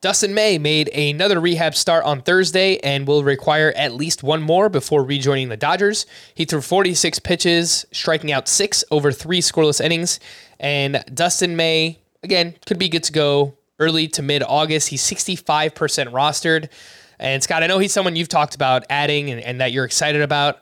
Dustin 0.02 0.34
May 0.34 0.58
made 0.58 0.90
another 0.90 1.40
rehab 1.40 1.76
start 1.76 2.04
on 2.04 2.22
Thursday 2.22 2.78
and 2.80 3.08
will 3.08 3.24
require 3.24 3.72
at 3.78 3.94
least 3.94 4.22
one 4.22 4.42
more 4.42 4.68
before 4.68 5.02
rejoining 5.02 5.48
the 5.48 5.56
Dodgers. 5.56 6.06
He 6.36 6.44
threw 6.44 6.60
46 6.60 7.20
pitches, 7.20 7.86
striking 7.94 8.30
out 8.30 8.50
six 8.50 8.84
over 8.92 9.14
three 9.14 9.40
scoreless 9.40 9.80
innings. 9.80 10.20
And 10.60 11.02
Dustin 11.14 11.56
May, 11.56 12.03
again, 12.24 12.56
could 12.66 12.80
be 12.80 12.90
good 12.90 13.04
to 13.04 13.12
go 13.12 13.56
early 13.80 14.08
to 14.10 14.22
mid 14.22 14.44
August. 14.44 14.90
He's 14.90 15.04
65% 15.04 15.74
rostered. 16.12 16.70
And 17.20 17.42
Scott, 17.44 17.64
I 17.64 17.68
know 17.68 17.80
he's 17.80 17.94
someone 17.94 18.16
you've 18.16 18.30
talked 18.30 18.56
about 18.56 18.86
adding 18.90 19.30
and, 19.30 19.42
and 19.42 19.62
that 19.62 19.72
you're 19.72 19.86
excited 19.86 20.22
about. 20.22 20.60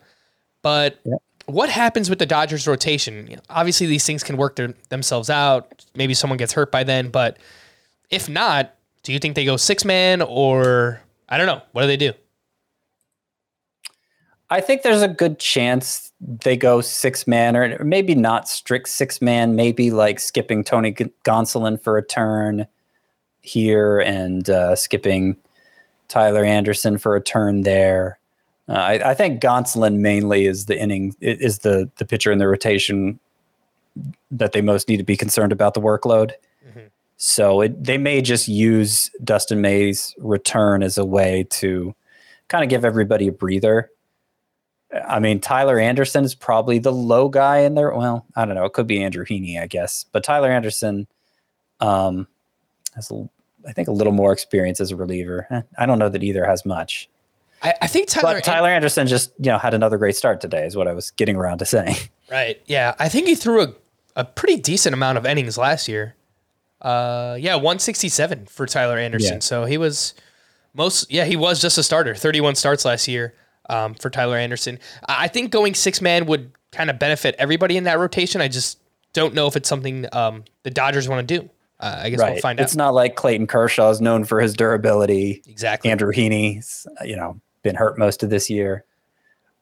But 0.62 1.00
what 1.46 1.70
happens 1.70 2.10
with 2.10 2.20
the 2.20 2.26
Dodgers 2.26 2.68
rotation? 2.68 3.28
You 3.28 3.36
know, 3.38 3.42
obviously, 3.50 3.88
these 3.88 4.06
things 4.06 4.24
can 4.24 4.38
work 4.38 4.56
their, 4.56 4.74
themselves 4.90 5.30
out. 5.30 5.86
Maybe 5.96 6.14
someone 6.14 6.38
gets 6.38 6.54
hurt 6.54 6.72
by 6.72 6.84
then. 6.84 7.10
But 7.10 7.38
if 8.10 8.30
not, 8.30 8.76
do 9.04 9.14
you 9.14 9.20
think 9.20 9.36
they 9.36 9.46
go 9.46 9.58
six 9.58 9.84
man 9.86 10.22
or 10.22 11.02
I 11.30 11.38
don't 11.38 11.48
know? 11.48 11.62
What 11.72 11.82
do 11.82 11.88
they 11.88 11.98
do? 11.98 12.14
I 14.52 14.60
think 14.60 14.82
there's 14.82 15.02
a 15.02 15.08
good 15.08 15.40
chance 15.40 16.12
they 16.20 16.58
go 16.58 16.82
six 16.82 17.26
man, 17.26 17.56
or 17.56 17.82
maybe 17.86 18.16
not 18.16 18.50
strict 18.50 18.90
six 18.90 19.22
man. 19.22 19.56
Maybe 19.56 19.92
like 19.92 20.20
skipping 20.20 20.66
Tony 20.66 20.92
Gonsolin 20.92 21.82
for 21.82 21.98
a 21.98 22.06
turn 22.06 22.68
here 23.42 24.00
and 24.00 24.50
uh, 24.50 24.76
skipping 24.76 25.38
Tyler 26.10 26.44
Anderson 26.44 26.98
for 26.98 27.16
a 27.16 27.22
turn 27.22 27.62
there. 27.62 28.20
Uh, 28.68 28.74
I, 28.74 29.12
I 29.12 29.14
think 29.14 29.42
Gonsolin 29.42 30.00
mainly 30.00 30.46
is 30.46 30.66
the 30.66 30.78
inning 30.78 31.16
is 31.22 31.60
the 31.60 31.90
the 31.96 32.06
pitcher 32.06 32.32
in 32.32 32.38
the 32.38 32.48
rotation 32.48 33.20
that 34.32 34.52
they 34.52 34.62
most 34.62 34.90
need 34.90 34.98
to 34.98 35.04
be 35.04 35.18
concerned 35.18 35.54
about 35.54 35.76
the 35.76 35.82
workload. 35.82 36.32
So 37.16 37.62
it, 37.62 37.84
they 37.84 38.00
may 38.00 38.22
just 38.22 38.48
use 38.48 39.12
Dustin 39.24 39.62
May's 39.62 40.16
return 40.18 40.82
as 40.82 40.98
a 40.98 41.06
way 41.06 41.46
to 41.52 41.94
kind 42.48 42.64
of 42.64 42.70
give 42.70 42.84
everybody 42.84 43.28
a 43.28 43.32
breather. 43.32 43.91
I 44.94 45.20
mean, 45.20 45.40
Tyler 45.40 45.80
Anderson 45.80 46.26
is 46.26 46.36
probably 46.36 46.80
the 46.80 46.92
low 46.92 47.30
guy 47.30 47.60
in 47.60 47.76
there. 47.76 47.96
Well, 47.96 48.26
I 48.36 48.46
don't 48.46 48.56
know. 48.56 48.66
It 48.66 48.74
could 48.74 48.88
be 48.88 49.02
Andrew 49.02 49.26
Heaney, 49.26 49.60
I 49.62 49.68
guess. 49.68 50.06
But 50.12 50.24
Tyler 50.24 50.52
Anderson 50.52 51.08
um, 51.80 52.28
has, 52.96 53.10
a, 53.10 53.30
I 53.68 53.72
think, 53.72 53.88
a 53.88 53.94
little 53.94 54.14
more 54.14 54.34
experience 54.34 54.82
as 54.82 54.92
a 54.92 54.96
reliever. 54.96 55.48
Eh, 55.50 55.62
I 55.78 55.86
don't 55.86 56.00
know 56.00 56.10
that 56.10 56.24
either 56.24 56.46
has 56.46 56.66
much. 56.66 57.10
I, 57.62 57.74
I 57.84 57.88
think 57.88 58.10
Tyler. 58.10 58.36
But 58.36 58.44
Tyler 58.44 58.70
Anderson 58.70 59.08
just, 59.08 59.32
you 59.38 59.46
know, 59.52 59.58
had 59.58 59.74
another 59.74 59.98
great 59.98 60.16
start 60.16 60.42
today, 60.42 60.66
is 60.66 60.76
what 60.76 60.88
I 60.88 60.94
was 60.94 61.12
getting 61.12 61.36
around 61.36 61.60
to 61.60 61.66
saying. 61.66 61.96
Right. 62.32 62.62
Yeah. 62.66 62.96
I 62.98 63.10
think 63.10 63.28
he 63.28 63.36
threw 63.36 63.62
a, 63.62 63.74
a 64.16 64.24
pretty 64.24 64.56
decent 64.56 64.94
amount 64.94 65.18
of 65.18 65.26
innings 65.26 65.58
last 65.58 65.90
year. 65.90 66.16
Uh, 66.82 67.36
yeah, 67.38 67.56
167 67.56 68.46
for 68.46 68.66
Tyler 68.66 68.98
Anderson. 68.98 69.34
Yeah. 69.34 69.40
So 69.40 69.66
he 69.66 69.78
was 69.78 70.14
most, 70.74 71.12
yeah, 71.12 71.26
he 71.26 71.36
was 71.36 71.62
just 71.62 71.78
a 71.78 71.84
starter. 71.84 72.16
31 72.16 72.56
starts 72.56 72.86
last 72.86 73.10
year 73.10 73.34
um, 73.72 73.94
for 73.96 74.10
Tyler 74.10 74.38
Anderson. 74.38 74.78
I 75.08 75.28
think 75.28 75.52
going 75.52 75.74
six 75.74 76.02
man 76.02 76.26
would 76.28 76.52
kind 76.72 76.90
of 76.90 77.00
benefit 77.00 77.36
everybody 77.40 77.78
in 77.78 77.86
that 77.86 77.98
rotation. 78.00 78.42
I 78.42 78.48
just 78.48 78.80
don't 79.14 79.34
know 79.34 79.48
if 79.48 79.56
it's 79.56 79.68
something 79.68 80.06
um, 80.14 80.44
the 80.64 80.70
Dodgers 80.70 81.08
want 81.10 81.28
to 81.28 81.40
do. 81.40 81.50
Uh, 81.80 82.02
I 82.04 82.10
guess 82.12 82.20
we'll 82.20 82.38
find 82.40 82.60
It's 82.60 82.64
out. 82.64 82.66
It's 82.66 82.76
not 82.76 82.94
like 82.94 83.16
Clayton 83.16 83.48
Kershaw 83.48 83.90
is 83.90 84.00
known 84.02 84.24
for 84.24 84.40
his 84.40 84.54
durability. 84.54 85.42
exactly. 85.48 85.90
Andrew 85.90 86.14
Heaney's, 86.14 86.86
you 87.04 87.16
know, 87.16 87.42
been 87.64 87.76
hurt 87.76 87.98
most 87.98 88.22
of 88.22 88.30
this 88.30 88.50
year. 88.52 88.86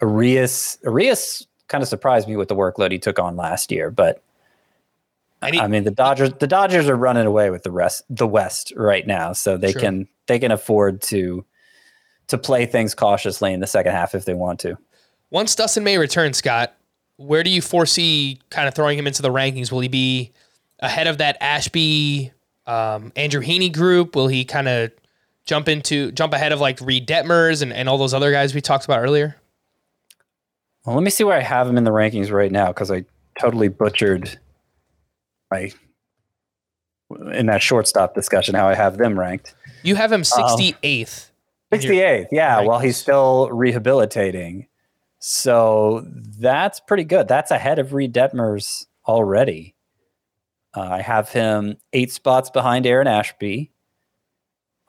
Urías, 0.02 0.80
Urías 0.84 1.46
kind 1.68 1.82
of 1.82 1.88
surprised 1.88 2.28
me 2.28 2.36
with 2.36 2.48
the 2.50 2.56
workload 2.56 2.92
he 2.92 3.00
took 3.00 3.20
on 3.20 3.36
last 3.36 3.72
year, 3.72 3.90
but 3.92 4.22
he- 5.52 5.60
I 5.60 5.68
mean 5.68 5.84
the 5.86 5.92
Dodgers, 5.92 6.32
the 6.40 6.48
Dodgers 6.48 6.90
are 6.90 6.96
running 6.96 7.26
away 7.26 7.50
with 7.50 7.64
the 7.64 7.72
rest, 7.72 8.04
the 8.10 8.28
West 8.28 8.74
right 8.76 9.06
now, 9.08 9.32
so 9.34 9.56
they 9.58 9.72
True. 9.72 9.82
can 9.82 10.08
they 10.28 10.40
can 10.40 10.52
afford 10.52 11.02
to 11.04 11.46
to 12.30 12.38
play 12.38 12.66
things 12.66 12.96
cautiously 12.96 13.54
in 13.54 13.60
the 13.60 13.68
second 13.68 13.92
half 13.92 14.16
if 14.16 14.26
they 14.26 14.34
want 14.34 14.60
to. 14.62 14.78
Once 15.30 15.56
Dustin 15.56 15.84
May 15.84 15.98
returns, 15.98 16.38
Scott, 16.38 16.74
where 17.18 17.44
do 17.44 17.50
you 17.50 17.62
foresee 17.62 18.40
kind 18.50 18.68
of 18.68 18.74
throwing 18.74 18.98
him 18.98 19.06
into 19.06 19.22
the 19.22 19.30
rankings? 19.30 19.72
Will 19.72 19.82
he 19.82 19.88
be 19.88 20.32
ahead 20.80 21.08
of 21.08 21.18
that 21.18 21.38
Ashby, 21.42 22.32
um, 22.66 23.12
Andrew 23.16 23.42
Heaney 23.42 23.72
group? 23.72 24.16
Will 24.16 24.28
he 24.28 24.46
kind 24.46 24.68
of 24.68 24.92
jump 25.46 25.68
into 25.68 26.12
jump 26.14 26.34
ahead 26.34 26.52
of 26.52 26.60
like 26.60 26.80
Reid 26.82 27.08
Detmers 27.08 27.62
and, 27.62 27.74
and 27.74 27.90
all 27.90 27.98
those 27.98 28.14
other 28.14 28.32
guys 28.32 28.56
we 28.56 28.62
talked 28.62 28.86
about 28.86 29.00
earlier? 29.00 29.36
Well, 30.86 30.96
let 30.96 31.04
me 31.04 31.10
see 31.12 31.24
where 31.24 31.38
I 31.38 31.42
have 31.42 31.68
him 31.68 31.78
in 31.78 31.84
the 31.84 31.92
rankings 31.92 32.32
right 32.32 32.52
now 32.52 32.68
because 32.68 32.90
I 32.90 33.06
totally 33.40 33.68
butchered 33.68 34.40
my 35.52 35.72
in 37.34 37.48
that 37.48 37.62
shortstop 37.62 38.14
discussion 38.14 38.56
how 38.56 38.68
I 38.68 38.76
have 38.76 38.98
them 38.98 39.20
ranked. 39.20 39.56
You 39.84 39.96
have 39.96 40.12
him 40.12 40.22
68th. 40.22 41.26
Um, 41.26 41.29
68, 41.72 42.28
yeah, 42.32 42.56
right. 42.56 42.68
while 42.68 42.80
he's 42.80 42.98
still 42.98 43.50
rehabilitating. 43.52 44.68
So 45.20 46.06
that's 46.40 46.80
pretty 46.80 47.04
good. 47.04 47.28
That's 47.28 47.52
ahead 47.52 47.78
of 47.78 47.94
Reid 47.94 48.14
Detmers 48.14 48.86
already. 49.08 49.76
Uh, 50.76 50.82
I 50.82 51.02
have 51.02 51.30
him 51.30 51.78
eight 51.94 52.12
spots 52.12 52.50
behind 52.50 52.86
Aaron 52.86 53.08
Ashby. 53.08 53.72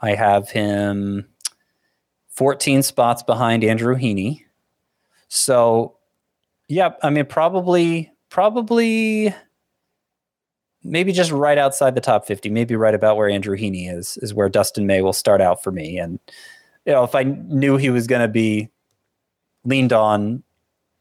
I 0.01 0.15
have 0.15 0.51
him 0.51 1.27
14 2.29 2.83
spots 2.83 3.23
behind 3.23 3.65
Andrew 3.65 3.97
Heaney. 3.97 4.45
So, 5.29 5.97
yeah, 6.69 6.91
I 7.03 7.11
mean, 7.11 7.27
probably, 7.27 8.11
probably, 8.31 9.35
maybe 10.83 11.13
just 11.13 11.31
right 11.31 11.59
outside 11.59 11.95
the 11.95 12.01
top 12.01 12.27
50, 12.27 12.51
maybe 12.51 12.77
right 12.77 12.95
about 12.95 13.17
where 13.17 13.29
Andrew 13.29 13.57
Heaney 13.57 13.93
is, 13.95 14.17
is 14.19 14.33
where 14.33 14.49
Dustin 14.49 14.87
May 14.87 15.03
will 15.03 15.13
start 15.13 15.41
out 15.41 15.63
for 15.63 15.71
me. 15.71 15.99
And 15.99 16.19
you 16.87 16.93
know, 16.93 17.05
if 17.05 17.15
I 17.15 17.25
knew 17.25 17.77
he 17.77 17.91
was 17.91 18.07
going 18.07 18.23
to 18.23 18.29
be 18.29 18.71
leaned 19.65 19.93
on 19.93 20.43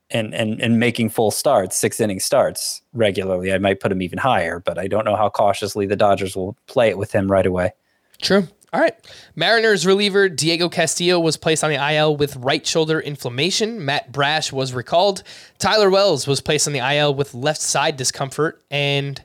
and, 0.10 0.34
and, 0.34 0.62
and 0.62 0.80
making 0.80 1.10
full 1.10 1.32
starts, 1.32 1.78
six 1.78 2.00
inning 2.00 2.20
starts 2.20 2.82
regularly, 2.94 3.54
I 3.54 3.58
might 3.58 3.80
put 3.80 3.92
him 3.92 4.02
even 4.02 4.20
higher, 4.20 4.60
but 4.60 4.78
I 4.78 4.88
don't 4.88 5.06
know 5.06 5.16
how 5.16 5.30
cautiously 5.30 5.86
the 5.86 5.96
Dodgers 5.96 6.36
will 6.36 6.58
play 6.68 6.90
it 6.90 6.98
with 6.98 7.12
him 7.12 7.32
right 7.32 7.46
away. 7.46 7.72
True. 8.22 8.48
All 8.72 8.80
right. 8.80 8.94
Mariners 9.36 9.86
reliever 9.86 10.30
Diego 10.30 10.70
Castillo 10.70 11.20
was 11.20 11.38
placed 11.38 11.64
on 11.64 11.72
the 11.72 11.94
IL 11.94 12.16
with 12.16 12.36
right 12.36 12.66
shoulder 12.66 13.00
inflammation. 13.00 13.84
Matt 13.84 14.12
Brash 14.12 14.52
was 14.52 14.74
recalled. 14.74 15.24
Tyler 15.58 15.90
Wells 15.90 16.28
was 16.28 16.40
placed 16.40 16.68
on 16.68 16.74
the 16.74 16.80
IL 16.80 17.16
with 17.16 17.34
left 17.34 17.62
side 17.62 17.98
discomfort. 17.98 18.62
And 18.70 19.20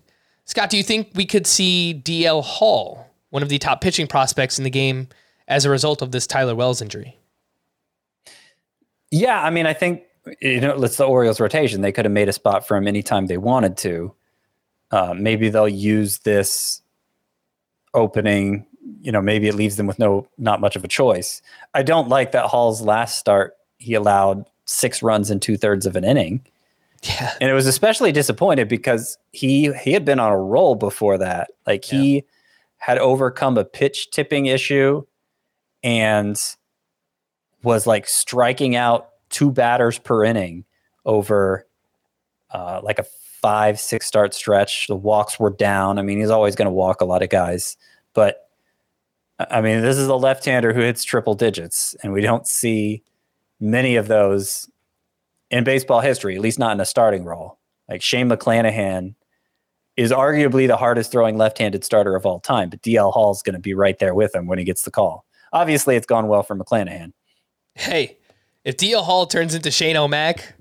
Scott, 0.47 0.71
do 0.71 0.79
you 0.79 0.83
think 0.83 1.11
we 1.15 1.27
could 1.27 1.47
see 1.47 2.01
DL 2.03 2.43
Hall, 2.43 3.07
one 3.31 3.43
of 3.43 3.51
the 3.51 3.59
top 3.59 3.83
pitching 3.83 4.07
prospects 4.07 4.57
in 4.57 4.65
the 4.65 4.71
game, 4.71 5.09
as 5.49 5.65
a 5.65 5.71
result 5.71 6.03
of 6.03 6.11
this 6.13 6.27
Tyler 6.27 6.55
Wells 6.55 6.81
injury? 6.83 7.19
Yeah, 9.11 9.41
I 9.43 9.51
mean, 9.51 9.67
I 9.67 9.73
think 9.75 10.03
you 10.41 10.61
know, 10.61 10.83
it's 10.83 10.97
the 10.97 11.05
Orioles 11.05 11.41
rotation. 11.41 11.83
They 11.83 11.93
could 11.93 12.05
have 12.05 12.13
made 12.13 12.29
a 12.29 12.33
spot 12.33 12.67
for 12.67 12.77
him 12.77 12.89
anytime 12.89 13.27
they 13.27 13.37
wanted 13.37 13.77
to. 13.79 14.15
Uh, 14.91 15.15
maybe 15.17 15.49
they'll 15.51 15.69
use 15.69 16.19
this 16.19 16.83
opening. 17.93 18.67
You 19.03 19.13
know, 19.13 19.21
maybe 19.21 19.49
it 19.49 19.55
leaves 19.55 19.77
them 19.77 19.87
with 19.87 19.99
no, 19.99 20.27
not 20.39 20.61
much 20.61 20.77
of 20.77 20.85
a 20.85 20.89
choice. 20.89 21.43
I 21.75 21.83
don't 21.83 22.09
like 22.09 22.33
that 22.33 22.47
Hall's 22.47 22.83
last 22.83 23.19
start. 23.19 23.55
He 23.79 23.95
allowed 23.95 24.49
six 24.67 25.03
runs 25.03 25.31
in 25.31 25.41
two 25.41 25.57
thirds 25.57 25.85
of 25.87 25.95
an 25.97 26.05
inning, 26.05 26.45
Yeah. 27.03 27.33
and 27.41 27.51
it 27.51 27.55
was 27.55 27.67
especially 27.67 28.13
disappointed 28.13 28.69
because 28.69 29.19
he 29.33 29.73
he 29.75 29.93
had 29.93 30.05
been 30.07 30.19
on 30.21 30.33
a 30.33 30.39
roll 30.39 30.75
before 30.75 31.19
that. 31.19 31.51
Like 31.67 31.85
he 31.85 32.25
had 32.79 32.99
overcome 32.99 33.59
a 33.59 33.65
pitch 33.65 34.11
tipping 34.11 34.47
issue, 34.47 35.05
and 35.85 36.41
was 37.63 37.87
like 37.87 38.09
striking 38.09 38.75
out 38.75 39.11
two 39.29 39.53
batters 39.53 39.99
per 39.99 40.25
inning 40.25 40.65
over 41.05 41.67
uh, 42.51 42.81
like 42.83 42.99
a 42.99 43.05
five, 43.41 43.79
six 43.79 44.07
start 44.07 44.35
stretch. 44.35 44.87
The 44.87 44.97
walks 44.97 45.39
were 45.39 45.51
down. 45.51 45.99
I 45.99 46.03
mean, 46.03 46.19
he's 46.19 46.31
always 46.31 46.57
going 46.57 46.67
to 46.67 46.73
walk 46.73 47.01
a 47.01 47.05
lot 47.05 47.23
of 47.23 47.29
guys, 47.29 47.77
but 48.15 48.49
I 49.39 49.61
mean, 49.61 49.83
this 49.83 49.99
is 49.99 50.09
a 50.09 50.15
left 50.15 50.45
hander 50.45 50.73
who 50.73 50.81
hits 50.81 51.05
triple 51.05 51.35
digits, 51.35 51.95
and 52.03 52.13
we 52.13 52.23
don't 52.23 52.47
see 52.47 53.03
many 53.61 53.97
of 53.97 54.09
those 54.09 54.71
in 55.51 55.65
baseball 55.65 56.01
history, 56.01 56.37
at 56.37 56.41
least 56.41 56.59
not 56.59 56.73
in 56.73 56.81
a 56.81 56.85
starting 56.85 57.25
role. 57.25 57.59
Like 57.89 58.01
Shane 58.01 58.29
McClanahan 58.29 59.15
is 59.97 60.11
arguably 60.11 60.67
the 60.67 60.77
hardest 60.77 61.13
throwing 61.13 61.37
left 61.37 61.59
handed 61.59 61.85
starter 61.85 62.17
of 62.17 62.25
all 62.25 62.41
time, 62.41 62.71
but 62.71 62.83
DL 62.83 63.13
Hall's 63.13 63.43
going 63.43 63.55
to 63.55 63.61
be 63.61 63.75
right 63.75 63.99
there 63.99 64.15
with 64.15 64.35
him 64.35 64.47
when 64.47 64.59
he 64.59 64.65
gets 64.65 64.83
the 64.83 64.91
call. 64.91 65.25
Obviously, 65.55 65.97
it's 65.97 66.07
gone 66.07 66.29
well 66.29 66.43
for 66.43 66.55
McClanahan. 66.55 67.13
Hey, 67.75 68.19
if 68.65 68.77
DL 68.77 69.03
Hall 69.03 69.25
turns 69.27 69.55
into 69.55 69.71
Shane 69.71 69.97
O'Mac, 69.97 70.55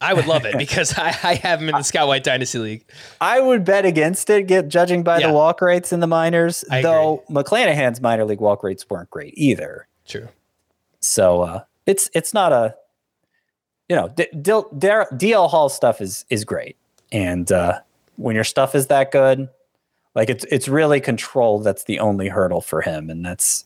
I 0.00 0.14
would 0.14 0.26
love 0.26 0.46
it 0.46 0.56
because 0.58 0.96
I, 0.96 1.08
I 1.22 1.34
have 1.34 1.60
him 1.60 1.68
in 1.68 1.74
the 1.74 1.82
Scott 1.82 2.06
White 2.06 2.24
Dynasty 2.24 2.58
League. 2.58 2.84
I 3.20 3.40
would 3.40 3.64
bet 3.64 3.84
against 3.84 4.30
it, 4.30 4.46
get 4.46 4.68
judging 4.68 5.02
by 5.02 5.18
Yeah. 5.18 5.26
the 5.28 5.32
walk 5.34 5.60
rates 5.60 5.92
in 5.92 6.00
the 6.00 6.06
minors. 6.06 6.64
I 6.70 6.80
though 6.82 7.22
McClanahan's 7.28 8.00
minor 8.00 8.24
league 8.24 8.40
walk 8.40 8.62
rates 8.62 8.86
weren't 8.88 9.10
great 9.10 9.34
either. 9.36 9.86
True. 10.06 10.28
So 11.00 11.42
uh, 11.42 11.60
it's 11.86 12.08
it's 12.14 12.32
not 12.32 12.52
a 12.52 12.74
you 13.88 13.96
know 13.96 14.08
D- 14.08 14.26
Dil- 14.40 14.68
Dar- 14.78 15.08
DL 15.12 15.48
Hall 15.50 15.68
stuff 15.68 16.00
is 16.00 16.24
is 16.30 16.44
great, 16.44 16.76
and 17.12 17.50
uh, 17.52 17.80
when 18.16 18.34
your 18.34 18.44
stuff 18.44 18.74
is 18.74 18.88
that 18.88 19.12
good, 19.12 19.48
like 20.14 20.28
it's 20.28 20.44
it's 20.50 20.66
really 20.68 21.00
control. 21.00 21.60
That's 21.60 21.84
the 21.84 22.00
only 22.00 22.28
hurdle 22.28 22.60
for 22.60 22.82
him, 22.82 23.08
and 23.10 23.24
that's 23.24 23.64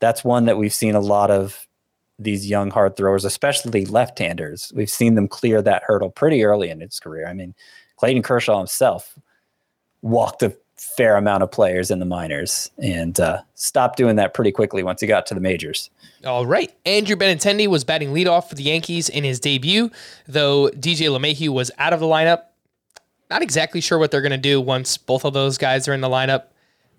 that's 0.00 0.24
one 0.24 0.44
that 0.46 0.58
we've 0.58 0.72
seen 0.72 0.94
a 0.94 1.00
lot 1.00 1.30
of 1.30 1.66
these 2.18 2.48
young 2.48 2.70
hard 2.70 2.96
throwers, 2.96 3.24
especially 3.24 3.86
left-handers. 3.86 4.72
We've 4.74 4.90
seen 4.90 5.14
them 5.14 5.28
clear 5.28 5.62
that 5.62 5.84
hurdle 5.86 6.10
pretty 6.10 6.44
early 6.44 6.68
in 6.68 6.80
his 6.80 6.98
career. 6.98 7.28
I 7.28 7.32
mean, 7.32 7.54
Clayton 7.96 8.22
Kershaw 8.22 8.58
himself 8.58 9.16
walked 10.02 10.42
a 10.42 10.56
fair 10.76 11.16
amount 11.16 11.42
of 11.42 11.50
players 11.50 11.90
in 11.90 11.98
the 11.98 12.04
minors 12.04 12.70
and 12.78 13.18
uh, 13.18 13.40
stopped 13.54 13.96
doing 13.96 14.16
that 14.16 14.34
pretty 14.34 14.52
quickly 14.52 14.82
once 14.82 15.00
he 15.00 15.06
got 15.06 15.26
to 15.26 15.34
the 15.34 15.40
majors. 15.40 15.90
All 16.24 16.46
right. 16.46 16.72
Andrew 16.86 17.16
Benintendi 17.16 17.66
was 17.66 17.84
batting 17.84 18.12
leadoff 18.12 18.48
for 18.48 18.54
the 18.54 18.62
Yankees 18.62 19.08
in 19.08 19.24
his 19.24 19.40
debut, 19.40 19.90
though 20.26 20.70
DJ 20.70 21.08
LeMahieu 21.08 21.50
was 21.50 21.70
out 21.78 21.92
of 21.92 22.00
the 22.00 22.06
lineup. 22.06 22.42
Not 23.30 23.42
exactly 23.42 23.80
sure 23.80 23.98
what 23.98 24.10
they're 24.10 24.22
going 24.22 24.30
to 24.30 24.38
do 24.38 24.60
once 24.60 24.96
both 24.96 25.24
of 25.24 25.34
those 25.34 25.58
guys 25.58 25.86
are 25.86 25.94
in 25.94 26.00
the 26.00 26.08
lineup. 26.08 26.44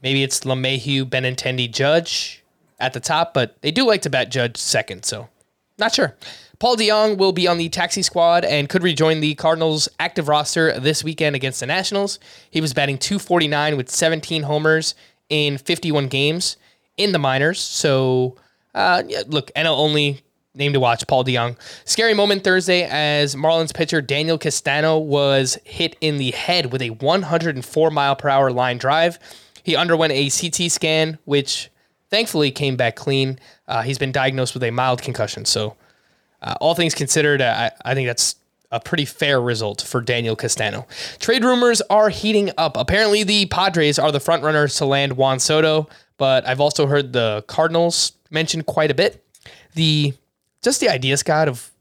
Maybe 0.04 0.24
it's 0.24 0.41
LeMahieu, 0.41 1.06
Benintendi, 1.06 1.72
Judge 1.72 2.38
at 2.80 2.93
the 2.93 2.99
top, 2.99 3.34
but 3.34 3.61
they 3.61 3.71
do 3.71 3.86
like 3.86 4.01
to 4.03 4.09
bat 4.09 4.30
Judge 4.30 4.57
second, 4.57 5.03
so 5.05 5.30
not 5.77 5.93
sure. 5.93 6.15
Paul 6.59 6.75
DeJong 6.75 7.17
will 7.17 7.32
be 7.32 7.47
on 7.47 7.57
the 7.57 7.69
taxi 7.69 8.01
squad 8.01 8.43
and 8.43 8.67
could 8.67 8.84
rejoin 8.84 9.21
the 9.21 9.34
Cardinals' 9.36 9.88
active 9.97 10.27
roster 10.27 10.77
this 10.77 11.05
weekend 11.05 11.36
against 11.36 11.61
the 11.61 11.65
Nationals. 11.65 12.19
He 12.51 12.59
was 12.59 12.73
batting 12.73 12.97
249 12.97 13.77
with 13.77 13.89
17 13.89 14.43
homers 14.43 14.93
in 15.30 15.57
51 15.57 16.09
games 16.09 16.57
in 16.97 17.13
the 17.13 17.19
minors. 17.19 17.61
So, 17.61 18.36
uh, 18.75 19.03
yeah, 19.07 19.23
look, 19.27 19.51
NL 19.55 19.77
only 19.77 20.21
name 20.53 20.73
to 20.73 20.82
watch, 20.82 21.07
Paul 21.07 21.23
DeJong. 21.23 21.55
Scary 21.86 22.13
moment 22.13 22.43
Thursday 22.43 22.84
as 22.84 23.36
Marlins 23.36 23.73
pitcher 23.73 24.01
Daniel 24.01 24.38
Castano 24.38 24.97
was 24.97 25.57
hit 25.63 25.95
in 26.01 26.17
the 26.17 26.32
head 26.32 26.73
with 26.73 26.82
a 26.82 26.89
104 26.89 27.91
mile 27.91 28.15
per 28.17 28.27
hour 28.27 28.51
line 28.51 28.77
drive. 28.77 29.17
He 29.63 29.77
underwent 29.77 30.11
a 30.11 30.30
CT 30.30 30.69
scan, 30.69 31.19
which 31.23 31.69
thankfully 32.10 32.51
came 32.51 32.76
back 32.76 32.95
clean. 32.95 33.39
Uh, 33.68 33.82
he's 33.82 33.97
been 33.97 34.12
diagnosed 34.12 34.53
with 34.53 34.64
a 34.64 34.72
mild 34.72 35.01
concussion. 35.01 35.45
So, 35.45 35.76
uh, 36.41 36.55
all 36.62 36.76
things 36.76 36.95
considered, 36.95 37.41
I, 37.41 37.72
I 37.84 37.93
think 37.93 38.07
that's 38.07 38.36
a 38.72 38.80
pretty 38.80 39.05
fair 39.05 39.41
result 39.41 39.82
for 39.82 40.01
Daniel 40.01 40.36
Castano. 40.36 40.86
Trade 41.20 41.43
rumors 41.43 41.82
are 41.89 42.10
heating 42.10 42.51
up. 42.57 42.78
Apparently, 42.78 43.24
the 43.24 43.45
Padres 43.47 43.97
are 43.97 44.12
the 44.12 44.20
front 44.20 44.43
runners 44.43 44.76
to 44.76 44.86
land 44.86 45.18
Juan 45.18 45.39
Soto, 45.39 45.89
but 46.18 46.47
I've 46.47 46.62
also 46.62 46.86
heard 46.88 47.14
the 47.14 47.43
Cardinals 47.47 48.14
mentioned 48.30 48.66
quite 48.68 48.91
a 48.91 48.93
bit. 48.93 49.26
The 49.74 50.14
just 50.62 50.80
the 50.82 50.89
idea, 50.89 51.18
Scott, 51.18 51.47
of 51.47 51.72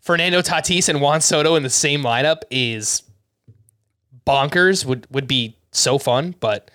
Fernando 0.00 0.40
Tatis 0.40 0.88
and 0.88 1.00
Juan 1.00 1.20
Soto 1.20 1.56
in 1.56 1.62
the 1.62 1.70
same 1.70 2.02
lineup 2.02 2.42
is 2.50 3.02
bonkers. 4.26 4.84
Would 4.84 5.06
would 5.10 5.26
be 5.26 5.56
so 5.72 5.98
fun, 5.98 6.34
but 6.38 6.70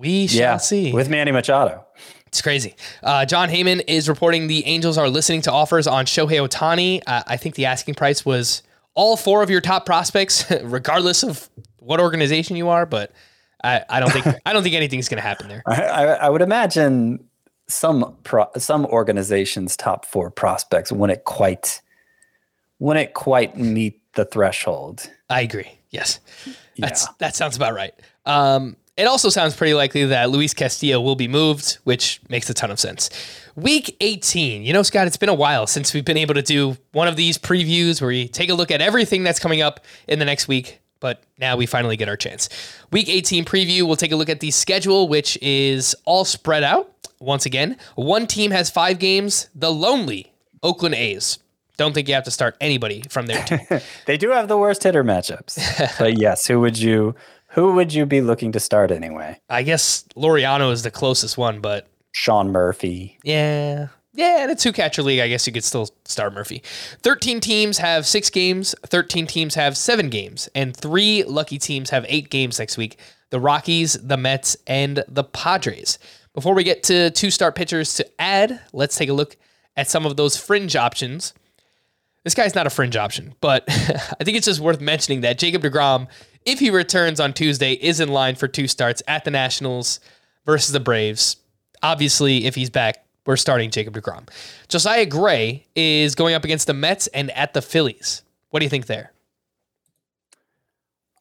we 0.00 0.26
shall 0.26 0.40
yeah, 0.40 0.56
see. 0.56 0.92
with 0.92 1.08
Manny 1.10 1.30
Machado. 1.30 1.84
It's 2.26 2.40
crazy. 2.40 2.74
Uh, 3.02 3.26
Jon 3.26 3.48
Heyman 3.48 3.82
is 3.86 4.08
reporting 4.08 4.46
the 4.46 4.64
Angels 4.64 4.96
are 4.96 5.10
listening 5.10 5.42
to 5.42 5.52
offers 5.52 5.86
on 5.86 6.06
Shohei 6.06 6.46
Ohtani. 6.46 7.02
Uh, 7.06 7.22
I 7.26 7.36
think 7.36 7.54
the 7.56 7.66
asking 7.66 7.94
price 7.94 8.24
was 8.24 8.62
all 8.94 9.16
four 9.16 9.42
of 9.42 9.50
your 9.50 9.60
top 9.60 9.84
prospects, 9.84 10.50
regardless 10.62 11.22
of 11.22 11.50
what 11.78 12.00
organization 12.00 12.56
you 12.56 12.68
are. 12.68 12.86
But 12.86 13.12
I, 13.62 13.84
I 13.90 14.00
don't 14.00 14.10
think 14.10 14.26
I 14.46 14.52
don't 14.52 14.62
think 14.62 14.74
anything's 14.74 15.08
going 15.08 15.20
to 15.20 15.26
happen 15.26 15.48
there. 15.48 15.62
I, 15.66 15.82
I, 15.82 16.04
I 16.04 16.28
would 16.30 16.42
imagine 16.42 17.28
some 17.66 18.16
pro, 18.24 18.46
some 18.56 18.86
organizations' 18.86 19.76
top 19.76 20.06
four 20.06 20.30
prospects 20.30 20.90
wouldn't 20.90 21.24
quite 21.24 21.82
wouldn't 22.78 23.12
quite 23.12 23.56
meet 23.56 24.00
the 24.14 24.24
threshold. 24.24 25.10
I 25.28 25.42
agree. 25.42 25.78
Yes, 25.90 26.20
that's 26.78 27.08
that 27.18 27.34
sounds 27.34 27.56
about 27.56 27.74
right. 27.74 27.92
Um, 28.24 28.76
it 29.00 29.06
also 29.06 29.30
sounds 29.30 29.56
pretty 29.56 29.72
likely 29.72 30.04
that 30.04 30.28
Luis 30.28 30.52
Castillo 30.52 31.00
will 31.00 31.16
be 31.16 31.26
moved, 31.26 31.78
which 31.84 32.20
makes 32.28 32.50
a 32.50 32.54
ton 32.54 32.70
of 32.70 32.78
sense. 32.78 33.08
Week 33.56 33.96
18. 34.00 34.62
You 34.62 34.74
know, 34.74 34.82
Scott, 34.82 35.06
it's 35.06 35.16
been 35.16 35.30
a 35.30 35.34
while 35.34 35.66
since 35.66 35.94
we've 35.94 36.04
been 36.04 36.18
able 36.18 36.34
to 36.34 36.42
do 36.42 36.76
one 36.92 37.08
of 37.08 37.16
these 37.16 37.38
previews 37.38 38.02
where 38.02 38.08
we 38.08 38.28
take 38.28 38.50
a 38.50 38.54
look 38.54 38.70
at 38.70 38.82
everything 38.82 39.22
that's 39.22 39.38
coming 39.38 39.62
up 39.62 39.80
in 40.06 40.18
the 40.18 40.26
next 40.26 40.48
week. 40.48 40.80
But 41.00 41.22
now 41.38 41.56
we 41.56 41.64
finally 41.64 41.96
get 41.96 42.10
our 42.10 42.16
chance. 42.16 42.50
Week 42.92 43.08
18 43.08 43.46
preview, 43.46 43.84
we'll 43.84 43.96
take 43.96 44.12
a 44.12 44.16
look 44.16 44.28
at 44.28 44.40
the 44.40 44.50
schedule, 44.50 45.08
which 45.08 45.38
is 45.40 45.96
all 46.04 46.26
spread 46.26 46.62
out. 46.62 46.92
Once 47.20 47.46
again, 47.46 47.78
one 47.94 48.26
team 48.26 48.50
has 48.50 48.68
five 48.68 48.98
games, 48.98 49.48
the 49.54 49.72
lonely 49.72 50.30
Oakland 50.62 50.94
A's. 50.94 51.38
Don't 51.78 51.94
think 51.94 52.08
you 52.08 52.14
have 52.14 52.24
to 52.24 52.30
start 52.30 52.58
anybody 52.60 53.02
from 53.08 53.24
their 53.24 53.42
team. 53.44 53.60
They 54.04 54.18
do 54.18 54.28
have 54.32 54.48
the 54.48 54.58
worst 54.58 54.82
hitter 54.82 55.02
matchups. 55.02 55.98
but 55.98 56.18
yes, 56.18 56.46
who 56.46 56.60
would 56.60 56.78
you 56.78 57.14
who 57.50 57.72
would 57.74 57.92
you 57.92 58.06
be 58.06 58.20
looking 58.20 58.52
to 58.52 58.60
start 58.60 58.90
anyway? 58.90 59.40
I 59.48 59.62
guess 59.62 60.04
Laureano 60.16 60.72
is 60.72 60.82
the 60.82 60.90
closest 60.90 61.36
one, 61.36 61.60
but 61.60 61.88
Sean 62.12 62.50
Murphy. 62.50 63.18
Yeah. 63.22 63.88
Yeah, 64.12 64.44
in 64.44 64.50
a 64.50 64.56
two 64.56 64.72
catcher 64.72 65.02
league, 65.02 65.20
I 65.20 65.28
guess 65.28 65.46
you 65.46 65.52
could 65.52 65.64
still 65.64 65.88
start 66.04 66.34
Murphy. 66.34 66.62
13 67.02 67.40
teams 67.40 67.78
have 67.78 68.06
six 68.06 68.28
games, 68.28 68.74
13 68.86 69.26
teams 69.26 69.54
have 69.54 69.76
seven 69.76 70.10
games, 70.10 70.48
and 70.54 70.76
three 70.76 71.22
lucky 71.22 71.58
teams 71.58 71.90
have 71.90 72.04
eight 72.08 72.28
games 72.28 72.58
next 72.58 72.76
week 72.76 72.98
the 73.30 73.38
Rockies, 73.38 73.92
the 73.92 74.16
Mets, 74.16 74.56
and 74.66 75.04
the 75.06 75.22
Padres. 75.22 76.00
Before 76.34 76.52
we 76.52 76.64
get 76.64 76.82
to 76.84 77.10
two 77.10 77.30
start 77.30 77.54
pitchers 77.54 77.94
to 77.94 78.20
add, 78.20 78.60
let's 78.72 78.96
take 78.96 79.08
a 79.08 79.12
look 79.12 79.36
at 79.76 79.88
some 79.88 80.04
of 80.04 80.16
those 80.16 80.36
fringe 80.36 80.74
options. 80.74 81.32
This 82.24 82.34
guy's 82.34 82.56
not 82.56 82.66
a 82.66 82.70
fringe 82.70 82.96
option, 82.96 83.34
but 83.40 83.64
I 83.68 84.24
think 84.24 84.36
it's 84.36 84.46
just 84.46 84.60
worth 84.60 84.80
mentioning 84.80 85.20
that 85.20 85.38
Jacob 85.38 85.62
DeGrom, 85.62 86.08
if 86.44 86.58
he 86.58 86.70
returns 86.70 87.20
on 87.20 87.32
Tuesday, 87.32 87.72
is 87.74 88.00
in 88.00 88.08
line 88.08 88.34
for 88.34 88.48
two 88.48 88.68
starts 88.68 89.02
at 89.06 89.24
the 89.24 89.30
Nationals 89.30 90.00
versus 90.46 90.72
the 90.72 90.80
Braves. 90.80 91.36
Obviously, 91.82 92.46
if 92.46 92.54
he's 92.54 92.70
back, 92.70 93.04
we're 93.26 93.36
starting 93.36 93.70
Jacob 93.70 93.94
DeGrom. 93.94 94.28
Josiah 94.68 95.06
Gray 95.06 95.66
is 95.76 96.14
going 96.14 96.34
up 96.34 96.44
against 96.44 96.66
the 96.66 96.74
Mets 96.74 97.06
and 97.08 97.30
at 97.32 97.54
the 97.54 97.62
Phillies. 97.62 98.22
What 98.50 98.60
do 98.60 98.64
you 98.64 98.70
think 98.70 98.86
there? 98.86 99.12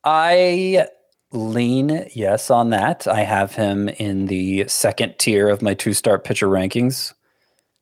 I 0.03 0.88
lean 1.32 2.07
yes 2.13 2.49
on 2.49 2.70
that. 2.72 3.07
I 3.07 3.22
have 3.22 3.53
him 3.53 3.89
in 3.89 4.26
the 4.26 4.67
second 4.67 5.20
tier 5.20 5.49
of 5.49 5.61
my 5.61 5.74
two 5.74 5.93
start 5.93 6.24
pitcher 6.24 6.47
rankings. 6.47 7.13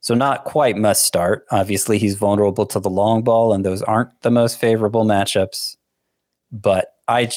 So 0.01 0.13
not 0.13 0.43
quite 0.43 0.77
must 0.77 1.05
start. 1.05 1.45
Obviously, 1.51 1.97
he's 1.97 2.15
vulnerable 2.15 2.65
to 2.67 2.79
the 2.79 2.89
long 2.89 3.23
ball, 3.23 3.53
and 3.53 3.65
those 3.65 3.81
aren't 3.81 4.21
the 4.21 4.31
most 4.31 4.59
favorable 4.59 5.05
matchups. 5.05 5.75
But 6.51 6.93
I, 7.07 7.29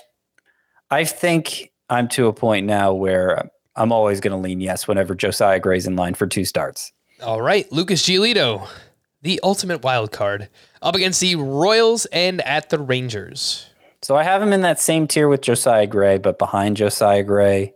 I 0.91 1.05
think 1.05 1.71
I'm 1.89 2.09
to 2.09 2.27
a 2.27 2.33
point 2.33 2.67
now 2.67 2.93
where 2.93 3.51
I'm 3.77 3.93
always 3.93 4.21
going 4.21 4.33
to 4.33 4.37
lean 4.37 4.61
yes 4.61 4.89
whenever 4.89 5.15
Josiah 5.15 5.61
Gray's 5.61 5.87
in 5.87 5.97
line 5.97 6.15
for 6.15 6.27
two 6.27 6.45
starts. 6.45 6.93
All 7.23 7.41
right, 7.41 7.71
Lucas 7.71 8.03
Giolito, 8.03 8.67
the 9.23 9.41
ultimate 9.43 9.83
wild 9.83 10.13
card, 10.13 10.49
up 10.83 10.95
against 10.95 11.21
the 11.21 11.37
Royals 11.37 12.07
and 12.07 12.41
at 12.43 12.71
the 12.71 12.79
Rangers. 12.79 13.67
So 14.03 14.17
I 14.17 14.23
have 14.23 14.41
him 14.43 14.53
in 14.53 14.63
that 14.63 14.81
same 14.81 15.07
tier 15.07 15.29
with 15.29 15.43
Josiah 15.43 15.87
Gray, 15.87 16.19
but 16.19 16.39
behind 16.39 16.77
Josiah 16.77 17.23
Gray. 17.23 17.75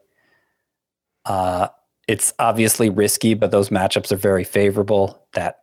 Uh, 1.27 1.69
it's 2.09 2.33
obviously 2.39 2.91
risky, 2.91 3.35
but 3.35 3.51
those 3.51 3.69
matchups 3.69 4.13
are 4.13 4.17
very 4.17 4.45
favorable. 4.45 5.27
That 5.35 5.61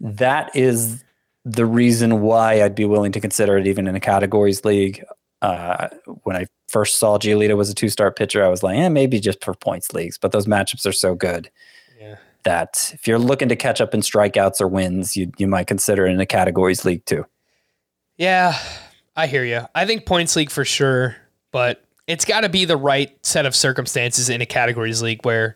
that 0.00 0.54
is 0.54 1.04
the 1.44 1.66
reason 1.66 2.20
why 2.20 2.62
I'd 2.62 2.74
be 2.74 2.84
willing 2.84 3.12
to 3.12 3.20
consider 3.20 3.56
it 3.56 3.66
even 3.66 3.86
in 3.86 3.96
a 3.96 4.00
categories 4.00 4.64
league. 4.64 5.04
Uh, 5.42 5.88
when 6.24 6.36
I 6.36 6.46
first 6.68 6.98
saw 6.98 7.16
Giolito 7.18 7.56
was 7.56 7.70
a 7.70 7.74
two 7.74 7.88
star 7.88 8.10
pitcher, 8.10 8.44
I 8.44 8.48
was 8.48 8.62
like, 8.62 8.76
eh, 8.78 8.88
maybe 8.88 9.20
just 9.20 9.44
for 9.44 9.54
points 9.54 9.92
leagues. 9.92 10.18
But 10.18 10.32
those 10.32 10.46
matchups 10.46 10.84
are 10.86 10.92
so 10.92 11.14
good 11.14 11.48
Yeah. 12.00 12.16
that 12.44 12.90
if 12.94 13.06
you're 13.06 13.18
looking 13.20 13.48
to 13.48 13.56
catch 13.56 13.80
up 13.80 13.94
in 13.94 14.00
strikeouts 14.00 14.60
or 14.60 14.68
wins, 14.68 15.16
you 15.16 15.30
you 15.38 15.46
might 15.46 15.66
consider 15.68 16.06
it 16.06 16.10
in 16.12 16.20
a 16.20 16.26
categories 16.26 16.84
league 16.84 17.04
too. 17.04 17.24
Yeah, 18.16 18.58
I 19.16 19.26
hear 19.28 19.44
you. 19.44 19.60
I 19.74 19.86
think 19.86 20.06
points 20.06 20.34
league 20.34 20.50
for 20.50 20.64
sure, 20.64 21.16
but 21.52 21.84
it's 22.06 22.24
got 22.24 22.40
to 22.40 22.48
be 22.48 22.64
the 22.64 22.76
right 22.76 23.14
set 23.24 23.46
of 23.46 23.54
circumstances 23.54 24.28
in 24.28 24.40
a 24.40 24.46
categories 24.46 25.02
league 25.02 25.24
where, 25.24 25.54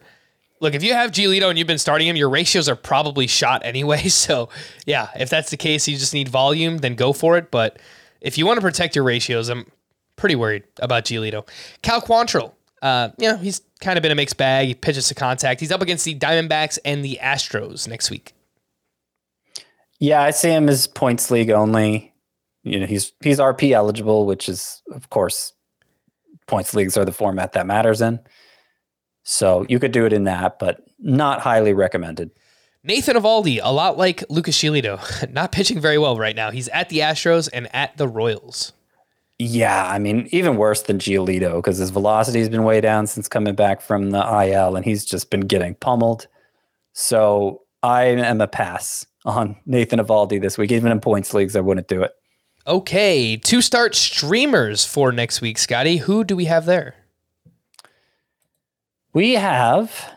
look, 0.61 0.74
if 0.74 0.83
you 0.85 0.93
have 0.93 1.11
Giolito 1.11 1.49
and 1.49 1.59
you've 1.59 1.66
been 1.66 1.78
starting 1.78 2.07
him, 2.07 2.14
your 2.14 2.28
ratios 2.28 2.68
are 2.68 2.76
probably 2.76 3.26
shot 3.26 3.62
anyway. 3.64 4.03
So, 4.09 4.49
yeah, 4.87 5.09
if 5.18 5.28
that's 5.28 5.51
the 5.51 5.57
case, 5.57 5.89
you 5.89 5.97
just 5.97 6.14
need 6.14 6.28
volume, 6.28 6.78
then 6.78 6.95
go 6.95 7.12
for 7.12 7.37
it. 7.37 7.51
But 7.51 7.80
if 8.23 8.39
you 8.39 8.47
want 8.47 8.57
to 8.59 8.62
protect 8.62 8.97
your 8.97 9.05
ratios, 9.05 9.49
I'm 9.49 9.66
pretty 10.16 10.35
worried 10.37 10.64
about 10.81 11.05
Giolito. 11.05 11.49
Cal 11.83 12.01
Quantrill, 12.01 12.53
uh, 12.81 13.11
you 13.18 13.29
know, 13.29 13.37
he's 13.37 13.61
kind 13.81 13.97
of 13.97 14.03
been 14.03 14.12
a 14.12 14.14
mixed 14.16 14.37
bag. 14.37 14.68
He 14.68 14.75
pitches 14.75 15.09
to 15.09 15.14
contact. 15.14 15.61
He's 15.61 15.73
up 15.73 15.83
against 15.83 16.05
the 16.05 16.14
Diamondbacks 16.14 16.79
and 16.85 17.05
the 17.05 17.18
Astros 17.23 17.89
next 17.89 18.11
week. 18.11 18.33
Yeah, 19.99 20.23
I 20.23 20.31
see 20.31 20.51
him 20.51 20.68
as 20.68 20.87
points 20.87 21.31
league 21.31 21.51
only. 21.51 22.12
You 22.64 22.81
know, 22.81 22.87
he's 22.87 23.12
he's 23.23 23.39
RP 23.39 23.73
eligible, 23.73 24.27
which 24.27 24.49
is 24.49 24.83
of 24.93 25.11
course 25.11 25.53
points 26.47 26.75
leagues 26.75 26.97
are 26.97 27.05
the 27.05 27.12
format 27.12 27.53
that 27.53 27.66
matters 27.66 28.01
in. 28.01 28.20
So 29.25 29.64
you 29.68 29.79
could 29.79 29.93
do 29.93 30.05
it 30.05 30.12
in 30.12 30.25
that, 30.25 30.59
but 30.59 30.83
not 30.99 31.41
highly 31.41 31.73
recommended. 31.73 32.31
Nathan 32.85 33.16
Eovaldi, 33.16 33.61
a 33.62 33.72
lot 33.72 33.97
like 33.97 34.24
Lucas 34.28 34.59
Giolito, 34.59 35.33
not 35.33 35.53
pitching 35.53 35.80
very 35.80 35.99
well 35.99 36.16
right 36.16 36.35
now. 36.35 36.51
He's 36.51 36.68
at 36.68 36.89
the 36.89 36.99
Astros 36.99 37.49
and 37.53 37.72
at 37.74 37.97
the 37.97 38.09
Royals. 38.09 38.72
Yeah, 39.39 39.87
I 39.87 39.99
mean, 39.99 40.28
even 40.30 40.57
worse 40.57 40.83
than 40.83 40.99
Giolito 40.99 41.57
because 41.57 41.78
his 41.78 41.91
velocity 41.91 42.41
has 42.41 42.49
been 42.49 42.64
way 42.64 42.80
down 42.80 43.07
since 43.07 43.28
coming 43.28 43.55
back 43.55 43.80
from 43.80 44.11
the 44.11 44.18
IL, 44.18 44.76
and 44.76 44.85
he's 44.85 45.05
just 45.05 45.30
been 45.30 45.43
getting 45.43 45.74
pummeled. 45.76 46.26
So 46.93 47.62
I 47.83 48.05
am 48.05 48.41
a 48.41 48.49
pass 48.49 49.07
on 49.24 49.57
Nathan 49.66 50.01
Eovaldi 50.01 50.41
this 50.41 50.59
week. 50.59 50.72
Even 50.72 50.91
in 50.93 51.01
points 51.01 51.33
leagues, 51.35 51.57
I 51.57 51.61
wouldn't 51.61 51.89
do 51.89 52.03
it. 52.03 52.12
Okay, 52.66 53.37
two 53.37 53.62
start 53.62 53.95
streamers 53.95 54.85
for 54.85 55.11
next 55.11 55.41
week, 55.41 55.59
Scotty. 55.59 55.97
Who 55.99 56.22
do 56.22 56.37
we 56.37 56.45
have 56.45 56.66
there? 56.66 56.95
We 59.12 59.35
have 59.35 60.12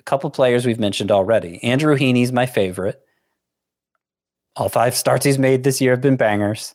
a 0.00 0.02
couple 0.04 0.30
players 0.30 0.66
we've 0.66 0.80
mentioned 0.80 1.10
already. 1.10 1.62
Andrew 1.62 1.96
Heaney's 1.96 2.32
my 2.32 2.46
favorite. 2.46 3.00
All 4.56 4.68
five 4.68 4.96
starts 4.96 5.24
he's 5.24 5.38
made 5.38 5.62
this 5.62 5.80
year 5.80 5.92
have 5.92 6.00
been 6.00 6.16
bangers. 6.16 6.74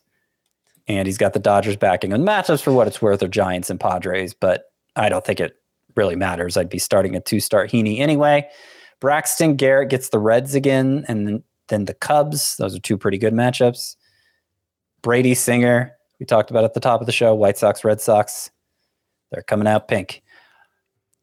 And 0.88 1.06
he's 1.06 1.18
got 1.18 1.32
the 1.32 1.40
Dodgers 1.40 1.76
backing. 1.76 2.12
And 2.12 2.26
matchups 2.26 2.62
for 2.62 2.72
what 2.72 2.86
it's 2.86 3.02
worth 3.02 3.22
are 3.22 3.28
Giants 3.28 3.68
and 3.68 3.80
Padres, 3.80 4.32
but 4.32 4.70
I 4.94 5.08
don't 5.08 5.24
think 5.24 5.40
it 5.40 5.56
really 5.96 6.14
matters. 6.14 6.56
I'd 6.56 6.68
be 6.68 6.78
starting 6.78 7.16
a 7.16 7.20
two 7.20 7.40
start 7.40 7.70
Heaney 7.70 7.98
anyway. 7.98 8.48
Braxton 9.00 9.56
Garrett 9.56 9.90
gets 9.90 10.10
the 10.10 10.20
Reds 10.20 10.54
again, 10.54 11.04
and 11.08 11.42
then 11.68 11.84
the 11.86 11.94
Cubs. 11.94 12.56
Those 12.56 12.76
are 12.76 12.80
two 12.80 12.96
pretty 12.96 13.18
good 13.18 13.34
matchups. 13.34 13.96
Brady 15.02 15.34
Singer, 15.34 15.92
we 16.20 16.26
talked 16.26 16.50
about 16.50 16.64
at 16.64 16.74
the 16.74 16.80
top 16.80 17.00
of 17.00 17.06
the 17.06 17.12
show. 17.12 17.34
White 17.34 17.58
Sox, 17.58 17.84
Red 17.84 18.00
Sox. 18.00 18.50
They're 19.32 19.42
coming 19.42 19.66
out 19.66 19.88
pink. 19.88 20.22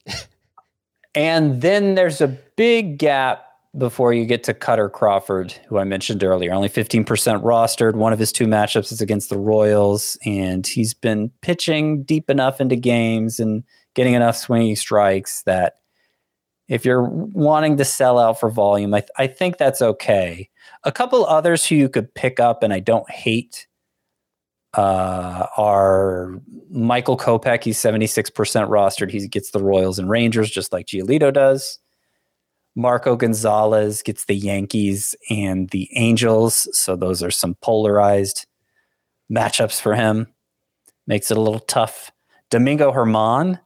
and 1.16 1.62
then 1.62 1.96
there's 1.96 2.22
a 2.22 2.28
big 2.28 2.98
gap 2.98 3.46
before 3.78 4.14
you 4.14 4.26
get 4.26 4.44
to 4.44 4.54
Kutter 4.54 4.92
Crawford, 4.92 5.52
who 5.68 5.78
I 5.78 5.84
mentioned 5.84 6.24
earlier. 6.24 6.54
Only 6.54 6.70
15% 6.70 7.06
rostered. 7.42 7.96
One 7.96 8.14
of 8.14 8.20
his 8.20 8.32
two 8.32 8.46
matchups 8.46 8.92
is 8.92 9.02
against 9.02 9.30
the 9.30 9.38
Royals, 9.38 10.18
and 10.26 10.66
he's 10.66 10.94
been 10.94 11.32
pitching 11.42 12.04
deep 12.04 12.30
enough 12.30 12.62
into 12.62 12.76
games 12.76 13.40
and 13.40 13.64
getting 13.96 14.14
enough 14.14 14.38
swinging 14.38 14.76
strikes 14.76 15.42
that 15.44 15.78
if 16.68 16.86
you're 16.86 17.04
wanting 17.04 17.78
to 17.78 17.86
sell 17.86 18.20
out 18.20 18.40
for 18.40 18.50
volume, 18.50 18.94
I, 18.94 19.02
th- 19.02 19.10
I 19.18 19.28
think 19.28 19.58
that's 19.58 19.82
okay. 19.82 20.50
A 20.84 20.92
couple 20.92 21.26
others 21.26 21.66
who 21.66 21.76
you 21.76 21.90
could 21.90 22.14
pick 22.14 22.40
up, 22.40 22.64
and 22.64 22.74
I 22.74 22.80
don't 22.80 23.10
hate, 23.10 23.68
uh, 24.74 25.48
are 25.58 26.40
Michael 26.70 27.18
Kopech. 27.18 27.64
He's 27.64 27.78
76% 27.78 28.32
rostered. 28.70 29.12
He 29.12 29.28
gets 29.28 29.52
the 29.52 29.60
Royals 29.60 30.00
and 30.00 30.10
Rangers 30.10 30.50
just 30.50 30.74
like 30.74 30.88
Giolito 30.88 31.32
does. 31.32 31.80
Marco 32.76 33.16
Gonzales 33.16 34.02
gets 34.02 34.26
the 34.26 34.36
Yankees 34.36 35.16
and 35.30 35.70
the 35.70 35.90
Angels. 35.96 36.68
So 36.78 36.96
those 36.96 37.22
are 37.22 37.32
some 37.32 37.56
polarized 37.62 38.48
matchups 39.32 39.80
for 39.80 39.94
him. 39.94 40.28
Makes 41.06 41.30
it 41.30 41.38
a 41.38 41.42
little 41.42 41.60
tough. 41.60 42.12
Domingo 42.50 42.92
Germán 42.92 43.60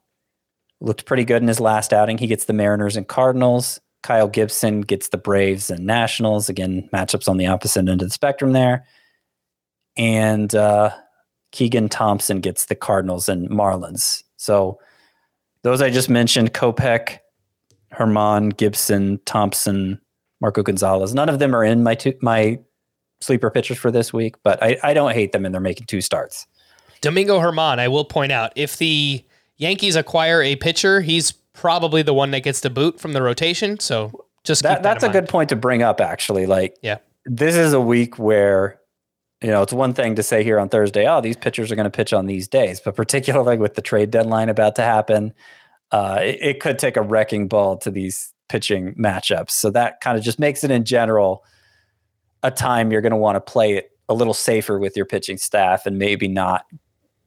looked 0.81 1.05
pretty 1.05 1.23
good 1.23 1.41
in 1.41 1.47
his 1.47 1.59
last 1.59 1.93
outing. 1.93 2.17
He 2.17 2.27
gets 2.27 2.45
the 2.45 2.53
Mariners 2.53 2.97
and 2.97 3.07
Cardinals. 3.07 3.79
Kyle 4.03 4.27
Gibson 4.27 4.81
gets 4.81 5.09
the 5.09 5.17
Braves 5.17 5.69
and 5.69 5.85
Nationals. 5.85 6.49
Again, 6.49 6.89
matchups 6.93 7.27
on 7.27 7.37
the 7.37 7.47
opposite 7.47 7.79
end 7.79 8.01
of 8.01 8.07
the 8.07 8.13
spectrum 8.13 8.51
there. 8.51 8.85
And 9.97 10.53
uh, 10.55 10.91
Keegan 11.51 11.89
Thompson 11.89 12.39
gets 12.39 12.65
the 12.65 12.75
Cardinals 12.75 13.27
and 13.29 13.49
Marlins. 13.49 14.23
So 14.37 14.79
those 15.63 15.81
I 15.81 15.89
just 15.89 16.09
mentioned, 16.09 16.53
Kopech, 16.53 17.17
Germán, 17.93 18.55
Gibson, 18.57 19.19
Thompson, 19.25 19.99
Marco 20.39 20.61
Gonzales. 20.61 21.13
None 21.13 21.29
of 21.29 21.39
them 21.39 21.55
are 21.55 21.63
in 21.63 21.83
my 21.83 21.95
two, 21.95 22.13
my 22.21 22.59
sleeper 23.21 23.49
pitchers 23.49 23.77
for 23.77 23.89
this 23.89 24.13
week, 24.13 24.35
but 24.43 24.61
I, 24.61 24.77
I 24.83 24.93
don't 24.93 25.13
hate 25.13 25.31
them 25.31 25.45
and 25.45 25.53
they're 25.53 25.61
making 25.61 25.87
two 25.87 26.01
starts. 26.01 26.45
Domingo 27.01 27.39
Germán, 27.39 27.79
I 27.79 27.87
will 27.87 28.05
point 28.05 28.31
out, 28.31 28.51
if 28.55 28.77
the 28.77 29.23
Yankees 29.57 29.95
acquire 29.95 30.41
a 30.43 30.55
pitcher, 30.55 31.01
he's 31.01 31.31
probably 31.31 32.03
the 32.03 32.13
one 32.13 32.29
that 32.31 32.41
gets 32.41 32.59
the 32.59 32.69
boot 32.69 32.99
from 32.99 33.13
the 33.13 33.21
rotation. 33.23 33.79
So 33.79 34.25
just 34.43 34.61
keep 34.61 34.69
That, 34.69 34.83
that's 34.83 35.03
a 35.03 35.07
mind. 35.07 35.13
good 35.13 35.29
point 35.29 35.49
to 35.49 35.55
bring 35.55 35.81
up, 35.81 35.99
actually. 35.99 36.45
Like, 36.45 36.75
Yeah. 36.83 36.97
this 37.25 37.55
is 37.55 37.73
a 37.73 37.81
week 37.81 38.19
where, 38.19 38.79
you 39.41 39.49
know, 39.49 39.61
it's 39.61 39.73
one 39.73 39.93
thing 39.93 40.15
to 40.15 40.23
say 40.23 40.43
here 40.43 40.59
on 40.59 40.69
Thursday, 40.69 41.07
oh, 41.07 41.21
these 41.21 41.37
pitchers 41.37 41.71
are 41.71 41.75
going 41.75 41.89
to 41.89 41.95
pitch 41.95 42.13
on 42.13 42.25
these 42.25 42.47
days, 42.47 42.79
but 42.79 42.95
particularly 42.95 43.57
with 43.57 43.75
the 43.75 43.81
trade 43.81 44.09
deadline 44.09 44.49
about 44.49 44.75
to 44.75 44.81
happen, 44.81 45.33
uh, 45.91 46.19
it, 46.21 46.37
it 46.41 46.59
could 46.59 46.79
take 46.79 46.97
a 46.97 47.01
wrecking 47.01 47.47
ball 47.47 47.77
to 47.77 47.91
these 47.91 48.33
pitching 48.49 48.95
matchups. 48.95 49.51
So 49.51 49.69
that 49.71 50.01
kind 50.01 50.17
of 50.17 50.23
just 50.23 50.39
makes 50.39 50.63
it 50.63 50.71
in 50.71 50.85
general 50.85 51.43
a 52.43 52.51
time 52.51 52.91
you're 52.91 53.01
going 53.01 53.11
to 53.11 53.17
want 53.17 53.35
to 53.35 53.41
play 53.41 53.73
it 53.73 53.91
a 54.09 54.13
little 54.13 54.33
safer 54.33 54.79
with 54.79 54.95
your 54.95 55.05
pitching 55.05 55.37
staff 55.37 55.85
and 55.85 55.97
maybe 55.97 56.27
not 56.27 56.65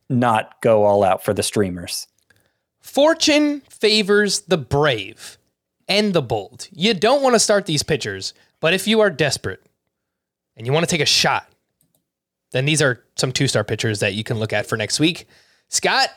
not 0.08 0.60
go 0.60 0.82
all 0.82 1.04
out 1.04 1.22
for 1.22 1.32
the 1.32 1.42
streamers. 1.42 2.08
Fortune 2.80 3.60
favors 3.68 4.40
the 4.40 4.58
brave 4.58 5.38
and 5.86 6.12
the 6.14 6.22
bold. 6.22 6.68
You 6.72 6.94
don't 6.94 7.22
want 7.22 7.34
to 7.34 7.38
start 7.38 7.66
these 7.66 7.84
pitchers, 7.84 8.34
but 8.58 8.74
if 8.74 8.88
you 8.88 9.00
are 9.00 9.10
desperate 9.10 9.60
and 10.56 10.66
you 10.66 10.72
want 10.72 10.88
to 10.88 10.90
take 10.90 11.00
a 11.00 11.06
shot, 11.06 11.46
then 12.52 12.64
these 12.64 12.82
are 12.82 13.04
some 13.16 13.32
two 13.32 13.48
star 13.48 13.64
pitchers 13.64 14.00
that 14.00 14.14
you 14.14 14.24
can 14.24 14.38
look 14.38 14.52
at 14.52 14.66
for 14.66 14.76
next 14.76 15.00
week. 15.00 15.26
Scott, 15.68 16.08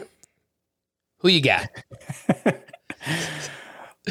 who 1.19 1.29
you 1.29 1.41
got? 1.41 1.69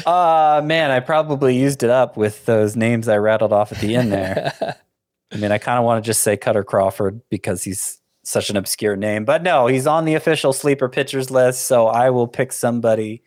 Uh 0.07 0.59
man, 0.65 0.89
I 0.89 0.99
probably 1.01 1.55
used 1.55 1.83
it 1.83 1.91
up 1.91 2.17
with 2.17 2.45
those 2.47 2.75
names 2.75 3.07
I 3.07 3.17
rattled 3.17 3.53
off 3.53 3.71
at 3.71 3.77
the 3.77 3.95
end 3.95 4.11
there. 4.11 4.51
I 5.31 5.37
mean, 5.37 5.51
I 5.51 5.59
kind 5.59 5.77
of 5.77 5.85
want 5.85 6.03
to 6.03 6.07
just 6.07 6.21
say 6.21 6.35
Kutter 6.35 6.65
Crawford 6.65 7.21
because 7.29 7.63
he's 7.63 7.99
such 8.23 8.49
an 8.49 8.57
obscure 8.57 8.95
name, 8.95 9.23
but 9.23 9.43
no, 9.43 9.67
he's 9.67 9.85
on 9.85 10.05
the 10.05 10.15
official 10.15 10.51
sleeper 10.51 10.89
pitchers 10.89 11.29
list, 11.29 11.67
so 11.67 11.87
I 11.87 12.09
will 12.09 12.27
pick 12.27 12.53
somebody 12.53 13.21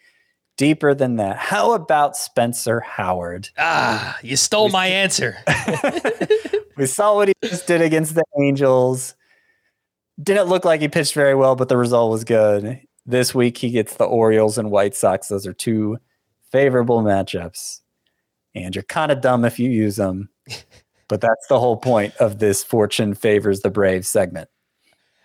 deeper 0.57 0.92
than 0.94 1.16
that. 1.16 1.36
How 1.36 1.72
about 1.72 2.16
Spencer 2.16 2.80
Howard? 2.80 3.51
Ah, 3.59 4.18
you 4.22 4.36
stole 4.36 4.68
my 4.68 4.86
answer. 4.88 5.36
We 6.76 6.86
saw 6.86 7.14
what 7.14 7.28
he 7.28 7.34
just 7.42 7.66
did 7.66 7.80
against 7.80 8.14
the 8.14 8.24
Angels. 8.38 9.14
Didn't 10.22 10.48
look 10.48 10.64
like 10.64 10.80
he 10.80 10.88
pitched 10.88 11.14
very 11.14 11.34
well, 11.34 11.56
but 11.56 11.68
the 11.68 11.76
result 11.76 12.10
was 12.10 12.24
good. 12.24 12.80
This 13.04 13.34
week 13.34 13.58
he 13.58 13.70
gets 13.70 13.96
the 13.96 14.04
Orioles 14.04 14.58
and 14.58 14.70
White 14.70 14.94
Sox. 14.94 15.28
Those 15.28 15.46
are 15.46 15.52
two 15.52 15.98
favorable 16.50 17.02
matchups. 17.02 17.80
And 18.54 18.74
you're 18.74 18.84
kind 18.84 19.12
of 19.12 19.20
dumb 19.20 19.44
if 19.44 19.58
you 19.58 19.70
use 19.70 19.96
them. 19.96 20.30
But 21.08 21.20
that's 21.20 21.46
the 21.48 21.60
whole 21.60 21.76
point 21.76 22.16
of 22.16 22.38
this 22.38 22.64
fortune 22.64 23.14
favors 23.14 23.60
the 23.60 23.70
brave 23.70 24.06
segment. 24.06 24.48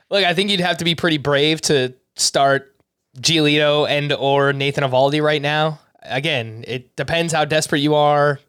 Look, 0.09 0.23
I 0.23 0.33
think 0.33 0.51
you'd 0.51 0.59
have 0.59 0.77
to 0.77 0.85
be 0.85 0.93
pretty 0.93 1.17
brave 1.17 1.61
to 1.61 1.93
start 2.15 2.75
Giolito 3.17 3.89
and 3.89 4.13
or 4.13 4.53
Nathan 4.53 4.83
Eovaldi 4.83 5.21
right 5.21 5.41
now. 5.41 5.79
Again, 6.03 6.63
it 6.67 6.95
depends 6.95 7.33
how 7.33 7.45
desperate 7.45 7.79
you 7.79 7.95
are, 7.95 8.39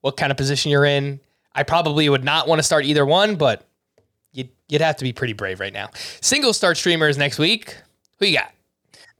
what 0.00 0.16
kind 0.16 0.30
of 0.30 0.36
position 0.36 0.70
you're 0.70 0.84
in. 0.84 1.20
I 1.54 1.62
probably 1.62 2.08
would 2.08 2.24
not 2.24 2.46
want 2.48 2.58
to 2.58 2.62
start 2.62 2.84
either 2.84 3.04
one, 3.04 3.36
but 3.36 3.68
you'd, 4.32 4.50
you'd 4.68 4.80
have 4.80 4.96
to 4.96 5.04
be 5.04 5.12
pretty 5.12 5.32
brave 5.32 5.60
right 5.60 5.72
now. 5.72 5.90
Single 6.20 6.52
start 6.52 6.76
streamers 6.76 7.18
next 7.18 7.38
week. 7.38 7.76
Who 8.18 8.26
you 8.26 8.38
got? 8.38 8.52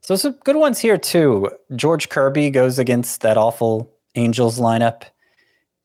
So 0.02 0.16
some 0.16 0.32
good 0.44 0.56
ones 0.56 0.78
here 0.78 0.98
too. 0.98 1.50
George 1.76 2.08
Kirby 2.08 2.50
goes 2.50 2.78
against 2.78 3.20
that 3.22 3.36
awful 3.36 3.92
Angels 4.16 4.58
lineup, 4.58 5.04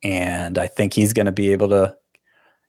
and 0.04 0.58
I 0.58 0.68
think 0.68 0.94
he's 0.94 1.14
going 1.14 1.28
to 1.28 1.32
be 1.32 1.52
able 1.52 1.70
to 1.70 1.96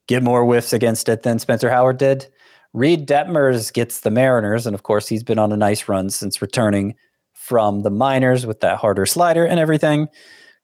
get 0.07 0.23
more 0.23 0.45
whiffs 0.45 0.73
against 0.73 1.09
it 1.09 1.23
than 1.23 1.39
Spencer 1.39 1.71
Howard 1.71 1.99
did. 1.99 2.27
Reed 2.73 3.09
Detmers 3.09 3.73
gets 3.73 4.01
the 4.01 4.11
Mariners, 4.11 4.67
and 4.67 4.75
of 4.75 4.83
course 4.83 5.09
he's 5.09 5.23
been 5.23 5.39
on 5.39 5.53
a 5.53 5.57
nice 5.57 5.89
run 5.89 6.11
since 6.11 6.43
returning 6.43 6.95
from 7.33 7.83
the 7.83 7.91
minors 7.91 8.45
with 8.45 8.61
that 8.61 8.77
harder 8.79 9.07
slider 9.07 9.47
and 9.47 9.59
everything. 9.59 10.09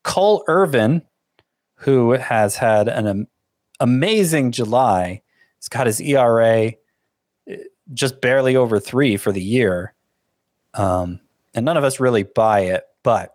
Cole 0.04 0.44
Irvin, 0.46 1.02
who 1.82 2.12
has 2.12 2.56
had 2.56 2.88
an 2.88 3.06
am- 3.06 3.26
amazing 3.80 4.52
July, 4.52 5.22
He's 5.58 5.68
got 5.68 5.86
his 5.86 6.00
ERA 6.00 6.72
eh, 7.48 7.56
just 7.92 8.20
barely 8.20 8.56
over 8.56 8.80
three 8.80 9.16
for 9.16 9.30
the 9.30 9.42
year. 9.42 9.94
Um, 10.74 11.20
and 11.54 11.64
none 11.64 11.76
of 11.76 11.84
us 11.84 12.00
really 12.00 12.24
buy 12.24 12.60
it, 12.60 12.82
but 13.04 13.34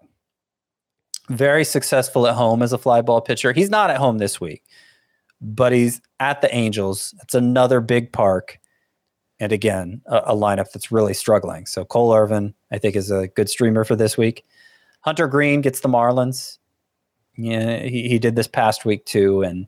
very 1.29 1.63
successful 1.63 2.27
at 2.27 2.35
home 2.35 2.61
as 2.61 2.73
a 2.73 2.77
fly 2.77 3.01
ball 3.01 3.21
pitcher. 3.21 3.53
He's 3.53 3.69
not 3.69 3.89
at 3.89 3.97
home 3.97 4.17
this 4.17 4.41
week, 4.41 4.63
but 5.39 5.71
he's 5.71 6.01
at 6.19 6.41
the 6.41 6.53
Angels. 6.53 7.15
It's 7.21 7.33
another 7.33 7.79
big 7.79 8.11
park. 8.11 8.59
And 9.39 9.53
again, 9.53 10.01
a, 10.07 10.17
a 10.17 10.35
lineup 10.35 10.71
that's 10.73 10.91
really 10.91 11.13
struggling. 11.13 11.65
So 11.65 11.85
Cole 11.85 12.13
Irvin, 12.13 12.53
I 12.71 12.77
think, 12.77 12.95
is 12.95 13.09
a 13.11 13.27
good 13.27 13.49
streamer 13.49 13.85
for 13.85 13.95
this 13.95 14.17
week. 14.17 14.43
Hunter 15.01 15.27
Greene 15.27 15.61
gets 15.61 15.79
the 15.79 15.89
Marlins. 15.89 16.56
Yeah, 17.37 17.79
he, 17.79 18.09
he 18.09 18.19
did 18.19 18.35
this 18.35 18.47
past 18.47 18.85
week 18.85 19.05
too. 19.05 19.43
And 19.43 19.67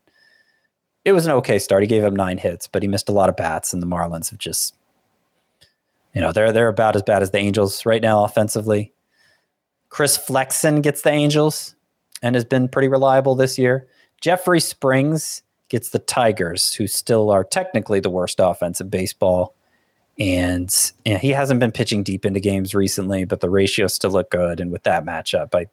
it 1.05 1.13
was 1.13 1.25
an 1.25 1.31
okay 1.33 1.59
start. 1.59 1.83
He 1.83 1.87
gave 1.87 2.03
up 2.03 2.13
nine 2.13 2.37
hits, 2.37 2.67
but 2.67 2.81
he 2.81 2.87
missed 2.87 3.09
a 3.09 3.13
lot 3.13 3.29
of 3.29 3.37
bats, 3.37 3.73
and 3.73 3.81
the 3.81 3.87
Marlins 3.87 4.29
have 4.31 4.39
just 4.39 4.75
you 6.13 6.21
know 6.21 6.31
they're 6.31 6.51
they're 6.51 6.67
about 6.67 6.95
as 6.95 7.03
bad 7.03 7.21
as 7.21 7.31
the 7.31 7.37
Angels 7.37 7.85
right 7.85 8.01
now 8.01 8.23
offensively. 8.23 8.91
Chris 9.89 10.17
Flexen 10.17 10.81
gets 10.81 11.01
the 11.01 11.11
Angels 11.11 11.75
and 12.21 12.35
has 12.35 12.45
been 12.45 12.67
pretty 12.67 12.87
reliable 12.87 13.35
this 13.35 13.57
year. 13.57 13.87
Jeffrey 14.21 14.59
Springs 14.59 15.41
gets 15.69 15.89
the 15.89 15.99
Tigers, 15.99 16.73
who 16.73 16.87
still 16.87 17.29
are 17.31 17.43
technically 17.43 17.99
the 17.99 18.09
worst 18.09 18.39
offense 18.39 18.81
in 18.81 18.89
baseball. 18.89 19.55
And, 20.19 20.73
and 21.05 21.19
he 21.19 21.29
hasn't 21.29 21.61
been 21.61 21.71
pitching 21.71 22.03
deep 22.03 22.25
into 22.25 22.41
games 22.41 22.75
recently, 22.75 23.23
but 23.23 23.39
the 23.39 23.49
ratios 23.49 23.93
still 23.93 24.11
look 24.11 24.29
good. 24.29 24.59
And 24.59 24.71
with 24.71 24.83
that 24.83 25.05
matchup, 25.05 25.55
I 25.55 25.67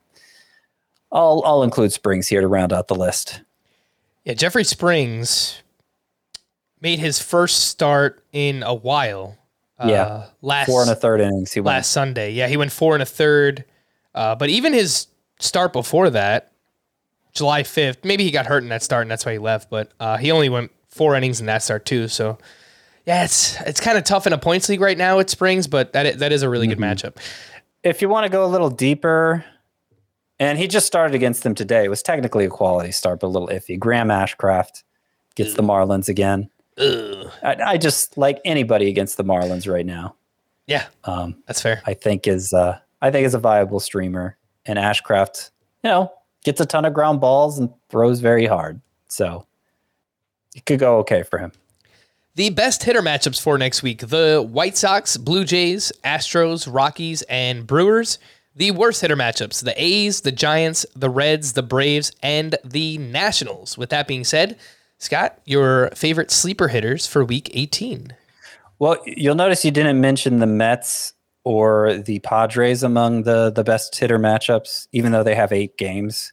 I'll 1.13 1.43
I'll 1.45 1.63
include 1.63 1.93
Springs 1.93 2.29
here 2.29 2.41
to 2.41 2.49
round 2.49 2.73
out 2.73 2.89
the 2.89 2.95
list. 2.95 3.43
Yeah, 4.25 4.35
Jeffrey 4.35 4.65
Springs 4.65 5.63
made 6.81 6.99
his 6.99 7.21
first 7.21 7.69
start 7.69 8.25
in 8.33 8.63
a 8.63 8.75
while. 8.75 9.37
Yeah. 9.85 10.03
Uh, 10.03 10.27
last 10.43 10.67
Four 10.67 10.83
and 10.83 10.91
a 10.91 10.95
third 10.95 11.21
innings. 11.21 11.53
He 11.53 11.61
went. 11.61 11.67
last 11.75 11.91
Sunday. 11.93 12.33
Yeah, 12.33 12.49
he 12.49 12.57
went 12.57 12.73
four 12.73 12.95
and 12.95 13.03
a 13.03 13.07
third. 13.07 13.65
Uh, 14.15 14.35
but 14.35 14.49
even 14.49 14.73
his 14.73 15.07
start 15.39 15.73
before 15.73 16.09
that, 16.11 16.53
July 17.35 17.63
5th, 17.63 17.99
maybe 18.03 18.25
he 18.25 18.31
got 18.31 18.47
hurt 18.47 18.63
in 18.63 18.71
that 18.71 18.83
start 18.83 19.03
and 19.03 19.11
that's 19.11 19.27
why 19.27 19.33
he 19.33 19.39
left, 19.39 19.69
but 19.69 19.91
uh, 20.01 20.17
he 20.17 20.31
only 20.31 20.49
went 20.49 20.71
four 20.89 21.15
innings 21.15 21.39
in 21.41 21.47
that 21.47 21.63
start 21.63 21.85
too. 21.85 22.09
So, 22.09 22.39
yeah, 23.05 23.25
it's 23.25 23.61
it's 23.61 23.79
kind 23.81 23.99
of 23.99 24.05
tough 24.05 24.27
in 24.27 24.33
a 24.33 24.39
points 24.39 24.69
league 24.71 24.81
right 24.81 24.97
now 24.97 25.19
at 25.19 25.29
Springs, 25.29 25.67
but 25.67 25.93
that 25.93 26.19
that 26.19 26.33
is 26.33 26.43
a 26.43 26.49
really 26.49 26.67
good 26.67 26.79
matchup. 26.79 27.17
if 27.83 28.01
you 28.01 28.09
want 28.09 28.25
to 28.25 28.31
go 28.31 28.45
a 28.45 28.49
little 28.49 28.71
deeper, 28.71 29.45
And 30.39 30.59
he 30.59 30.67
just 30.69 30.87
started 30.87 31.15
against 31.15 31.43
them 31.43 31.55
today. 31.55 31.85
It 31.85 31.89
was 31.89 32.03
technically 32.03 32.45
a 32.45 32.51
quality 32.51 32.93
start, 32.93 33.21
but 33.21 33.29
a 33.29 33.29
little 33.29 33.49
iffy. 33.49 33.79
Graham 33.79 34.09
Ashcraft 34.09 34.83
gets 35.35 35.55
the 35.55 35.63
Marlins 35.63 36.09
again. 36.09 36.51
I, 36.79 37.57
I 37.65 37.77
just 37.79 38.19
like 38.19 38.39
anybody 38.45 38.89
against 38.89 39.17
the 39.17 39.25
Marlins 39.25 39.71
right 39.73 39.87
now. 39.87 40.15
Yeah, 40.67 40.87
Um, 41.05 41.37
that's 41.47 41.63
fair. 41.63 41.81
I 41.87 41.95
think 41.95 42.27
is 42.27 42.53
uh, 42.53 42.79
I 43.01 43.11
think 43.11 43.25
is 43.27 43.35
a 43.35 43.39
viable 43.39 43.81
streamer. 43.81 44.37
And 44.67 44.79
Ashcraft, 44.79 45.51
you 45.85 45.91
know, 45.91 46.13
gets 46.45 46.61
a 46.61 46.67
ton 46.67 46.85
of 46.85 46.93
ground 46.93 47.21
balls 47.21 47.59
and 47.59 47.71
throws 47.89 48.19
very 48.21 48.47
hard. 48.47 48.81
So 49.09 49.47
it 50.57 50.67
could 50.67 50.81
go 50.81 50.99
okay 50.99 51.23
for 51.23 51.39
him. 51.39 51.53
The 52.35 52.51
best 52.51 52.83
hitter 52.83 53.01
matchups 53.01 53.41
for 53.41 53.57
next 53.57 53.83
week 53.83 54.01
the 54.01 54.47
White 54.47 54.77
Sox, 54.77 55.17
Blue 55.17 55.45
Jays, 55.45 55.93
Astros, 56.05 56.69
Rockies, 56.71 57.23
and 57.23 57.67
Brewers. 57.67 58.19
The 58.57 58.71
worst 58.71 59.03
hitter 59.03 59.17
matchups 59.17 59.63
the 59.63 59.75
A's, 59.77 60.23
the 60.23 60.33
Giants, 60.33 60.87
the 60.97 61.11
Reds, 61.11 61.53
the 61.53 61.63
Braves, 61.63 62.11
and 62.23 62.57
the 62.65 62.97
Nationals. 62.97 63.77
With 63.77 63.91
that 63.91 64.09
being 64.09 64.25
said, 64.25 64.59
Scott, 64.97 65.39
your 65.45 65.91
favorite 65.91 66.31
sleeper 66.31 66.69
hitters 66.69 67.07
for 67.07 67.23
week 67.23 67.51
18. 67.53 68.17
Well, 68.79 68.97
you'll 69.05 69.35
notice 69.35 69.65
you 69.65 69.71
didn't 69.71 70.01
mention 70.01 70.39
the 70.39 70.47
Mets 70.47 71.13
or 71.45 71.99
the 71.99 72.19
Padres 72.21 72.83
among 72.83 73.23
the 73.23 73.51
the 73.51 73.63
best 73.63 73.97
hitter 73.97 74.19
matchups, 74.19 74.89
even 74.93 75.13
though 75.13 75.23
they 75.23 75.35
have 75.35 75.53
eight 75.53 75.77
games, 75.77 76.33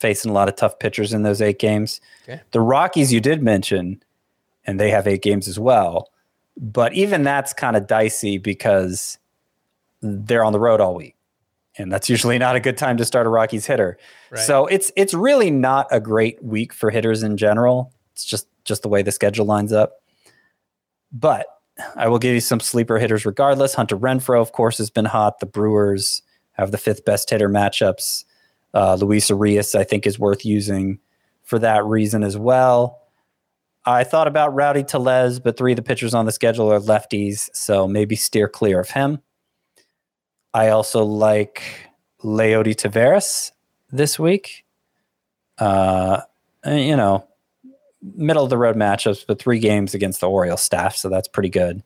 facing 0.00 0.30
a 0.30 0.34
lot 0.34 0.48
of 0.48 0.56
tough 0.56 0.78
pitchers 0.78 1.12
in 1.12 1.22
those 1.22 1.42
eight 1.42 1.58
games. 1.58 2.00
Okay. 2.24 2.40
The 2.52 2.60
Rockies 2.60 3.12
you 3.12 3.20
did 3.20 3.42
mention, 3.42 4.02
and 4.64 4.80
they 4.80 4.90
have 4.90 5.06
eight 5.06 5.22
games 5.22 5.48
as 5.48 5.58
well. 5.58 6.10
But 6.56 6.94
even 6.94 7.24
that's 7.24 7.52
kind 7.52 7.76
of 7.76 7.86
dicey 7.86 8.38
because 8.38 9.18
they're 10.00 10.44
on 10.44 10.52
the 10.52 10.60
road 10.60 10.80
all 10.80 10.94
week. 10.94 11.15
And 11.78 11.92
that's 11.92 12.08
usually 12.08 12.38
not 12.38 12.56
a 12.56 12.60
good 12.60 12.78
time 12.78 12.96
to 12.96 13.04
start 13.04 13.26
a 13.26 13.30
Rockies 13.30 13.66
hitter. 13.66 13.98
Right. 14.30 14.40
So 14.40 14.66
it's 14.66 14.90
it's 14.96 15.12
really 15.12 15.50
not 15.50 15.86
a 15.90 16.00
great 16.00 16.42
week 16.42 16.72
for 16.72 16.90
hitters 16.90 17.22
in 17.22 17.36
general. 17.36 17.92
It's 18.12 18.24
just 18.24 18.48
just 18.64 18.82
the 18.82 18.88
way 18.88 19.02
the 19.02 19.12
schedule 19.12 19.46
lines 19.46 19.72
up. 19.72 20.00
But 21.12 21.46
I 21.94 22.08
will 22.08 22.18
give 22.18 22.34
you 22.34 22.40
some 22.40 22.60
sleeper 22.60 22.98
hitters 22.98 23.26
regardless. 23.26 23.74
Hunter 23.74 23.96
Renfroe, 23.96 24.40
of 24.40 24.52
course, 24.52 24.78
has 24.78 24.90
been 24.90 25.04
hot. 25.04 25.40
The 25.40 25.46
Brewers 25.46 26.22
have 26.52 26.70
the 26.70 26.78
fifth 26.78 27.04
best 27.04 27.28
hitter 27.28 27.48
matchups. 27.48 28.24
Uh, 28.72 28.94
Luis 28.94 29.30
Urías, 29.30 29.74
I 29.74 29.84
think, 29.84 30.06
is 30.06 30.18
worth 30.18 30.44
using 30.44 30.98
for 31.42 31.58
that 31.58 31.84
reason 31.84 32.22
as 32.22 32.36
well. 32.36 33.02
I 33.84 34.02
thought 34.02 34.26
about 34.26 34.54
Rowdy 34.54 34.82
Tellez, 34.82 35.38
but 35.38 35.56
three 35.56 35.72
of 35.72 35.76
the 35.76 35.82
pitchers 35.82 36.12
on 36.12 36.26
the 36.26 36.32
schedule 36.32 36.72
are 36.72 36.80
lefties, 36.80 37.48
so 37.52 37.86
maybe 37.86 38.16
steer 38.16 38.48
clear 38.48 38.80
of 38.80 38.90
him. 38.90 39.20
I 40.56 40.70
also 40.70 41.04
like 41.04 41.62
Leody 42.24 42.74
Taveras 42.74 43.52
this 43.92 44.18
week. 44.18 44.64
Uh, 45.58 46.22
you 46.64 46.96
know, 46.96 47.28
middle 48.14 48.44
of 48.44 48.48
the 48.48 48.56
road 48.56 48.74
matchups, 48.74 49.26
but 49.28 49.38
three 49.38 49.58
games 49.58 49.92
against 49.92 50.22
the 50.22 50.30
Orioles 50.30 50.62
staff, 50.62 50.96
so 50.96 51.10
that's 51.10 51.28
pretty 51.28 51.50
good. 51.50 51.82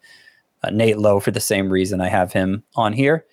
Uh, 0.63 0.71
Nate 0.71 0.99
Lowe 0.99 1.19
for 1.19 1.33
the 1.33 1.41
same 1.41 1.69
reason 1.69 2.01
I 2.01 2.11
have 2.11 2.33
him 2.33 2.63
on 2.77 2.93
here. 2.93 3.27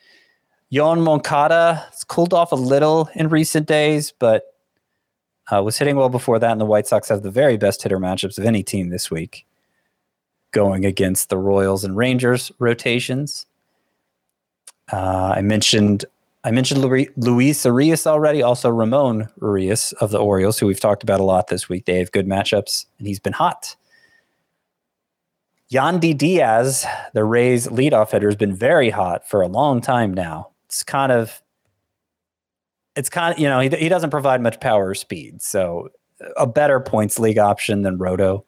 Yoán 0.73 1.03
Moncada 1.03 1.85
has 1.91 2.03
cooled 2.03 2.33
off 2.33 2.51
a 2.51 2.55
little 2.55 3.07
in 3.13 3.29
recent 3.29 3.67
days, 3.67 4.11
but 4.17 4.55
uh, 5.51 5.61
was 5.61 5.77
hitting 5.77 5.97
well 5.97 6.09
before 6.09 6.39
that. 6.39 6.51
And 6.51 6.59
the 6.59 6.65
White 6.65 6.88
Sox 6.88 7.09
have 7.09 7.21
the 7.21 7.29
very 7.29 7.57
best 7.57 7.83
hitter 7.83 7.99
matchups 7.99 8.39
of 8.39 8.45
any 8.45 8.63
team 8.63 8.89
this 8.89 9.11
week, 9.11 9.45
going 10.49 10.83
against 10.83 11.29
the 11.29 11.38
Royals 11.38 11.83
and 11.83 11.95
Rangers 11.95 12.51
rotations. 12.57 13.45
Uh, 14.91 15.33
I 15.35 15.41
mentioned 15.41 16.05
I 16.43 16.51
mentioned 16.51 16.79
Luis 16.81 17.65
Urías 17.65 18.07
already. 18.07 18.41
Also, 18.41 18.69
Ramon 18.69 19.27
Urías 19.41 19.91
of 19.95 20.11
the 20.11 20.17
Orioles, 20.17 20.57
who 20.57 20.67
we've 20.67 20.79
talked 20.79 21.03
about 21.03 21.19
a 21.19 21.23
lot 21.23 21.47
this 21.47 21.67
week. 21.67 21.85
They 21.85 21.97
have 21.99 22.11
good 22.13 22.25
matchups, 22.25 22.85
and 22.97 23.07
he's 23.07 23.19
been 23.19 23.33
hot. 23.33 23.75
Yandy 25.69 26.17
Diaz, 26.17 26.85
the 27.13 27.25
Rays 27.25 27.67
leadoff 27.67 28.11
hitter, 28.11 28.27
has 28.27 28.38
been 28.38 28.55
very 28.55 28.89
hot 28.89 29.27
for 29.27 29.41
a 29.41 29.47
long 29.47 29.81
time 29.81 30.13
now. 30.13 30.51
It's 30.67 30.83
kind 30.83 31.11
of, 31.11 31.41
it's 32.95 33.09
kind 33.09 33.33
of, 33.33 33.39
you 33.39 33.49
know, 33.49 33.59
he, 33.59 33.67
he 33.69 33.89
doesn't 33.89 34.11
provide 34.11 34.41
much 34.41 34.61
power 34.61 34.88
or 34.88 34.95
speed. 34.95 35.41
So 35.41 35.89
a 36.38 36.47
better 36.47 36.79
points 36.79 37.19
league 37.19 37.38
option 37.38 37.81
than 37.81 37.97
Roto. 37.97 38.45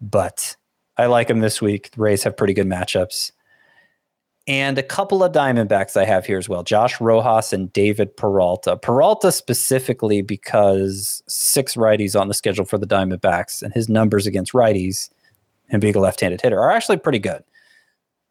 But 0.00 0.56
I 0.96 1.06
like 1.06 1.28
him 1.28 1.40
this 1.40 1.60
week. 1.60 1.90
The 1.90 2.00
Rays 2.00 2.22
have 2.22 2.36
pretty 2.36 2.54
good 2.54 2.66
matchups. 2.66 3.32
And 4.48 4.78
a 4.78 4.82
couple 4.82 5.22
of 5.22 5.32
Diamondbacks 5.32 5.94
I 5.94 6.06
have 6.06 6.24
here 6.24 6.38
as 6.38 6.48
well 6.48 6.62
Josh 6.62 7.00
Rojas 7.00 7.52
and 7.52 7.70
David 7.72 8.16
Peralta. 8.16 8.78
Peralta 8.78 9.30
specifically 9.30 10.22
because 10.22 11.22
six 11.28 11.74
righties 11.74 12.18
on 12.18 12.28
the 12.28 12.34
schedule 12.34 12.64
for 12.64 12.78
the 12.78 12.86
Diamondbacks, 12.86 13.62
and 13.62 13.74
his 13.74 13.90
numbers 13.90 14.26
against 14.26 14.54
righties 14.54 15.10
and 15.68 15.82
being 15.82 15.94
a 15.94 16.00
left 16.00 16.20
handed 16.20 16.40
hitter 16.40 16.58
are 16.58 16.70
actually 16.70 16.96
pretty 16.96 17.18
good. 17.18 17.44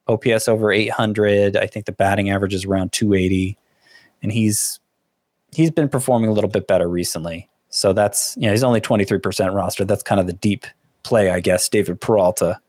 OPS 0.07 0.47
over 0.47 0.71
800. 0.71 1.55
I 1.55 1.67
think 1.67 1.85
the 1.85 1.91
batting 1.91 2.31
average 2.31 2.55
is 2.55 2.65
around 2.65 2.93
280. 2.93 3.55
And 4.23 4.31
he's 4.31 4.79
he's 5.53 5.69
been 5.69 5.87
performing 5.87 6.29
a 6.29 6.33
little 6.33 6.49
bit 6.49 6.67
better 6.67 6.89
recently. 6.89 7.47
So 7.69 7.93
that's, 7.93 8.35
you 8.37 8.47
know, 8.47 8.51
he's 8.51 8.63
only 8.63 8.81
23% 8.81 9.53
roster. 9.53 9.85
That's 9.85 10.01
kind 10.01 10.19
of 10.19 10.25
the 10.25 10.33
deep 10.33 10.65
play, 11.03 11.29
I 11.29 11.41
guess, 11.41 11.69
David 11.69 12.01
Peralta. 12.01 12.59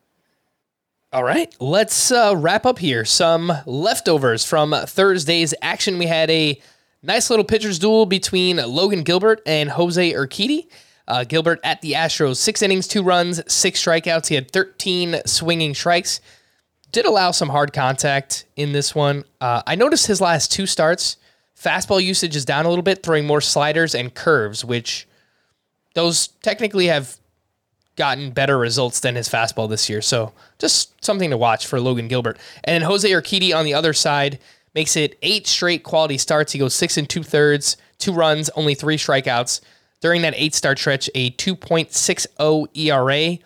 All 1.11 1.23
right, 1.23 1.51
let's 1.59 2.11
uh, 2.11 2.35
wrap 2.37 2.67
up 2.67 2.77
here. 2.77 3.03
Some 3.03 3.51
leftovers 3.65 4.45
from 4.45 4.75
Thursday's 4.85 5.55
action. 5.59 5.97
We 5.97 6.05
had 6.05 6.29
a 6.29 6.61
nice 7.01 7.31
little 7.31 7.45
pitcher's 7.45 7.79
duel 7.79 8.05
between 8.05 8.57
Logan 8.57 9.01
Gilbert 9.01 9.41
and 9.47 9.71
Jose 9.71 10.13
Urquidy. 10.13 10.67
Uh, 11.07 11.23
Gilbert 11.23 11.61
at 11.63 11.81
the 11.81 11.93
Astros, 11.93 12.35
six 12.35 12.61
innings, 12.61 12.87
two 12.87 13.01
runs, 13.01 13.41
six 13.51 13.83
strikeouts. 13.83 14.27
He 14.27 14.35
had 14.35 14.51
13 14.51 15.21
swinging 15.25 15.73
strikes. 15.73 16.21
Did 16.91 17.07
allow 17.07 17.31
some 17.31 17.49
hard 17.49 17.73
contact 17.73 18.45
in 18.55 18.71
this 18.71 18.93
one. 18.93 19.23
Uh, 19.41 19.63
I 19.65 19.73
noticed 19.73 20.05
his 20.05 20.21
last 20.21 20.51
two 20.51 20.67
starts, 20.67 21.17
fastball 21.59 22.03
usage 22.03 22.35
is 22.35 22.45
down 22.45 22.67
a 22.67 22.69
little 22.69 22.83
bit, 22.83 23.01
throwing 23.01 23.25
more 23.25 23.41
sliders 23.41 23.95
and 23.95 24.13
curves, 24.13 24.63
which 24.63 25.07
those 25.95 26.27
technically 26.43 26.85
have 26.85 27.18
gotten 27.99 28.31
better 28.31 28.57
results 28.57 29.01
than 29.01 29.15
his 29.15 29.29
fastball 29.29 29.69
this 29.69 29.89
year. 29.89 30.01
So 30.01 30.31
just 30.57 31.03
something 31.03 31.29
to 31.29 31.37
watch 31.37 31.67
for 31.67 31.79
Logan 31.79 32.07
Gilbert. 32.07 32.39
And 32.63 32.73
then 32.73 32.89
Jose 32.89 33.07
Urquidy 33.07 33.53
on 33.53 33.65
the 33.65 33.73
other 33.75 33.93
side 33.93 34.39
makes 34.73 34.95
it 34.95 35.19
eight 35.21 35.45
straight 35.45 35.83
quality 35.83 36.17
starts. 36.17 36.53
He 36.53 36.59
goes 36.59 36.73
six 36.73 36.97
and 36.97 37.07
two 37.07 37.23
thirds, 37.23 37.75
two 37.99 38.13
runs, 38.13 38.49
only 38.51 38.73
three 38.73 38.97
strikeouts. 38.97 39.59
During 39.99 40.21
that 40.21 40.33
eight 40.37 40.55
start 40.55 40.79
stretch, 40.79 41.09
a 41.13 41.31
2.60 41.31 42.67
ERA, 42.73 43.37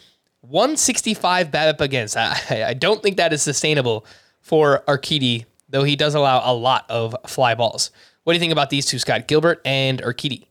165 0.42 1.48
BABIP 1.48 1.82
against. 1.82 2.16
I, 2.16 2.66
I 2.68 2.74
don't 2.76 3.02
think 3.02 3.18
that 3.18 3.34
is 3.34 3.42
sustainable 3.42 4.06
for 4.40 4.84
Urquidy, 4.88 5.46
though 5.68 5.84
he 5.84 5.96
does 5.96 6.14
allow 6.14 6.44
a 6.46 6.54
lot 6.54 6.86
of 6.90 7.16
fly 7.26 7.56
balls. 7.56 7.90
What 8.24 8.34
do 8.34 8.36
you 8.36 8.40
think 8.40 8.52
about 8.52 8.70
these 8.70 8.86
two, 8.86 9.00
Scott 9.00 9.28
Gilbert 9.28 9.62
and 9.66 10.00
Urquidy? 10.04 10.46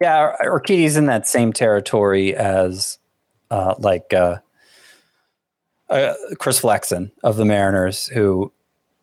Yeah, 0.00 0.34
Urquidy's 0.44 0.96
in 0.96 1.06
that 1.06 1.26
same 1.26 1.52
territory 1.52 2.34
as 2.34 2.98
uh, 3.50 3.74
like 3.78 4.12
uh, 4.12 4.36
uh, 5.88 6.14
Chris 6.38 6.58
Flexen 6.60 7.10
of 7.24 7.36
the 7.36 7.44
Mariners, 7.44 8.06
who 8.08 8.52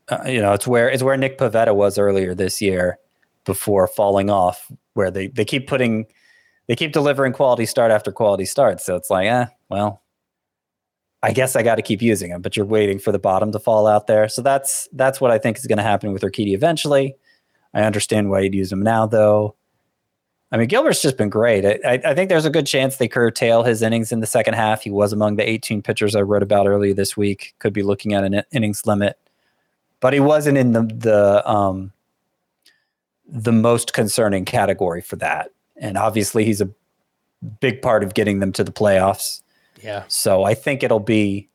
uh, 0.10 0.24
you 0.28 0.42
know 0.42 0.54
it's 0.54 0.68
where 0.68 0.90
it's 0.90 1.04
where 1.04 1.18
Nick 1.18 1.38
Pivetta 1.38 1.76
was 1.76 1.98
earlier 1.98 2.36
this 2.36 2.62
year 2.62 3.00
before 3.46 3.88
falling 3.88 4.30
off, 4.30 4.72
where 4.94 5.10
they 5.10 5.28
they 5.28 5.46
keep 5.46 5.68
putting 5.68 6.06
they 6.68 6.76
keep 6.76 6.94
delivering 6.94 7.34
quality 7.34 7.66
start 7.66 7.92
after 7.92 8.12
quality 8.12 8.46
start. 8.46 8.80
So 8.80 8.96
it's 8.96 9.10
like, 9.10 9.28
eh, 9.28 9.48
well, 9.70 10.04
I 11.24 11.32
guess 11.32 11.56
I 11.56 11.64
got 11.64 11.76
to 11.76 11.82
keep 11.82 12.02
using 12.02 12.32
him, 12.32 12.42
but 12.42 12.56
you're 12.56 12.66
waiting 12.66 13.00
for 13.00 13.12
the 13.12 13.20
bottom 13.20 13.52
to 13.54 13.60
fall 13.60 13.88
out 13.88 14.08
there. 14.08 14.28
So 14.28 14.42
that's 14.42 14.88
that's 14.94 15.20
what 15.20 15.32
I 15.32 15.38
think 15.38 15.58
is 15.58 15.66
going 15.66 15.78
to 15.78 15.84
happen 15.84 16.14
with 16.14 16.22
Urquidy 16.22 16.54
eventually. 16.54 17.16
I 17.74 17.82
understand 17.84 18.30
why 18.30 18.42
you'd 18.42 18.54
use 18.54 18.72
him 18.72 18.84
now, 18.84 19.08
though. 19.08 19.56
I 20.54 20.58
mean, 20.58 20.68
Gilbert's 20.68 21.02
just 21.02 21.18
been 21.18 21.30
great. 21.30 21.66
I, 21.66 22.00
I, 22.06 22.14
think 22.14 22.30
there's 22.30 22.46
a 22.46 22.50
good 22.52 22.68
chance 22.68 22.98
they 22.98 23.08
curtail 23.08 23.64
his 23.64 23.82
innings 23.82 24.12
in 24.12 24.20
the 24.20 24.28
second 24.28 24.54
half. 24.54 24.84
He 24.84 24.92
was 24.92 25.12
among 25.12 25.36
the 25.36 25.50
18 25.50 25.82
pitchers 25.82 26.16
I 26.16 26.22
wrote 26.22 26.44
about 26.44 26.68
earlier 26.68 26.94
this 26.94 27.18
week. 27.18 27.56
Could 27.58 27.74
be 27.74 27.82
looking 27.82 28.14
at 28.14 28.24
an 28.24 28.44
innings 28.52 28.86
limit, 28.86 29.18
but 30.00 30.14
he 30.14 30.20
wasn't 30.20 30.60
in 30.60 30.74
the 30.74 30.84
the 30.84 31.50
um, 31.50 31.92
the 33.28 33.52
most 33.52 33.94
concerning 33.94 34.46
category 34.46 35.02
for 35.02 35.16
that. 35.16 35.50
And 35.76 35.98
obviously, 35.98 36.46
he's 36.46 36.62
a 36.62 36.70
big 37.60 37.82
part 37.82 38.04
of 38.04 38.14
getting 38.14 38.40
them 38.40 38.52
to 38.52 38.64
the 38.64 38.72
playoffs. 38.72 39.42
Yeah. 39.82 40.04
So 40.08 40.44
I 40.44 40.54
think 40.54 40.84
it'll 40.84 41.00
be. 41.00 41.50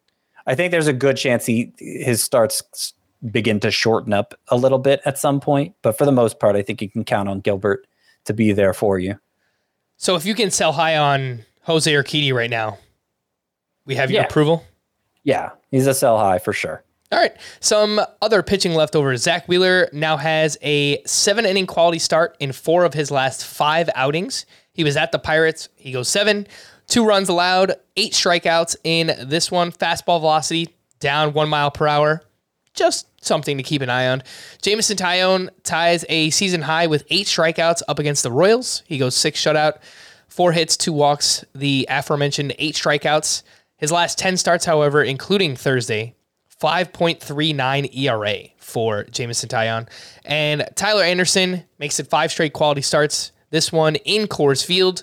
I 0.49 0.57
think 0.57 0.73
there's 0.73 0.89
a 0.89 0.93
good 0.93 1.17
chance 1.17 1.47
he 1.47 1.73
his 1.79 2.21
starts 2.21 2.95
begin 3.31 3.61
to 3.61 3.71
shorten 3.71 4.13
up 4.13 4.35
a 4.49 4.57
little 4.57 4.79
bit 4.79 5.01
at 5.05 5.19
some 5.19 5.39
point. 5.39 5.77
But 5.83 5.97
for 5.97 6.05
the 6.05 6.11
most 6.11 6.41
part, 6.41 6.57
I 6.57 6.63
think 6.63 6.83
you 6.83 6.91
can 6.91 7.05
count 7.05 7.29
on 7.29 7.39
Gilbert 7.39 7.87
to 8.29 8.33
be 8.35 8.53
there 8.53 8.73
for 8.73 8.99
you. 8.99 9.19
So 9.97 10.15
if 10.15 10.25
you 10.25 10.35
can 10.35 10.51
sell 10.51 10.73
high 10.73 10.97
on 10.97 11.45
Jose 11.63 11.93
Urquidy 11.93 12.33
right 12.33 12.49
now, 12.49 12.79
we 13.85 13.97
have 13.97 14.11
your 14.11 14.23
Yeah. 14.23 14.27
approval. 14.29 14.65
Yeah, 15.25 15.51
he's 15.71 15.87
a 15.87 15.95
sell 15.95 16.19
high 16.19 16.39
for 16.39 16.53
sure. 16.53 16.83
All 17.11 17.19
right. 17.19 17.35
Some 17.61 18.01
other 18.21 18.43
pitching 18.43 18.75
leftovers. 18.75 19.23
Zack 19.23 19.49
Wheeler 19.49 19.89
now 19.93 20.19
has 20.19 20.59
a 20.63 21.03
seven 21.05 21.47
inning 21.47 21.67
quality 21.67 21.99
start 21.99 22.37
in 22.39 22.53
four 22.53 22.85
of 22.85 22.93
his 22.95 23.11
last 23.11 23.45
five 23.45 23.89
outings. 23.95 24.45
He 24.73 24.85
was 24.85 24.97
at 24.97 25.11
the 25.11 25.19
Pirates. 25.19 25.71
He 25.75 25.91
goes 25.91 26.09
seven, 26.09 26.47
two 26.87 27.05
runs 27.07 27.29
allowed, 27.31 27.75
eight 27.97 28.13
strikeouts 28.13 28.77
in 28.85 29.15
this 29.27 29.51
one. 29.51 29.73
Fastball 29.73 30.21
velocity 30.21 30.77
down 31.01 31.33
one 31.33 31.49
mile 31.49 31.71
per 31.71 31.87
hour. 31.89 32.23
Just 32.79 33.09
something 33.25 33.57
to 33.57 33.65
keep 33.65 33.83
an 33.83 33.91
eye 33.91 34.07
on. 34.07 34.23
Jameson 34.63 34.97
Taillon 34.97 35.51
ties 35.65 36.05
a 36.09 36.31
season 36.31 36.63
high 36.63 36.87
with 36.87 37.05
eight 37.11 37.27
strikeouts 37.27 37.83
up 37.89 37.99
against 37.99 38.23
the 38.23 38.31
Royals. 38.31 38.85
He 38.87 38.99
goes 38.99 39.17
six 39.17 39.43
shutout, 39.43 39.79
four 40.29 40.53
hits, 40.53 40.77
two 40.77 40.93
walks, 40.93 41.45
the 41.57 41.89
aforementioned 41.91 42.55
eight 42.57 42.77
strikeouts. 42.77 43.43
His 43.79 43.91
last 43.91 44.17
10 44.19 44.37
starts, 44.37 44.65
however, 44.65 45.03
including 45.03 45.57
Thursday, 45.57 46.15
5.39 46.63 47.97
ERA 47.97 48.49
for 48.59 49.03
Jameson 49.05 49.49
Taillon. 49.49 49.89
And 50.25 50.69
Tyler 50.77 51.03
Anderson 51.03 51.65
makes 51.81 51.99
it 51.99 52.07
five 52.07 52.31
straight 52.31 52.53
quality 52.53 52.83
starts. 52.83 53.33
This 53.51 53.73
one 53.73 53.97
in 53.97 54.29
Coors 54.29 54.65
Field, 54.65 55.03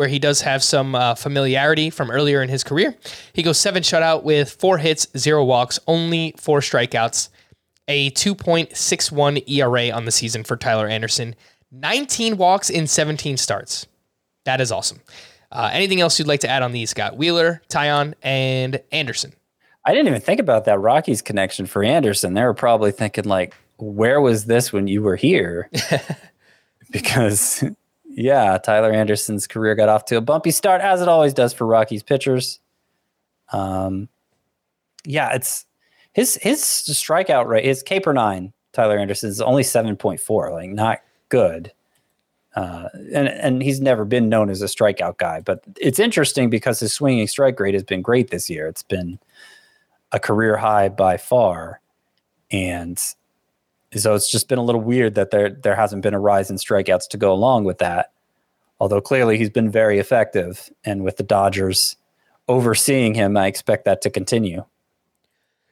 where 0.00 0.08
he 0.08 0.18
does 0.18 0.40
have 0.40 0.62
some 0.62 0.94
uh, 0.94 1.14
familiarity 1.14 1.90
from 1.90 2.10
earlier 2.10 2.42
in 2.42 2.48
his 2.48 2.64
career. 2.64 2.96
He 3.34 3.42
goes 3.42 3.58
seven 3.58 3.82
shutout 3.82 4.22
with 4.22 4.50
four 4.50 4.78
hits, 4.78 5.06
zero 5.14 5.44
walks, 5.44 5.78
only 5.86 6.34
four 6.38 6.60
strikeouts, 6.60 7.28
a 7.86 8.10
2.61 8.12 9.46
ERA 9.46 9.90
on 9.90 10.06
the 10.06 10.10
season 10.10 10.42
for 10.42 10.56
Tyler 10.56 10.88
Anderson, 10.88 11.36
19 11.70 12.38
walks 12.38 12.70
in 12.70 12.86
17 12.86 13.36
starts. 13.36 13.86
That 14.46 14.62
is 14.62 14.72
awesome. 14.72 15.02
Uh, 15.52 15.68
anything 15.70 16.00
else 16.00 16.18
you'd 16.18 16.26
like 16.26 16.40
to 16.40 16.48
add 16.48 16.62
on 16.62 16.72
these, 16.72 16.88
Scott? 16.88 17.18
Wheeler, 17.18 17.60
Taillon, 17.68 18.14
and 18.22 18.80
Anderson. 18.92 19.34
I 19.84 19.92
didn't 19.92 20.08
even 20.08 20.22
think 20.22 20.40
about 20.40 20.64
that 20.64 20.78
Rockies 20.78 21.20
connection 21.20 21.66
for 21.66 21.84
Anderson. 21.84 22.32
They 22.32 22.44
were 22.44 22.54
probably 22.54 22.92
thinking 22.92 23.24
like, 23.24 23.54
where 23.76 24.22
was 24.22 24.46
this 24.46 24.72
when 24.72 24.88
you 24.88 25.02
were 25.02 25.16
here? 25.16 25.68
because 26.90 27.62
yeah, 28.10 28.58
Tyler 28.58 28.92
Anderson's 28.92 29.46
career 29.46 29.74
got 29.74 29.88
off 29.88 30.04
to 30.06 30.16
a 30.16 30.20
bumpy 30.20 30.50
start, 30.50 30.80
as 30.80 31.00
it 31.00 31.08
always 31.08 31.34
does 31.34 31.52
for 31.52 31.66
Rockies 31.66 32.02
pitchers. 32.02 32.60
Um, 33.52 34.08
yeah, 35.04 35.34
it's 35.34 35.64
his 36.12 36.36
his 36.36 36.60
strikeout 36.60 37.46
rate, 37.46 37.64
his 37.64 37.82
K 37.82 38.00
per 38.00 38.12
nine. 38.12 38.52
Tyler 38.72 38.98
Anderson 38.98 39.30
is 39.30 39.40
only 39.40 39.62
seven 39.62 39.96
point 39.96 40.20
four, 40.20 40.52
like 40.52 40.70
not 40.70 41.00
good. 41.28 41.72
Uh, 42.56 42.88
and 43.14 43.28
and 43.28 43.62
he's 43.62 43.80
never 43.80 44.04
been 44.04 44.28
known 44.28 44.50
as 44.50 44.60
a 44.60 44.66
strikeout 44.66 45.18
guy, 45.18 45.40
but 45.40 45.62
it's 45.80 46.00
interesting 46.00 46.50
because 46.50 46.80
his 46.80 46.92
swinging 46.92 47.28
strike 47.28 47.58
rate 47.60 47.74
has 47.74 47.84
been 47.84 48.02
great 48.02 48.30
this 48.30 48.50
year. 48.50 48.66
It's 48.66 48.82
been 48.82 49.20
a 50.10 50.18
career 50.18 50.56
high 50.56 50.88
by 50.88 51.16
far, 51.16 51.80
and 52.50 53.00
so 53.96 54.14
it's 54.14 54.30
just 54.30 54.48
been 54.48 54.58
a 54.58 54.62
little 54.62 54.80
weird 54.80 55.14
that 55.16 55.30
there 55.30 55.50
there 55.50 55.74
hasn't 55.74 56.02
been 56.02 56.14
a 56.14 56.20
rise 56.20 56.50
in 56.50 56.56
strikeouts 56.56 57.08
to 57.08 57.16
go 57.16 57.32
along 57.32 57.64
with 57.64 57.78
that. 57.78 58.12
Although 58.78 59.00
clearly 59.00 59.36
he's 59.36 59.50
been 59.50 59.70
very 59.70 59.98
effective, 59.98 60.70
and 60.84 61.04
with 61.04 61.16
the 61.16 61.22
Dodgers 61.22 61.96
overseeing 62.48 63.14
him, 63.14 63.36
I 63.36 63.46
expect 63.46 63.84
that 63.84 64.00
to 64.02 64.10
continue. 64.10 64.64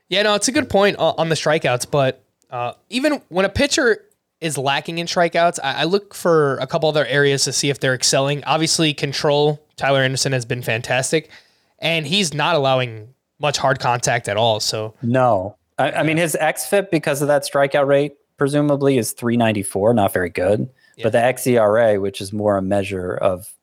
Yeah, 0.09 0.23
no, 0.23 0.35
it's 0.35 0.49
a 0.49 0.53
good 0.53 0.71
point 0.71 0.97
on 0.99 1.29
the 1.29 1.35
strikeouts, 1.35 1.91
but 1.91 2.23
uh, 2.51 2.73
even 2.89 3.21
when 3.29 3.45
a 3.45 3.51
pitcher 3.51 4.05
is 4.41 4.57
lacking 4.57 4.99
in 4.99 5.07
strikeouts, 5.07 5.59
I, 5.63 5.83
I 5.83 5.85
look 5.85 6.15
for 6.15 6.57
a 6.59 6.67
couple 6.67 6.89
other 6.89 7.05
areas 7.05 7.45
to 7.45 7.53
see 7.53 7.69
if 7.69 7.81
they're 7.81 7.95
excelling. 7.95 8.43
Obviously, 8.45 8.95
control. 8.95 9.63
Tyler 9.77 10.01
Anderson 10.01 10.33
has 10.33 10.45
been 10.45 10.63
fantastic, 10.63 11.31
and 11.79 12.07
he's 12.07 12.33
not 12.33 12.55
allowing 12.55 13.15
much 13.39 13.59
hard 13.59 13.81
contact 13.81 14.29
at 14.29 14.37
all. 14.37 14.61
So 14.61 14.95
No, 15.03 15.57
I, 15.79 15.93
I 15.93 16.03
mean 16.03 16.17
his 16.17 16.37
xFIP 16.41 16.91
because 16.91 17.23
of 17.23 17.29
that 17.29 17.43
strikeout 17.43 17.87
rate 17.87 18.15
presumably 18.37 18.99
is 18.99 19.13
394, 19.13 19.95
not 19.95 20.13
very 20.13 20.31
good. 20.31 20.69
But 21.03 21.13
the 21.13 21.19
xERA, 21.19 22.01
which 22.01 22.21
is 22.21 22.33
more 22.33 22.57
a 22.57 22.63
measure 22.63 23.15
of 23.15 23.55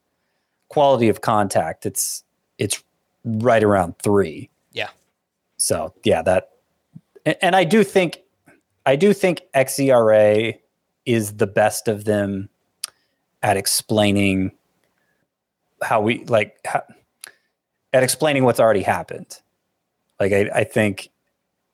quality 0.70 1.10
of 1.10 1.22
contact, 1.22 1.86
it's 1.86 2.24
it's 2.58 2.82
right 3.26 3.64
around 3.64 3.96
three. 4.00 4.50
yeah, 4.72 4.90
So 5.58 5.94
yeah, 6.04 6.22
that 6.22 6.52
and, 7.26 7.36
and 7.42 7.56
I 7.56 7.66
do 7.66 7.84
think 7.84 8.22
I 8.86 8.96
do 8.96 9.14
think 9.14 9.42
xERA 9.54 10.58
is 11.06 11.38
the 11.38 11.48
best 11.48 11.88
of 11.88 12.06
them 12.06 12.50
at 13.44 13.58
explaining 13.58 14.52
how 15.82 16.02
we 16.02 16.24
like 16.26 16.58
how, 16.66 16.84
at 17.94 18.04
explaining 18.04 18.44
what's 18.44 18.60
already 18.60 18.82
happened. 18.82 19.42
Like 20.20 20.32
I, 20.32 20.50
I 20.54 20.64
think 20.64 21.10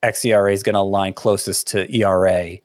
xERA 0.03 0.53
is 0.53 0.63
going 0.63 0.73
to 0.73 0.79
align 0.79 1.13
closest 1.13 1.67
to 1.67 1.95
ERA, 1.95 2.57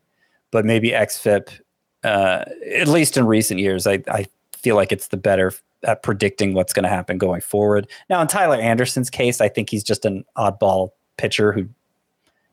but 0.51 0.65
maybe 0.65 0.91
xFIP, 0.91 1.61
uh, 2.05 2.45
at 2.75 2.89
least 2.89 3.17
in 3.17 3.27
recent 3.27 3.61
years, 3.61 3.87
I, 3.87 4.03
I 4.09 4.27
feel 4.57 4.77
like 4.77 4.93
it's 4.93 5.09
the 5.09 5.17
better 5.17 5.53
at 5.85 6.03
predicting 6.03 6.55
what's 6.55 6.73
going 6.73 6.85
to 6.85 6.89
happen 6.89 7.19
going 7.19 7.41
forward. 7.41 7.89
Now, 8.09 8.21
in 8.21 8.29
Tyler 8.29 8.57
Anderson's 8.57 9.11
case, 9.11 9.41
I 9.41 9.49
think 9.49 9.71
he's 9.71 9.85
just 9.85 10.05
an 10.05 10.25
oddball 10.37 10.91
pitcher 11.17 11.53
who 11.53 11.69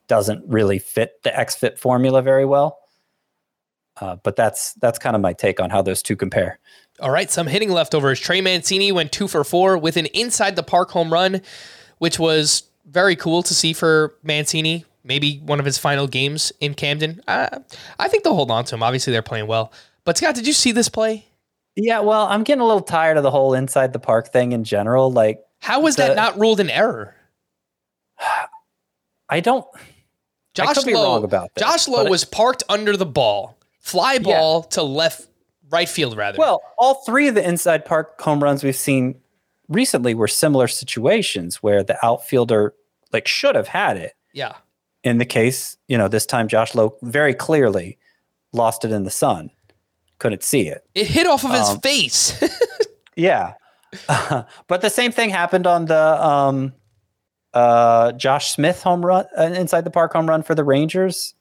doesn't 0.07 0.43
really 0.47 0.79
fit 0.79 1.23
the 1.23 1.29
xFIP 1.31 1.77
formula 1.77 2.21
very 2.21 2.45
well. 2.45 2.79
Uh, 4.01 4.15
but 4.23 4.35
that's 4.35 4.73
that's 4.75 4.97
kind 4.97 5.15
of 5.15 5.21
my 5.21 5.33
take 5.33 5.59
on 5.59 5.69
how 5.69 5.81
those 5.81 6.01
two 6.01 6.15
compare. 6.15 6.59
All 6.99 7.11
right, 7.11 7.29
some 7.29 7.47
hitting 7.47 7.69
leftovers. 7.69 8.19
Trey 8.19 8.41
Mancini 8.41 8.91
went 8.91 9.11
two 9.11 9.27
for 9.27 9.43
four 9.43 9.77
with 9.77 9.97
an 9.97 10.07
inside 10.07 10.55
the 10.55 10.63
park 10.63 10.91
home 10.91 11.13
run, 11.13 11.41
which 11.99 12.17
was 12.17 12.63
very 12.93 13.15
cool 13.15 13.43
to 13.43 13.53
see 13.53 13.73
for 13.73 14.15
Mancini. 14.23 14.85
Maybe 15.03 15.39
one 15.39 15.59
of 15.59 15.65
his 15.65 15.77
final 15.77 16.07
games 16.07 16.53
in 16.61 16.75
Camden. 16.75 17.21
Uh, 17.27 17.59
I 17.99 18.07
think 18.07 18.23
they'll 18.23 18.35
hold 18.35 18.51
on 18.51 18.63
to 18.65 18.75
him. 18.75 18.83
Obviously, 18.83 19.11
they're 19.11 19.21
playing 19.21 19.47
well. 19.47 19.73
But 20.05 20.17
Scott, 20.17 20.35
did 20.35 20.47
you 20.47 20.53
see 20.53 20.71
this 20.71 20.87
play? 20.87 21.25
Yeah, 21.75 21.99
well, 21.99 22.27
I'm 22.27 22.43
getting 22.43 22.61
a 22.61 22.65
little 22.65 22.81
tired 22.81 23.17
of 23.17 23.23
the 23.23 23.31
whole 23.31 23.53
inside 23.53 23.91
the 23.91 23.99
park 23.99 24.31
thing 24.31 24.51
in 24.53 24.63
general. 24.63 25.11
Like, 25.11 25.43
How 25.59 25.81
was 25.81 25.97
that 25.97 26.15
not 26.15 26.39
ruled 26.39 26.59
an 26.59 26.69
error? 26.69 27.15
I 29.29 29.39
don't. 29.39 29.65
Josh 30.53 30.75
could 30.75 30.85
be 30.85 30.93
Lowe, 30.93 31.15
wrong 31.15 31.23
about 31.23 31.53
this, 31.55 31.63
Josh 31.63 31.87
Lowe 31.87 32.05
was 32.05 32.23
parked 32.25 32.63
under 32.69 32.95
the 32.95 33.07
ball, 33.07 33.57
fly 33.79 34.19
ball 34.19 34.63
to 34.63 34.83
left, 34.83 35.27
right 35.71 35.89
field 35.89 36.15
rather. 36.15 36.37
Well, 36.37 36.61
all 36.77 37.03
three 37.05 37.27
of 37.27 37.33
the 37.33 37.47
inside 37.47 37.85
park 37.85 38.21
home 38.21 38.43
runs 38.43 38.63
we've 38.63 38.75
seen 38.75 39.15
recently 39.67 40.13
were 40.13 40.27
similar 40.27 40.67
situations 40.67 41.63
where 41.63 41.83
the 41.83 41.97
outfielder 42.05 42.75
like 43.13 43.27
should 43.27 43.55
have 43.55 43.67
had 43.67 43.95
it. 43.97 44.13
yeah, 44.33 44.55
In 45.03 45.17
the 45.19 45.25
case, 45.25 45.77
you 45.87 45.97
know, 45.97 46.07
this 46.07 46.25
time 46.25 46.47
Josh 46.47 46.73
Lowe 46.75 46.97
very 47.03 47.33
clearly 47.33 47.97
lost 48.51 48.83
it 48.83 48.91
in 48.91 49.03
the 49.03 49.11
sun, 49.11 49.49
couldn't 50.19 50.43
see 50.43 50.67
it. 50.67 50.83
it 50.95 51.07
hit 51.07 51.27
off 51.27 51.43
of 51.45 51.51
his 51.51 51.69
Um, 51.69 51.79
face. 51.79 52.41
Yeah. 53.15 53.53
but 54.67 54.81
the 54.81 54.89
same 54.89 55.11
thing 55.11 55.29
happened 55.29 55.67
on 55.67 55.85
the 55.85 56.25
um, 56.25 56.73
uh, 57.53 58.11
Josh 58.13 58.51
Smith 58.51 58.81
home 58.81 59.05
run, 59.05 59.25
uh, 59.37 59.43
inside 59.43 59.83
the 59.83 59.91
park 59.91 60.13
home 60.13 60.27
run 60.27 60.41
for 60.41 60.55
the 60.55 60.63
Rangers, 60.63 61.35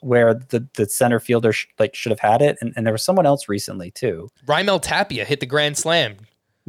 where 0.00 0.32
the, 0.34 0.68
the 0.76 0.86
center 0.88 1.18
fielder 1.18 1.52
sh- 1.52 1.66
like 1.80 1.96
should 1.96 2.10
have 2.10 2.20
had 2.20 2.40
it. 2.40 2.56
And, 2.60 2.72
and 2.76 2.86
there 2.86 2.92
was 2.92 3.02
someone 3.02 3.26
else 3.26 3.48
recently 3.48 3.90
too. 3.90 4.28
Raimel 4.46 4.80
Tapia 4.80 5.24
hit 5.24 5.40
the 5.40 5.46
grand 5.46 5.76
slam. 5.76 6.18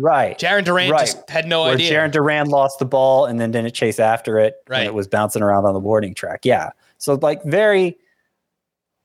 Right. 0.02 0.40
Jarren 0.40 0.64
Duran 0.64 0.90
Right. 0.90 1.02
just 1.02 1.30
had 1.30 1.46
no 1.46 1.64
where 1.64 1.74
idea. 1.74 1.92
Jarren 1.92 2.12
Duran 2.12 2.48
lost 2.48 2.80
the 2.80 2.86
ball 2.86 3.26
and 3.26 3.38
then 3.40 3.52
didn't 3.52 3.74
chase 3.74 4.00
after 4.00 4.40
it 4.40 4.56
Right. 4.70 4.86
it 4.86 4.94
was 4.94 5.08
bouncing 5.08 5.42
around 5.42 5.66
on 5.66 5.74
the 5.74 5.80
warning 5.80 6.14
track. 6.14 6.40
Yeah. 6.44 6.70
So 6.98 7.16
like 7.22 7.44
very 7.44 7.98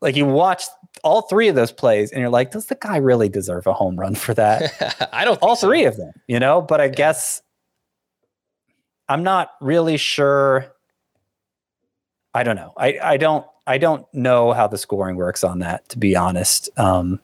like 0.01 0.15
you 0.17 0.25
watch 0.27 0.65
all 1.03 1.23
three 1.23 1.49
of 1.49 1.55
those 1.57 1.73
plays 1.73 2.13
and 2.13 2.21
you're 2.21 2.31
like, 2.31 2.51
does 2.53 2.67
the 2.67 2.75
guy 2.77 2.99
really 2.99 3.29
deserve 3.29 3.67
a 3.67 3.73
home 3.73 3.99
run 3.99 4.15
for 4.15 4.35
that? 4.35 5.09
I 5.13 5.25
don't. 5.25 5.37
all 5.43 5.57
think 5.57 5.61
so. 5.61 5.67
three 5.69 5.85
of 5.85 5.97
them, 5.97 6.13
you 6.29 6.39
know, 6.39 6.61
but 6.61 6.81
I 6.81 6.89
guess 6.89 7.43
I'm 9.09 9.23
not 9.23 9.51
really 9.61 9.97
sure. 9.97 10.67
I 12.35 12.43
don't 12.43 12.57
know. 12.57 12.73
I, 12.77 12.99
I 13.03 13.17
don't 13.17 13.47
I 13.67 13.79
don't 13.79 14.07
know 14.13 14.53
how 14.53 14.67
the 14.67 14.77
scoring 14.79 15.17
works 15.17 15.43
on 15.43 15.61
that, 15.61 15.89
to 15.91 15.99
be 15.99 16.15
honest. 16.15 16.69
Um, 16.79 17.19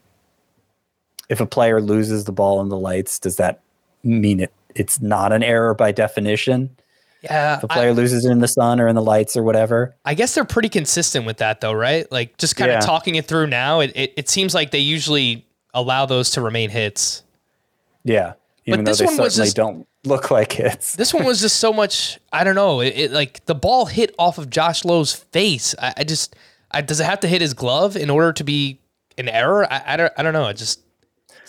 if 1.31 1.41
a 1.41 1.47
player 1.47 1.81
loses 1.81 2.25
the 2.25 2.33
ball 2.33 2.61
in 2.61 2.69
the 2.69 2.77
lights, 2.77 3.19
does 3.19 3.37
that 3.37 3.61
mean 4.03 4.41
it 4.41 4.53
it's 4.75 5.01
not 5.01 5.33
an 5.33 5.43
error 5.43 5.75
by 5.75 5.93
definition? 5.93 6.77
Yeah, 7.23 7.59
If 7.59 7.65
a 7.65 7.69
player 7.69 7.93
loses 7.93 8.25
it 8.25 8.31
in 8.31 8.39
the 8.39 8.49
sun 8.49 8.81
or 8.81 8.89
in 8.89 8.95
the 8.95 9.03
lights 9.03 9.37
or 9.37 9.43
whatever. 9.43 9.95
I 10.07 10.15
guess 10.15 10.35
they're 10.35 10.45
pretty 10.45 10.71
consistent 10.71 11.27
with 11.27 11.37
that, 11.39 11.61
though, 11.61 11.73
right? 11.75 12.11
Like 12.11 12.39
just 12.39 12.57
kind 12.57 12.71
of 12.71 12.83
talking 12.83 13.17
it 13.17 13.27
through 13.27 13.49
now, 13.49 13.81
it, 13.81 13.93
it 13.95 14.15
it 14.17 14.29
seems 14.29 14.55
like 14.55 14.71
they 14.71 14.79
usually 14.79 15.47
allow 15.75 16.07
those 16.07 16.31
to 16.31 16.41
remain 16.41 16.71
hits. 16.71 17.23
Yeah. 18.05 18.35
Even 18.67 18.85
though 18.85 18.91
this 18.93 18.99
they 18.99 19.05
one 19.07 19.17
was 19.19 19.37
just- 19.37 19.57
don't 19.57 19.87
look 20.05 20.31
like 20.39 20.53
hits. 20.53 20.95
This 20.97 21.13
one 21.13 21.25
was 21.25 21.41
just 21.41 21.57
so 21.57 21.73
much. 21.73 22.19
I 22.33 22.43
don't 22.45 22.55
know. 22.55 22.81
It, 22.81 22.95
it 22.97 23.11
like 23.13 23.45
the 23.45 23.55
ball 23.55 23.87
hit 23.87 24.15
off 24.19 24.39
of 24.39 24.49
Josh 24.49 24.85
Lowe's 24.85 25.13
face. 25.13 25.75
I, 25.79 25.93
I 25.99 26.05
just, 26.05 26.35
I, 26.71 26.81
does 26.81 27.01
it 27.01 27.05
have 27.05 27.21
to 27.21 27.29
hit 27.29 27.41
his 27.43 27.53
glove 27.55 27.97
in 27.97 28.09
order 28.09 28.33
to 28.33 28.45
be 28.45 28.81
an 29.19 29.29
error? 29.29 29.71
I, 29.71 29.83
I 29.87 29.97
don't, 29.97 30.13
I 30.17 30.23
don't 30.23 30.33
know. 30.33 30.47
It 30.49 30.57
just 30.57 30.81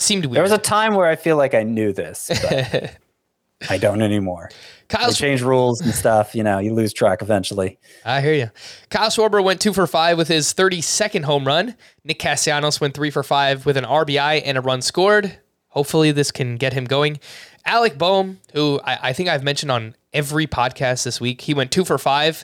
seemed 0.01 0.25
weird. 0.25 0.35
There 0.37 0.43
was 0.43 0.51
a 0.51 0.57
time 0.57 0.95
where 0.95 1.07
I 1.07 1.15
feel 1.15 1.37
like 1.37 1.53
I 1.53 1.63
knew 1.63 1.93
this. 1.93 2.29
But 2.29 2.97
I 3.69 3.77
don't 3.77 4.01
anymore. 4.01 4.49
Kyle, 4.89 5.07
They 5.07 5.13
change 5.13 5.41
rules 5.41 5.81
and 5.81 5.93
stuff. 5.93 6.35
You 6.35 6.43
know, 6.43 6.59
you 6.59 6.73
lose 6.73 6.93
track 6.93 7.21
eventually. 7.21 7.79
I 8.03 8.21
hear 8.21 8.33
you. 8.33 8.49
Kyle 8.89 9.09
Schwarber 9.09 9.43
went 9.43 9.61
two 9.61 9.73
for 9.73 9.87
five 9.87 10.17
with 10.17 10.27
his 10.27 10.53
32nd 10.53 11.23
home 11.23 11.45
run. 11.45 11.75
Nick 12.03 12.19
Castellanos 12.19 12.81
went 12.81 12.93
three 12.93 13.11
for 13.11 13.23
five 13.23 13.65
with 13.65 13.77
an 13.77 13.85
RBI 13.85 14.41
and 14.43 14.57
a 14.57 14.61
run 14.61 14.81
scored. 14.81 15.37
Hopefully, 15.69 16.11
this 16.11 16.31
can 16.31 16.57
get 16.57 16.73
him 16.73 16.83
going. 16.85 17.19
Alec 17.65 17.97
Bohm, 17.97 18.39
who 18.53 18.81
I, 18.83 19.09
I 19.09 19.13
think 19.13 19.29
I've 19.29 19.43
mentioned 19.43 19.71
on 19.71 19.95
every 20.11 20.47
podcast 20.47 21.03
this 21.03 21.21
week, 21.21 21.41
he 21.41 21.53
went 21.53 21.71
two 21.71 21.85
for 21.85 21.97
five. 21.97 22.43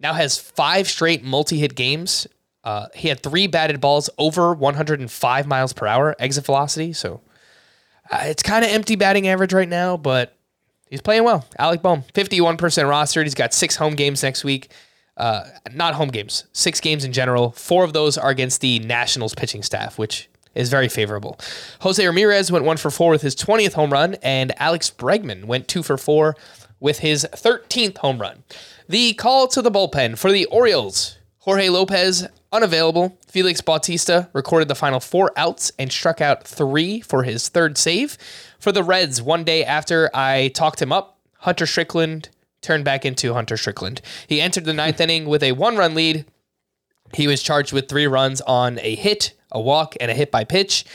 Now 0.00 0.14
has 0.14 0.36
five 0.38 0.88
straight 0.88 1.22
multi-hit 1.22 1.76
games. 1.76 2.26
Uh, 2.64 2.86
he 2.94 3.08
had 3.08 3.22
three 3.22 3.46
batted 3.46 3.80
balls 3.80 4.08
over 4.18 4.54
105 4.54 5.46
miles 5.46 5.72
per 5.72 5.86
hour 5.86 6.16
exit 6.18 6.46
velocity. 6.46 6.92
So 6.92 7.20
uh, 8.10 8.22
it's 8.24 8.42
kind 8.42 8.64
of 8.64 8.70
empty 8.70 8.96
batting 8.96 9.28
average 9.28 9.52
right 9.52 9.68
now, 9.68 9.96
but 9.96 10.34
he's 10.88 11.02
playing 11.02 11.24
well. 11.24 11.46
Alec 11.58 11.82
Bohm, 11.82 12.02
51% 12.14 12.56
rostered. 12.56 13.24
He's 13.24 13.34
got 13.34 13.52
six 13.52 13.76
home 13.76 13.94
games 13.94 14.22
next 14.22 14.44
week. 14.44 14.70
Uh, 15.16 15.44
not 15.72 15.94
home 15.94 16.08
games, 16.08 16.44
six 16.52 16.80
games 16.80 17.04
in 17.04 17.12
general. 17.12 17.52
Four 17.52 17.84
of 17.84 17.92
those 17.92 18.18
are 18.18 18.30
against 18.30 18.60
the 18.60 18.80
Nationals 18.80 19.34
pitching 19.34 19.62
staff, 19.62 19.96
which 19.96 20.28
is 20.54 20.70
very 20.70 20.88
favorable. 20.88 21.38
Jose 21.80 22.04
Ramirez 22.04 22.50
went 22.50 22.64
one 22.64 22.76
for 22.76 22.90
four 22.90 23.10
with 23.10 23.22
his 23.22 23.36
20th 23.36 23.74
home 23.74 23.92
run, 23.92 24.14
and 24.22 24.52
Alex 24.60 24.90
Bregman 24.90 25.44
went 25.44 25.68
two 25.68 25.82
for 25.82 25.96
four 25.96 26.34
with 26.80 27.00
his 27.00 27.26
13th 27.32 27.98
home 27.98 28.20
run. 28.20 28.42
The 28.88 29.14
call 29.14 29.46
to 29.48 29.62
the 29.62 29.70
bullpen 29.70 30.18
for 30.18 30.32
the 30.32 30.46
Orioles. 30.46 31.13
Jorge 31.44 31.68
Lopez, 31.68 32.26
unavailable. 32.52 33.18
Felix 33.28 33.60
Bautista 33.60 34.30
recorded 34.32 34.66
the 34.66 34.74
final 34.74 34.98
four 34.98 35.30
outs 35.36 35.72
and 35.78 35.92
struck 35.92 36.22
out 36.22 36.48
three 36.48 37.02
for 37.02 37.24
his 37.24 37.50
third 37.50 37.76
save. 37.76 38.16
For 38.58 38.72
the 38.72 38.82
Reds, 38.82 39.20
one 39.20 39.44
day 39.44 39.62
after 39.62 40.08
I 40.14 40.48
talked 40.54 40.80
him 40.80 40.90
up, 40.90 41.18
Hunter 41.40 41.66
Strickland 41.66 42.30
turned 42.62 42.86
back 42.86 43.04
into 43.04 43.34
Hunter 43.34 43.58
Strickland. 43.58 44.00
He 44.26 44.40
entered 44.40 44.64
the 44.64 44.72
ninth 44.72 44.98
inning 45.02 45.26
with 45.26 45.42
a 45.42 45.52
one 45.52 45.76
run 45.76 45.94
lead. 45.94 46.24
He 47.12 47.26
was 47.26 47.42
charged 47.42 47.74
with 47.74 47.90
three 47.90 48.06
runs 48.06 48.40
on 48.40 48.78
a 48.80 48.94
hit, 48.94 49.34
a 49.52 49.60
walk, 49.60 49.96
and 50.00 50.10
a 50.10 50.14
hit 50.14 50.30
by 50.30 50.44
pitch. 50.44 50.86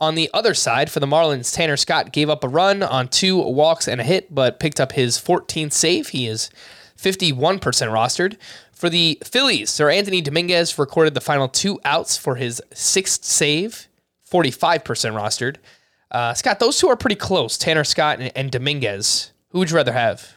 On 0.00 0.16
the 0.16 0.28
other 0.34 0.54
side, 0.54 0.90
for 0.90 0.98
the 0.98 1.06
Marlins, 1.06 1.54
Tanner 1.54 1.76
Scott 1.76 2.10
gave 2.10 2.28
up 2.28 2.42
a 2.42 2.48
run 2.48 2.82
on 2.82 3.06
two 3.06 3.40
walks 3.40 3.86
and 3.86 4.00
a 4.00 4.04
hit, 4.04 4.34
but 4.34 4.58
picked 4.58 4.80
up 4.80 4.90
his 4.90 5.18
14th 5.18 5.72
save. 5.72 6.08
He 6.08 6.26
is 6.26 6.50
51% 6.98 7.60
rostered. 7.60 8.36
For 8.84 8.90
the 8.90 9.18
Phillies, 9.24 9.70
Seranthony 9.70 10.22
Dominguez 10.22 10.78
recorded 10.78 11.14
the 11.14 11.22
final 11.22 11.48
two 11.48 11.80
outs 11.86 12.18
for 12.18 12.34
his 12.34 12.60
sixth 12.74 13.24
save, 13.24 13.88
45% 14.30 14.82
rostered. 14.84 15.56
Uh, 16.10 16.34
Scott, 16.34 16.58
those 16.58 16.78
two 16.78 16.88
are 16.88 16.96
pretty 16.96 17.16
close, 17.16 17.56
Tanner 17.56 17.84
Scott 17.84 18.20
and, 18.20 18.30
and 18.36 18.50
Dominguez. 18.50 19.32
Who 19.52 19.60
would 19.60 19.70
you 19.70 19.76
rather 19.76 19.94
have? 19.94 20.34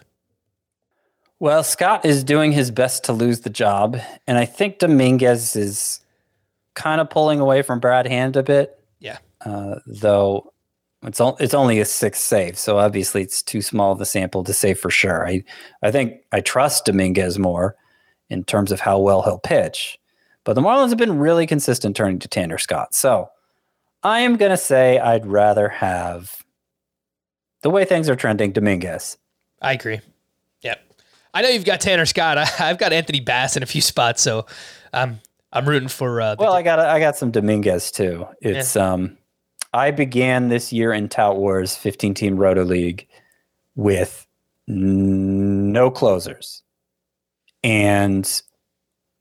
Well, 1.41 1.61
Scott 1.61 2.05
is 2.05 2.23
doing 2.23 2.53
his 2.53 2.71
best 2.71 3.03
to 3.03 3.11
lose 3.11 3.41
the 3.41 3.49
job, 3.49 3.97
and 4.25 4.37
I 4.37 4.45
think 4.45 4.79
Dominguez 4.79 5.57
is 5.57 5.99
kind 6.73 7.01
of 7.01 7.09
pulling 7.09 7.41
away 7.41 7.63
from 7.63 7.81
Brad 7.81 8.07
Hand 8.07 8.37
a 8.37 8.43
bit, 8.43 8.79
Yeah. 9.01 9.17
uh, 9.45 9.79
though 9.85 10.53
it's 11.03 11.19
it's 11.41 11.53
only 11.53 11.81
a 11.81 11.85
sixth 11.85 12.21
save, 12.23 12.57
so 12.57 12.77
obviously 12.79 13.23
it's 13.23 13.41
too 13.41 13.61
small 13.61 13.91
of 13.91 13.99
a 13.99 14.05
sample 14.05 14.45
to 14.45 14.53
say 14.53 14.73
for 14.73 14.89
sure. 14.89 15.27
I 15.27 15.43
I 15.83 15.91
think 15.91 16.21
I 16.31 16.39
trust 16.39 16.85
Dominguez 16.85 17.37
more 17.37 17.75
in 18.29 18.43
terms 18.43 18.71
of 18.71 18.79
how 18.81 18.99
well 18.99 19.21
he'll 19.23 19.39
pitch, 19.39 19.97
but 20.43 20.53
the 20.53 20.61
Marlins 20.61 20.89
have 20.89 20.97
been 20.97 21.17
really 21.19 21.45
consistent 21.47 21.95
turning 21.95 22.19
to 22.19 22.27
Tanner 22.27 22.57
Scott, 22.57 22.93
so 22.93 23.29
I 24.03 24.19
am 24.21 24.37
gonna 24.37 24.57
say 24.57 24.99
I'd 24.99 25.25
rather 25.25 25.69
have 25.69 26.43
the 27.61 27.69
way 27.69 27.85
things 27.85 28.09
are 28.09 28.15
trending 28.15 28.51
Dominguez. 28.51 29.17
I 29.61 29.73
agree. 29.73 29.99
Yep. 30.61 30.79
I 31.33 31.41
know 31.41 31.49
you've 31.49 31.65
got 31.65 31.81
Tanner 31.81 32.05
Scott. 32.05 32.37
I, 32.37 32.47
I've 32.59 32.77
got 32.77 32.93
Anthony 32.93 33.19
Bass 33.19 33.57
in 33.57 33.63
a 33.63 33.65
few 33.65 33.81
spots, 33.81 34.21
so 34.21 34.45
um, 34.93 35.19
I'm 35.51 35.67
rooting 35.67 35.89
for. 35.89 36.21
Uh, 36.21 36.35
Well, 36.37 36.53
I 36.53 36.61
got 36.61 36.79
I 36.79 36.99
got 36.99 37.15
some 37.17 37.31
Dominguez 37.31 37.91
too. 37.91 38.27
It's 38.41 38.75
um 38.75 39.17
I 39.73 39.91
began 39.91 40.47
this 40.49 40.71
year 40.71 40.93
in 40.93 41.09
Tout 41.09 41.37
Wars 41.37 41.75
15 41.75 42.13
team 42.13 42.37
Roto 42.37 42.63
League 42.63 43.07
with 43.75 44.25
n- 44.69 45.71
no 45.71 45.89
closers. 45.91 46.63
And 47.63 48.41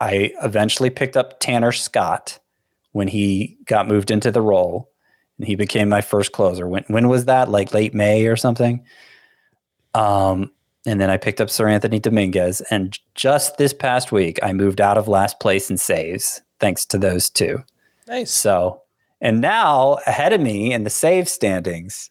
I 0.01 0.33
eventually 0.43 0.91
picked 0.91 1.17
up 1.17 1.41
Tanner 1.41 1.73
Scott 1.73 2.39
when 2.93 3.09
he 3.09 3.59
got 3.67 3.89
moved 3.89 4.11
into 4.11 4.31
the 4.31 4.43
role 4.43 4.91
and 5.39 5.47
he 5.47 5.55
became 5.55 5.89
my 5.89 6.01
first 6.01 6.33
closer. 6.33 6.67
When 6.69 6.85
when 6.89 7.09
was 7.09 7.27
that? 7.27 7.51
Like 7.51 7.75
late 7.75 7.95
May 7.95 8.27
or 8.27 8.37
something? 8.37 8.85
Um 9.95 10.51
and 10.87 11.01
then 11.01 11.11
I 11.11 11.17
picked 11.17 11.41
up 11.41 11.49
Seranthony 11.49 12.01
Dominguez 12.01 12.61
and 12.71 12.99
just 13.15 13.57
this 13.59 13.75
past 13.75 14.13
week 14.13 14.39
I 14.43 14.53
moved 14.53 14.81
out 14.81 14.99
of 14.99 15.09
last 15.09 15.41
place 15.41 15.71
in 15.71 15.79
saves 15.79 16.43
thanks 16.61 16.87
to 16.87 16.99
those 16.99 17.29
two. 17.29 17.63
nice. 18.09 18.31
So, 18.31 18.83
and 19.21 19.41
now 19.41 19.99
ahead 20.07 20.33
of 20.33 20.41
me 20.41 20.73
in 20.73 20.85
the 20.85 20.91
save 20.91 21.29
standings, 21.29 22.11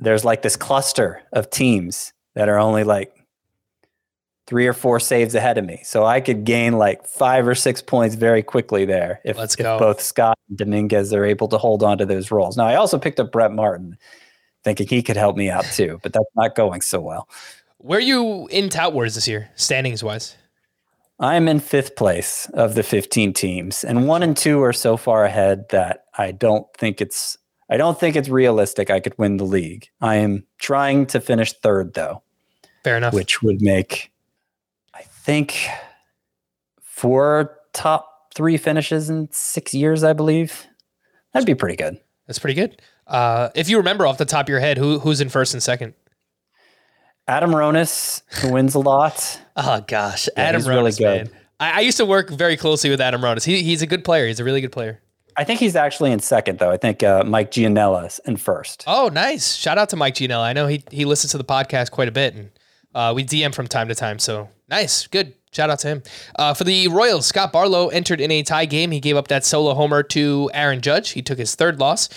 there's 0.00 0.24
like 0.24 0.42
this 0.42 0.56
cluster 0.56 1.22
of 1.32 1.50
teams 1.50 2.12
that 2.34 2.48
are 2.48 2.58
only 2.58 2.84
like 2.84 3.12
three 4.46 4.66
or 4.66 4.72
four 4.72 5.00
saves 5.00 5.34
ahead 5.34 5.56
of 5.58 5.64
me. 5.64 5.80
So 5.84 6.04
I 6.04 6.20
could 6.20 6.44
gain 6.44 6.74
like 6.74 7.06
five 7.06 7.48
or 7.48 7.54
six 7.54 7.80
points 7.80 8.14
very 8.14 8.42
quickly 8.42 8.84
there 8.84 9.20
if, 9.24 9.38
Let's 9.38 9.54
if 9.54 9.60
go. 9.62 9.78
both 9.78 10.00
Scott 10.00 10.38
and 10.48 10.58
Dominguez 10.58 11.12
are 11.14 11.24
able 11.24 11.48
to 11.48 11.58
hold 11.58 11.82
on 11.82 11.98
to 11.98 12.06
those 12.06 12.30
roles. 12.30 12.56
Now, 12.56 12.66
I 12.66 12.74
also 12.74 12.98
picked 12.98 13.18
up 13.20 13.32
Brett 13.32 13.52
Martin 13.52 13.96
thinking 14.62 14.86
he 14.86 15.02
could 15.02 15.16
help 15.16 15.36
me 15.36 15.48
out 15.50 15.64
too, 15.64 15.98
but 16.02 16.12
that's 16.12 16.24
not 16.36 16.54
going 16.54 16.80
so 16.82 17.00
well. 17.00 17.28
Where 17.78 17.98
are 17.98 18.02
you 18.02 18.46
in 18.48 18.68
Tout 18.70 18.92
Wars 18.94 19.14
this 19.14 19.28
year, 19.28 19.50
standings 19.56 20.02
wise? 20.02 20.36
I'm 21.20 21.48
in 21.48 21.60
fifth 21.60 21.96
place 21.96 22.50
of 22.54 22.74
the 22.74 22.82
15 22.82 23.32
teams, 23.34 23.84
and 23.84 24.08
one 24.08 24.22
and 24.22 24.36
two 24.36 24.62
are 24.62 24.72
so 24.72 24.96
far 24.96 25.24
ahead 25.24 25.66
that 25.70 26.04
I 26.18 26.32
don't 26.32 26.66
think 26.76 27.00
it's 27.00 27.36
I 27.70 27.76
don't 27.76 27.98
think 27.98 28.14
it's 28.16 28.28
realistic 28.28 28.90
I 28.90 29.00
could 29.00 29.16
win 29.18 29.36
the 29.38 29.44
league. 29.44 29.88
I 30.00 30.16
am 30.16 30.44
trying 30.58 31.06
to 31.06 31.20
finish 31.20 31.52
third 31.52 31.94
though, 31.94 32.22
Fair 32.82 32.96
enough. 32.96 33.14
which 33.14 33.42
would 33.42 33.62
make 33.62 34.10
think 35.24 35.66
four 36.82 37.56
top 37.72 38.34
three 38.34 38.56
finishes 38.56 39.10
in 39.10 39.28
six 39.32 39.74
years, 39.74 40.04
I 40.04 40.12
believe. 40.12 40.66
That'd 41.32 41.46
be 41.46 41.54
pretty 41.54 41.76
good. 41.76 41.98
That's 42.26 42.38
pretty 42.38 42.54
good. 42.54 42.80
Uh, 43.06 43.50
if 43.54 43.68
you 43.68 43.76
remember 43.78 44.06
off 44.06 44.18
the 44.18 44.24
top 44.24 44.46
of 44.46 44.48
your 44.48 44.60
head, 44.60 44.78
who 44.78 44.98
who's 44.98 45.20
in 45.20 45.28
first 45.28 45.52
and 45.54 45.62
second? 45.62 45.94
Adam 47.26 47.50
Ronis, 47.50 48.22
who 48.40 48.52
wins 48.52 48.74
a 48.74 48.80
lot. 48.80 49.40
Oh 49.56 49.84
gosh, 49.86 50.28
Yeah, 50.36 50.42
Adam 50.48 50.60
he's 50.60 50.68
really 50.68 50.90
good. 50.90 51.30
man. 51.30 51.40
I, 51.60 51.78
I 51.78 51.80
used 51.82 51.96
to 51.98 52.04
work 52.04 52.28
very 52.28 52.56
closely 52.56 52.90
with 52.90 53.00
Adam 53.00 53.20
Ronis. 53.20 53.44
He, 53.44 53.62
he's 53.62 53.82
a 53.82 53.86
good 53.86 54.02
player. 54.04 54.26
He's 54.26 54.40
a 54.40 54.44
really 54.44 54.60
good 54.60 54.72
player. 54.72 55.00
I 55.36 55.44
think 55.44 55.60
he's 55.60 55.76
actually 55.76 56.10
in 56.10 56.18
second 56.18 56.58
though. 56.58 56.72
I 56.72 56.76
think 56.76 57.04
uh, 57.04 57.22
Mike 57.24 57.52
Gianella 57.52 58.18
in 58.26 58.36
first. 58.36 58.82
Oh, 58.88 59.10
nice. 59.12 59.54
Shout 59.54 59.78
out 59.78 59.90
to 59.90 59.96
Mike 59.96 60.14
Gianella. 60.16 60.42
I 60.42 60.52
know 60.54 60.66
he 60.66 60.82
he 60.90 61.04
listens 61.04 61.30
to 61.32 61.38
the 61.38 61.44
podcast 61.44 61.92
quite 61.92 62.08
a 62.08 62.10
bit, 62.10 62.34
and 62.34 62.50
uh, 62.96 63.12
we 63.14 63.22
DM 63.24 63.54
from 63.54 63.68
time 63.68 63.86
to 63.86 63.94
time. 63.94 64.18
So 64.18 64.48
nice, 64.68 65.06
good. 65.06 65.34
Shout 65.52 65.70
out 65.70 65.78
to 65.80 65.88
him. 65.88 66.02
Uh, 66.36 66.52
for 66.52 66.64
the 66.64 66.88
Royals, 66.88 67.26
Scott 67.26 67.52
Barlow 67.52 67.88
entered 67.88 68.20
in 68.20 68.30
a 68.32 68.42
tie 68.42 68.66
game. 68.66 68.90
He 68.90 68.98
gave 68.98 69.16
up 69.16 69.28
that 69.28 69.44
solo 69.44 69.74
homer 69.74 70.02
to 70.02 70.50
Aaron 70.52 70.80
Judge. 70.80 71.10
He 71.10 71.22
took 71.22 71.38
his 71.38 71.54
third 71.54 71.78
loss. 71.78 72.08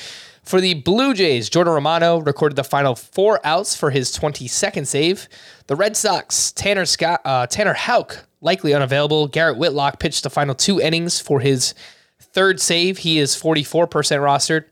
For 0.41 0.59
the 0.61 0.75
Blue 0.75 1.13
Jays, 1.13 1.49
Jordan 1.49 1.73
Romano 1.73 2.19
recorded 2.19 2.55
the 2.55 2.63
final 2.63 2.95
four 2.95 3.39
outs 3.45 3.75
for 3.75 3.91
his 3.91 4.17
22nd 4.17 4.87
save. 4.87 5.27
The 5.67 5.75
Red 5.75 5.97
Sox, 5.97 6.53
Tanner 6.53 6.85
Scott, 6.85 7.21
uh, 7.25 7.47
Tanner 7.47 7.73
Houck, 7.73 8.25
likely 8.39 8.73
unavailable. 8.73 9.27
Garrett 9.27 9.57
Whitlock 9.57 9.99
pitched 9.99 10.23
the 10.23 10.29
final 10.29 10.55
two 10.55 10.79
innings 10.79 11.19
for 11.19 11.41
his 11.41 11.75
third 12.19 12.61
save. 12.61 12.99
He 12.99 13.19
is 13.19 13.35
44% 13.35 13.89
rostered. 13.89 14.65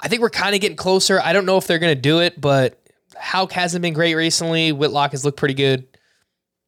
I 0.00 0.08
think 0.08 0.20
we're 0.20 0.30
kind 0.30 0.54
of 0.54 0.60
getting 0.60 0.76
closer. 0.76 1.20
I 1.20 1.32
don't 1.32 1.46
know 1.46 1.56
if 1.56 1.66
they're 1.66 1.78
going 1.78 1.94
to 1.94 2.00
do 2.00 2.20
it, 2.20 2.40
but 2.40 2.76
Houck 3.16 3.52
hasn't 3.52 3.82
been 3.82 3.94
great 3.94 4.14
recently. 4.14 4.72
Whitlock 4.72 5.12
has 5.12 5.24
looked 5.24 5.38
pretty 5.38 5.54
good. 5.54 5.86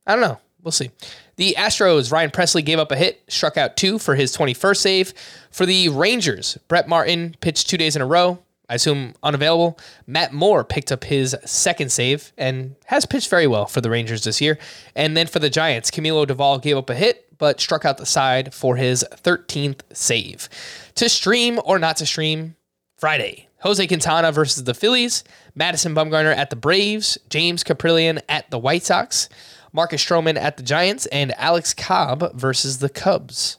I 0.06 0.12
don't 0.12 0.22
know. 0.22 0.38
We'll 0.62 0.72
see. 0.72 0.90
The 1.36 1.56
Astros, 1.58 2.12
Ryan 2.12 2.30
Pressly 2.30 2.64
gave 2.64 2.78
up 2.78 2.92
a 2.92 2.96
hit, 2.96 3.22
struck 3.28 3.56
out 3.56 3.76
two 3.76 3.98
for 3.98 4.14
his 4.14 4.36
21st 4.36 4.76
save. 4.76 5.14
For 5.50 5.66
the 5.66 5.88
Rangers, 5.88 6.58
Brett 6.68 6.88
Martin 6.88 7.36
pitched 7.40 7.68
two 7.68 7.76
days 7.76 7.96
in 7.96 8.02
a 8.02 8.06
row. 8.06 8.38
I 8.68 8.76
assume 8.76 9.14
unavailable. 9.22 9.78
Matt 10.06 10.32
Moore 10.32 10.64
picked 10.64 10.92
up 10.92 11.04
his 11.04 11.36
second 11.44 11.90
save 11.90 12.32
and 12.38 12.76
has 12.86 13.04
pitched 13.04 13.28
very 13.28 13.46
well 13.46 13.66
for 13.66 13.80
the 13.80 13.90
Rangers 13.90 14.24
this 14.24 14.40
year. 14.40 14.58
And 14.94 15.16
then 15.16 15.26
for 15.26 15.40
the 15.40 15.50
Giants, 15.50 15.90
Camilo 15.90 16.26
Doval 16.26 16.62
gave 16.62 16.76
up 16.76 16.88
a 16.88 16.94
hit, 16.94 17.26
but 17.38 17.60
struck 17.60 17.84
out 17.84 17.98
the 17.98 18.06
side 18.06 18.54
for 18.54 18.76
his 18.76 19.04
13th 19.12 19.80
save. 19.92 20.48
To 20.94 21.08
stream 21.08 21.60
or 21.64 21.78
not 21.78 21.96
to 21.98 22.06
stream, 22.06 22.54
Friday, 22.96 23.48
Jose 23.62 23.84
Quintana 23.86 24.30
versus 24.32 24.64
the 24.64 24.74
Phillies, 24.74 25.24
Madison 25.54 25.94
Bumgarner 25.94 26.34
at 26.36 26.50
the 26.50 26.56
Braves, 26.56 27.18
James 27.28 27.64
Kaprielian 27.64 28.22
at 28.28 28.50
the 28.50 28.58
White 28.58 28.84
Sox, 28.84 29.28
Marcus 29.72 30.04
Stroman 30.04 30.36
at 30.36 30.56
the 30.56 30.62
Giants, 30.62 31.06
and 31.06 31.32
Alex 31.38 31.72
Cobb 31.72 32.34
versus 32.34 32.78
the 32.78 32.88
Cubs. 32.88 33.58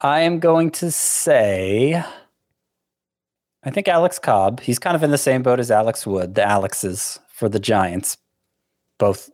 I 0.00 0.20
am 0.20 0.40
going 0.40 0.70
to 0.72 0.90
say 0.90 2.02
I 3.62 3.70
think 3.70 3.88
Alex 3.88 4.18
Cobb, 4.18 4.60
he's 4.60 4.78
kind 4.78 4.96
of 4.96 5.02
in 5.02 5.10
the 5.10 5.18
same 5.18 5.42
boat 5.42 5.60
as 5.60 5.70
Alex 5.70 6.06
Wood, 6.06 6.34
the 6.34 6.46
Alexes 6.48 7.18
for 7.28 7.48
the 7.48 7.60
Giants. 7.60 8.16
Both 8.98 9.30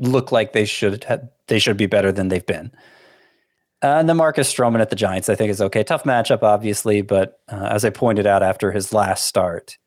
look 0.00 0.32
like 0.32 0.52
they 0.52 0.64
should 0.64 1.04
have, 1.04 1.28
they 1.46 1.58
should 1.58 1.76
be 1.76 1.86
better 1.86 2.10
than 2.10 2.28
they've 2.28 2.44
been. 2.44 2.72
Uh, 3.82 3.98
and 3.98 4.08
then 4.08 4.16
Marcus 4.16 4.52
Stroman 4.52 4.80
at 4.80 4.90
the 4.90 4.96
Giants, 4.96 5.28
I 5.28 5.36
think 5.36 5.50
is 5.50 5.60
okay. 5.60 5.84
Tough 5.84 6.02
matchup, 6.02 6.42
obviously, 6.42 7.00
but 7.00 7.40
uh, 7.48 7.68
as 7.70 7.84
I 7.84 7.90
pointed 7.90 8.26
out 8.26 8.42
after 8.42 8.72
his 8.72 8.92
last 8.92 9.26
start, 9.26 9.78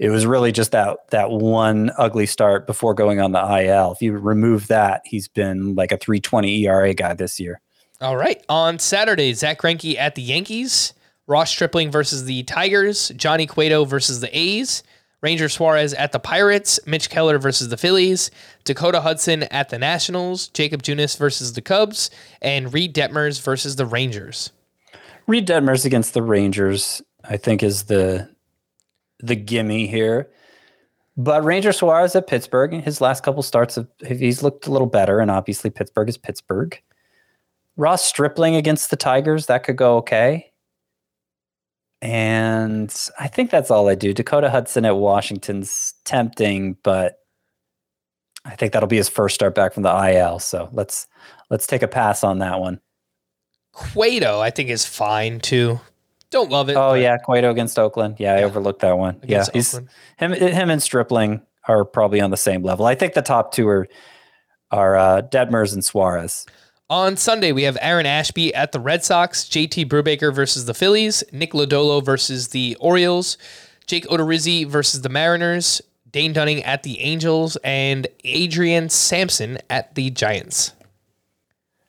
it 0.00 0.08
was 0.08 0.24
really 0.24 0.50
just 0.50 0.72
that 0.72 1.10
that 1.10 1.30
one 1.30 1.92
ugly 1.98 2.24
start 2.24 2.66
before 2.66 2.94
going 2.94 3.20
on 3.20 3.32
the 3.32 3.38
IL. 3.38 3.92
If 3.92 4.00
you 4.00 4.12
remove 4.12 4.68
that, 4.68 5.02
he's 5.04 5.28
been 5.28 5.74
like 5.74 5.92
a 5.92 5.98
320 5.98 6.64
ERA 6.64 6.94
guy 6.94 7.12
this 7.12 7.38
year. 7.38 7.60
All 8.00 8.16
right. 8.16 8.42
On 8.48 8.78
Saturday, 8.78 9.34
Zack 9.34 9.60
Greinke 9.60 9.98
at 9.98 10.14
the 10.14 10.22
Yankees, 10.22 10.94
Ross 11.26 11.50
Stripling 11.50 11.90
versus 11.90 12.24
the 12.24 12.42
Tigers, 12.44 13.12
Johnny 13.14 13.46
Cueto 13.46 13.84
versus 13.84 14.20
the 14.20 14.36
A's, 14.36 14.82
Ranger 15.20 15.50
Suarez 15.50 15.92
at 15.92 16.12
the 16.12 16.18
Pirates, 16.18 16.80
Mitch 16.86 17.10
Keller 17.10 17.38
versus 17.38 17.68
the 17.68 17.76
Phillies, 17.76 18.30
Dakota 18.64 19.02
Hudson 19.02 19.42
at 19.44 19.68
the 19.68 19.78
Nationals, 19.78 20.48
Jakob 20.48 20.82
Junis 20.82 21.18
versus 21.18 21.52
the 21.52 21.60
Cubs, 21.60 22.10
and 22.40 22.72
Reid 22.72 22.94
Detmers 22.94 23.38
versus 23.42 23.76
the 23.76 23.84
Rangers. 23.84 24.50
Reid 25.26 25.46
Detmers 25.46 25.84
against 25.84 26.14
the 26.14 26.22
Rangers, 26.22 27.02
I 27.22 27.36
think, 27.36 27.62
is 27.62 27.82
the 27.82 28.30
the 29.22 29.36
gimme 29.36 29.86
here. 29.86 30.30
But 31.16 31.44
Ranger 31.44 31.72
Suarez 31.72 32.14
at 32.16 32.26
Pittsburgh, 32.26 32.72
his 32.72 33.00
last 33.00 33.22
couple 33.22 33.42
starts 33.42 33.76
of 33.76 33.88
he's 34.06 34.42
looked 34.42 34.66
a 34.66 34.70
little 34.70 34.86
better, 34.86 35.20
and 35.20 35.30
obviously 35.30 35.70
Pittsburgh 35.70 36.08
is 36.08 36.16
Pittsburgh. 36.16 36.80
Ross 37.76 38.04
Stripling 38.04 38.56
against 38.56 38.90
the 38.90 38.96
Tigers, 38.96 39.46
that 39.46 39.64
could 39.64 39.76
go 39.76 39.96
okay. 39.98 40.52
And 42.02 42.94
I 43.18 43.28
think 43.28 43.50
that's 43.50 43.70
all 43.70 43.88
I 43.88 43.94
do. 43.94 44.14
Dakota 44.14 44.50
Hudson 44.50 44.84
at 44.84 44.96
Washington's 44.96 45.94
tempting, 46.04 46.76
but 46.82 47.18
I 48.44 48.56
think 48.56 48.72
that'll 48.72 48.88
be 48.88 48.96
his 48.96 49.08
first 49.08 49.34
start 49.34 49.54
back 49.54 49.74
from 49.74 49.82
the 49.82 50.12
IL. 50.12 50.38
So 50.38 50.70
let's 50.72 51.06
let's 51.50 51.66
take 51.66 51.82
a 51.82 51.88
pass 51.88 52.24
on 52.24 52.38
that 52.38 52.60
one. 52.60 52.80
Cueto, 53.72 54.40
I 54.40 54.50
think, 54.50 54.70
is 54.70 54.86
fine 54.86 55.40
too. 55.40 55.80
Don't 56.30 56.50
love 56.50 56.68
it. 56.68 56.76
Oh 56.76 56.94
yeah, 56.94 57.18
Cueto 57.18 57.50
against 57.50 57.78
Oakland. 57.78 58.16
Yeah, 58.18 58.34
I 58.34 58.42
overlooked 58.44 58.80
that 58.82 58.96
one. 58.96 59.16
Yeah, 59.16 59.24
against 59.24 59.52
he's, 59.52 59.74
Oakland. 59.74 59.90
him 60.16 60.32
him 60.32 60.70
and 60.70 60.82
Stripling 60.82 61.42
are 61.66 61.84
probably 61.84 62.20
on 62.20 62.30
the 62.30 62.36
same 62.36 62.62
level. 62.62 62.86
I 62.86 62.94
think 62.94 63.14
the 63.14 63.22
top 63.22 63.52
two 63.52 63.68
are 63.68 63.88
are 64.70 64.96
uh, 64.96 65.22
Detmers 65.22 65.74
and 65.74 65.84
Suarez. 65.84 66.46
On 66.88 67.16
Sunday, 67.16 67.52
we 67.52 67.62
have 67.64 67.78
Aaron 67.80 68.06
Ashby 68.06 68.52
at 68.54 68.72
the 68.72 68.80
Red 68.80 69.04
Sox, 69.04 69.44
JT 69.44 69.86
Brubaker 69.86 70.34
versus 70.34 70.64
the 70.64 70.74
Phillies, 70.74 71.22
Nick 71.32 71.52
Lodolo 71.52 72.04
versus 72.04 72.48
the 72.48 72.76
Orioles, 72.80 73.38
Jake 73.86 74.06
Odorizzi 74.08 74.66
versus 74.66 75.02
the 75.02 75.08
Mariners, 75.08 75.80
Dane 76.10 76.32
Dunning 76.32 76.64
at 76.64 76.82
the 76.82 76.98
Angels, 77.00 77.56
and 77.62 78.08
Adrian 78.24 78.88
Sampson 78.88 79.58
at 79.68 79.94
the 79.94 80.10
Giants. 80.10 80.72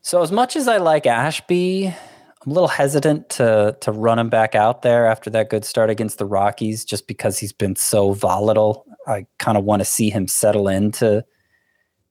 So 0.01 0.21
as 0.21 0.31
much 0.31 0.55
as 0.55 0.67
I 0.67 0.77
like 0.77 1.07
Ashby, 1.07 1.95
I'm 2.43 2.51
a 2.51 2.53
little 2.53 2.67
hesitant 2.67 3.29
to 3.31 3.77
to 3.81 3.91
run 3.91 4.17
him 4.19 4.29
back 4.29 4.55
out 4.55 4.81
there 4.81 5.05
after 5.05 5.29
that 5.29 5.49
good 5.49 5.63
start 5.63 5.89
against 5.89 6.17
the 6.17 6.25
Rockies, 6.25 6.83
just 6.83 7.07
because 7.07 7.37
he's 7.37 7.53
been 7.53 7.75
so 7.75 8.13
volatile. 8.13 8.85
I 9.07 9.25
kind 9.39 9.57
of 9.57 9.63
want 9.63 9.81
to 9.81 9.85
see 9.85 10.09
him 10.09 10.27
settle 10.27 10.67
into 10.67 11.23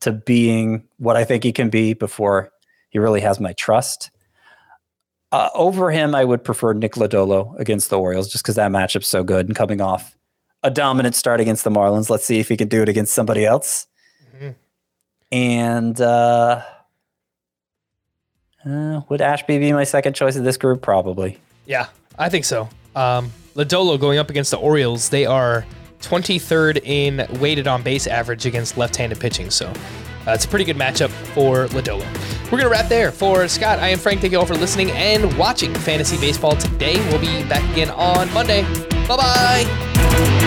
to 0.01 0.12
being 0.12 0.85
what 0.99 1.16
I 1.16 1.24
think 1.24 1.45
he 1.45 1.53
can 1.53 1.68
be 1.68 1.95
before 1.95 2.53
he 2.91 2.99
really 2.99 3.20
has 3.20 3.41
my 3.41 3.53
trust. 3.55 4.11
Uh, 5.33 5.49
over 5.55 5.91
him, 5.91 6.14
I 6.14 6.24
would 6.24 6.43
prefer 6.43 6.72
Nick 6.72 6.95
Lodolo 6.95 7.59
against 7.59 7.91
the 7.91 7.99
Orioles, 7.99 8.28
just 8.28 8.43
because 8.45 8.57
that 8.57 8.72
matchup's 8.72 9.07
so 9.07 9.22
good 9.22 9.47
and 9.47 9.55
coming 9.55 9.81
off 9.81 10.16
a 10.62 10.70
dominant 10.70 11.14
start 11.14 11.41
against 11.41 11.64
the 11.64 11.70
Marlins. 11.70 12.11
Let's 12.11 12.24
see 12.24 12.41
if 12.41 12.49
he 12.49 12.57
can 12.57 12.68
do 12.68 12.83
it 12.83 12.89
against 12.89 13.14
somebody 13.14 13.47
else. 13.47 13.87
And 15.33 16.01
uh, 16.01 16.62
uh, 18.67 19.01
would 19.09 19.21
Ashby 19.21 19.59
be 19.59 19.73
my 19.73 19.85
second 19.85 20.15
choice 20.15 20.37
of 20.37 20.45
this 20.45 20.57
group? 20.57 20.83
Probably. 20.83 21.39
Yeah, 21.67 21.87
I 22.19 22.29
think 22.29 22.45
so. 22.45 22.69
Um, 22.95 23.33
Lodolo 23.55 23.99
going 23.99 24.19
up 24.19 24.31
against 24.31 24.51
the 24.51 24.59
Orioles, 24.59 25.09
they 25.09 25.27
are 25.27 25.65
23rd 26.01 26.81
in 26.85 27.27
weighted 27.41 27.67
on 27.69 27.83
base 27.83 28.07
average 28.07 28.47
against 28.47 28.77
left-handed 28.77 29.21
pitching. 29.21 29.51
So 29.51 29.67
uh, 30.27 30.33
it's 30.33 30.45
a 30.45 30.49
pretty 30.49 30.65
good 30.65 30.77
matchup 30.77 31.11
for 31.35 31.67
Lodolo. 31.69 32.05
We're 32.51 32.59
gonna 32.59 32.71
wrap 32.71 32.89
there. 32.89 33.13
For 33.13 33.47
Scott, 33.49 33.79
I 33.79 33.89
am 33.89 33.99
Frank. 33.99 34.21
Thank 34.21 34.33
you 34.33 34.39
all 34.39 34.47
for 34.47 34.57
listening 34.57 34.91
and 34.93 35.37
watching 35.39 35.73
Fantasy 35.75 36.19
Baseball 36.19 36.57
today. 36.57 36.97
We'll 37.11 37.21
be 37.21 37.45
back 37.49 37.69
again 37.73 37.91
on 37.91 38.33
Monday. 38.33 38.63
Bye 39.07 39.17
bye. 39.17 40.47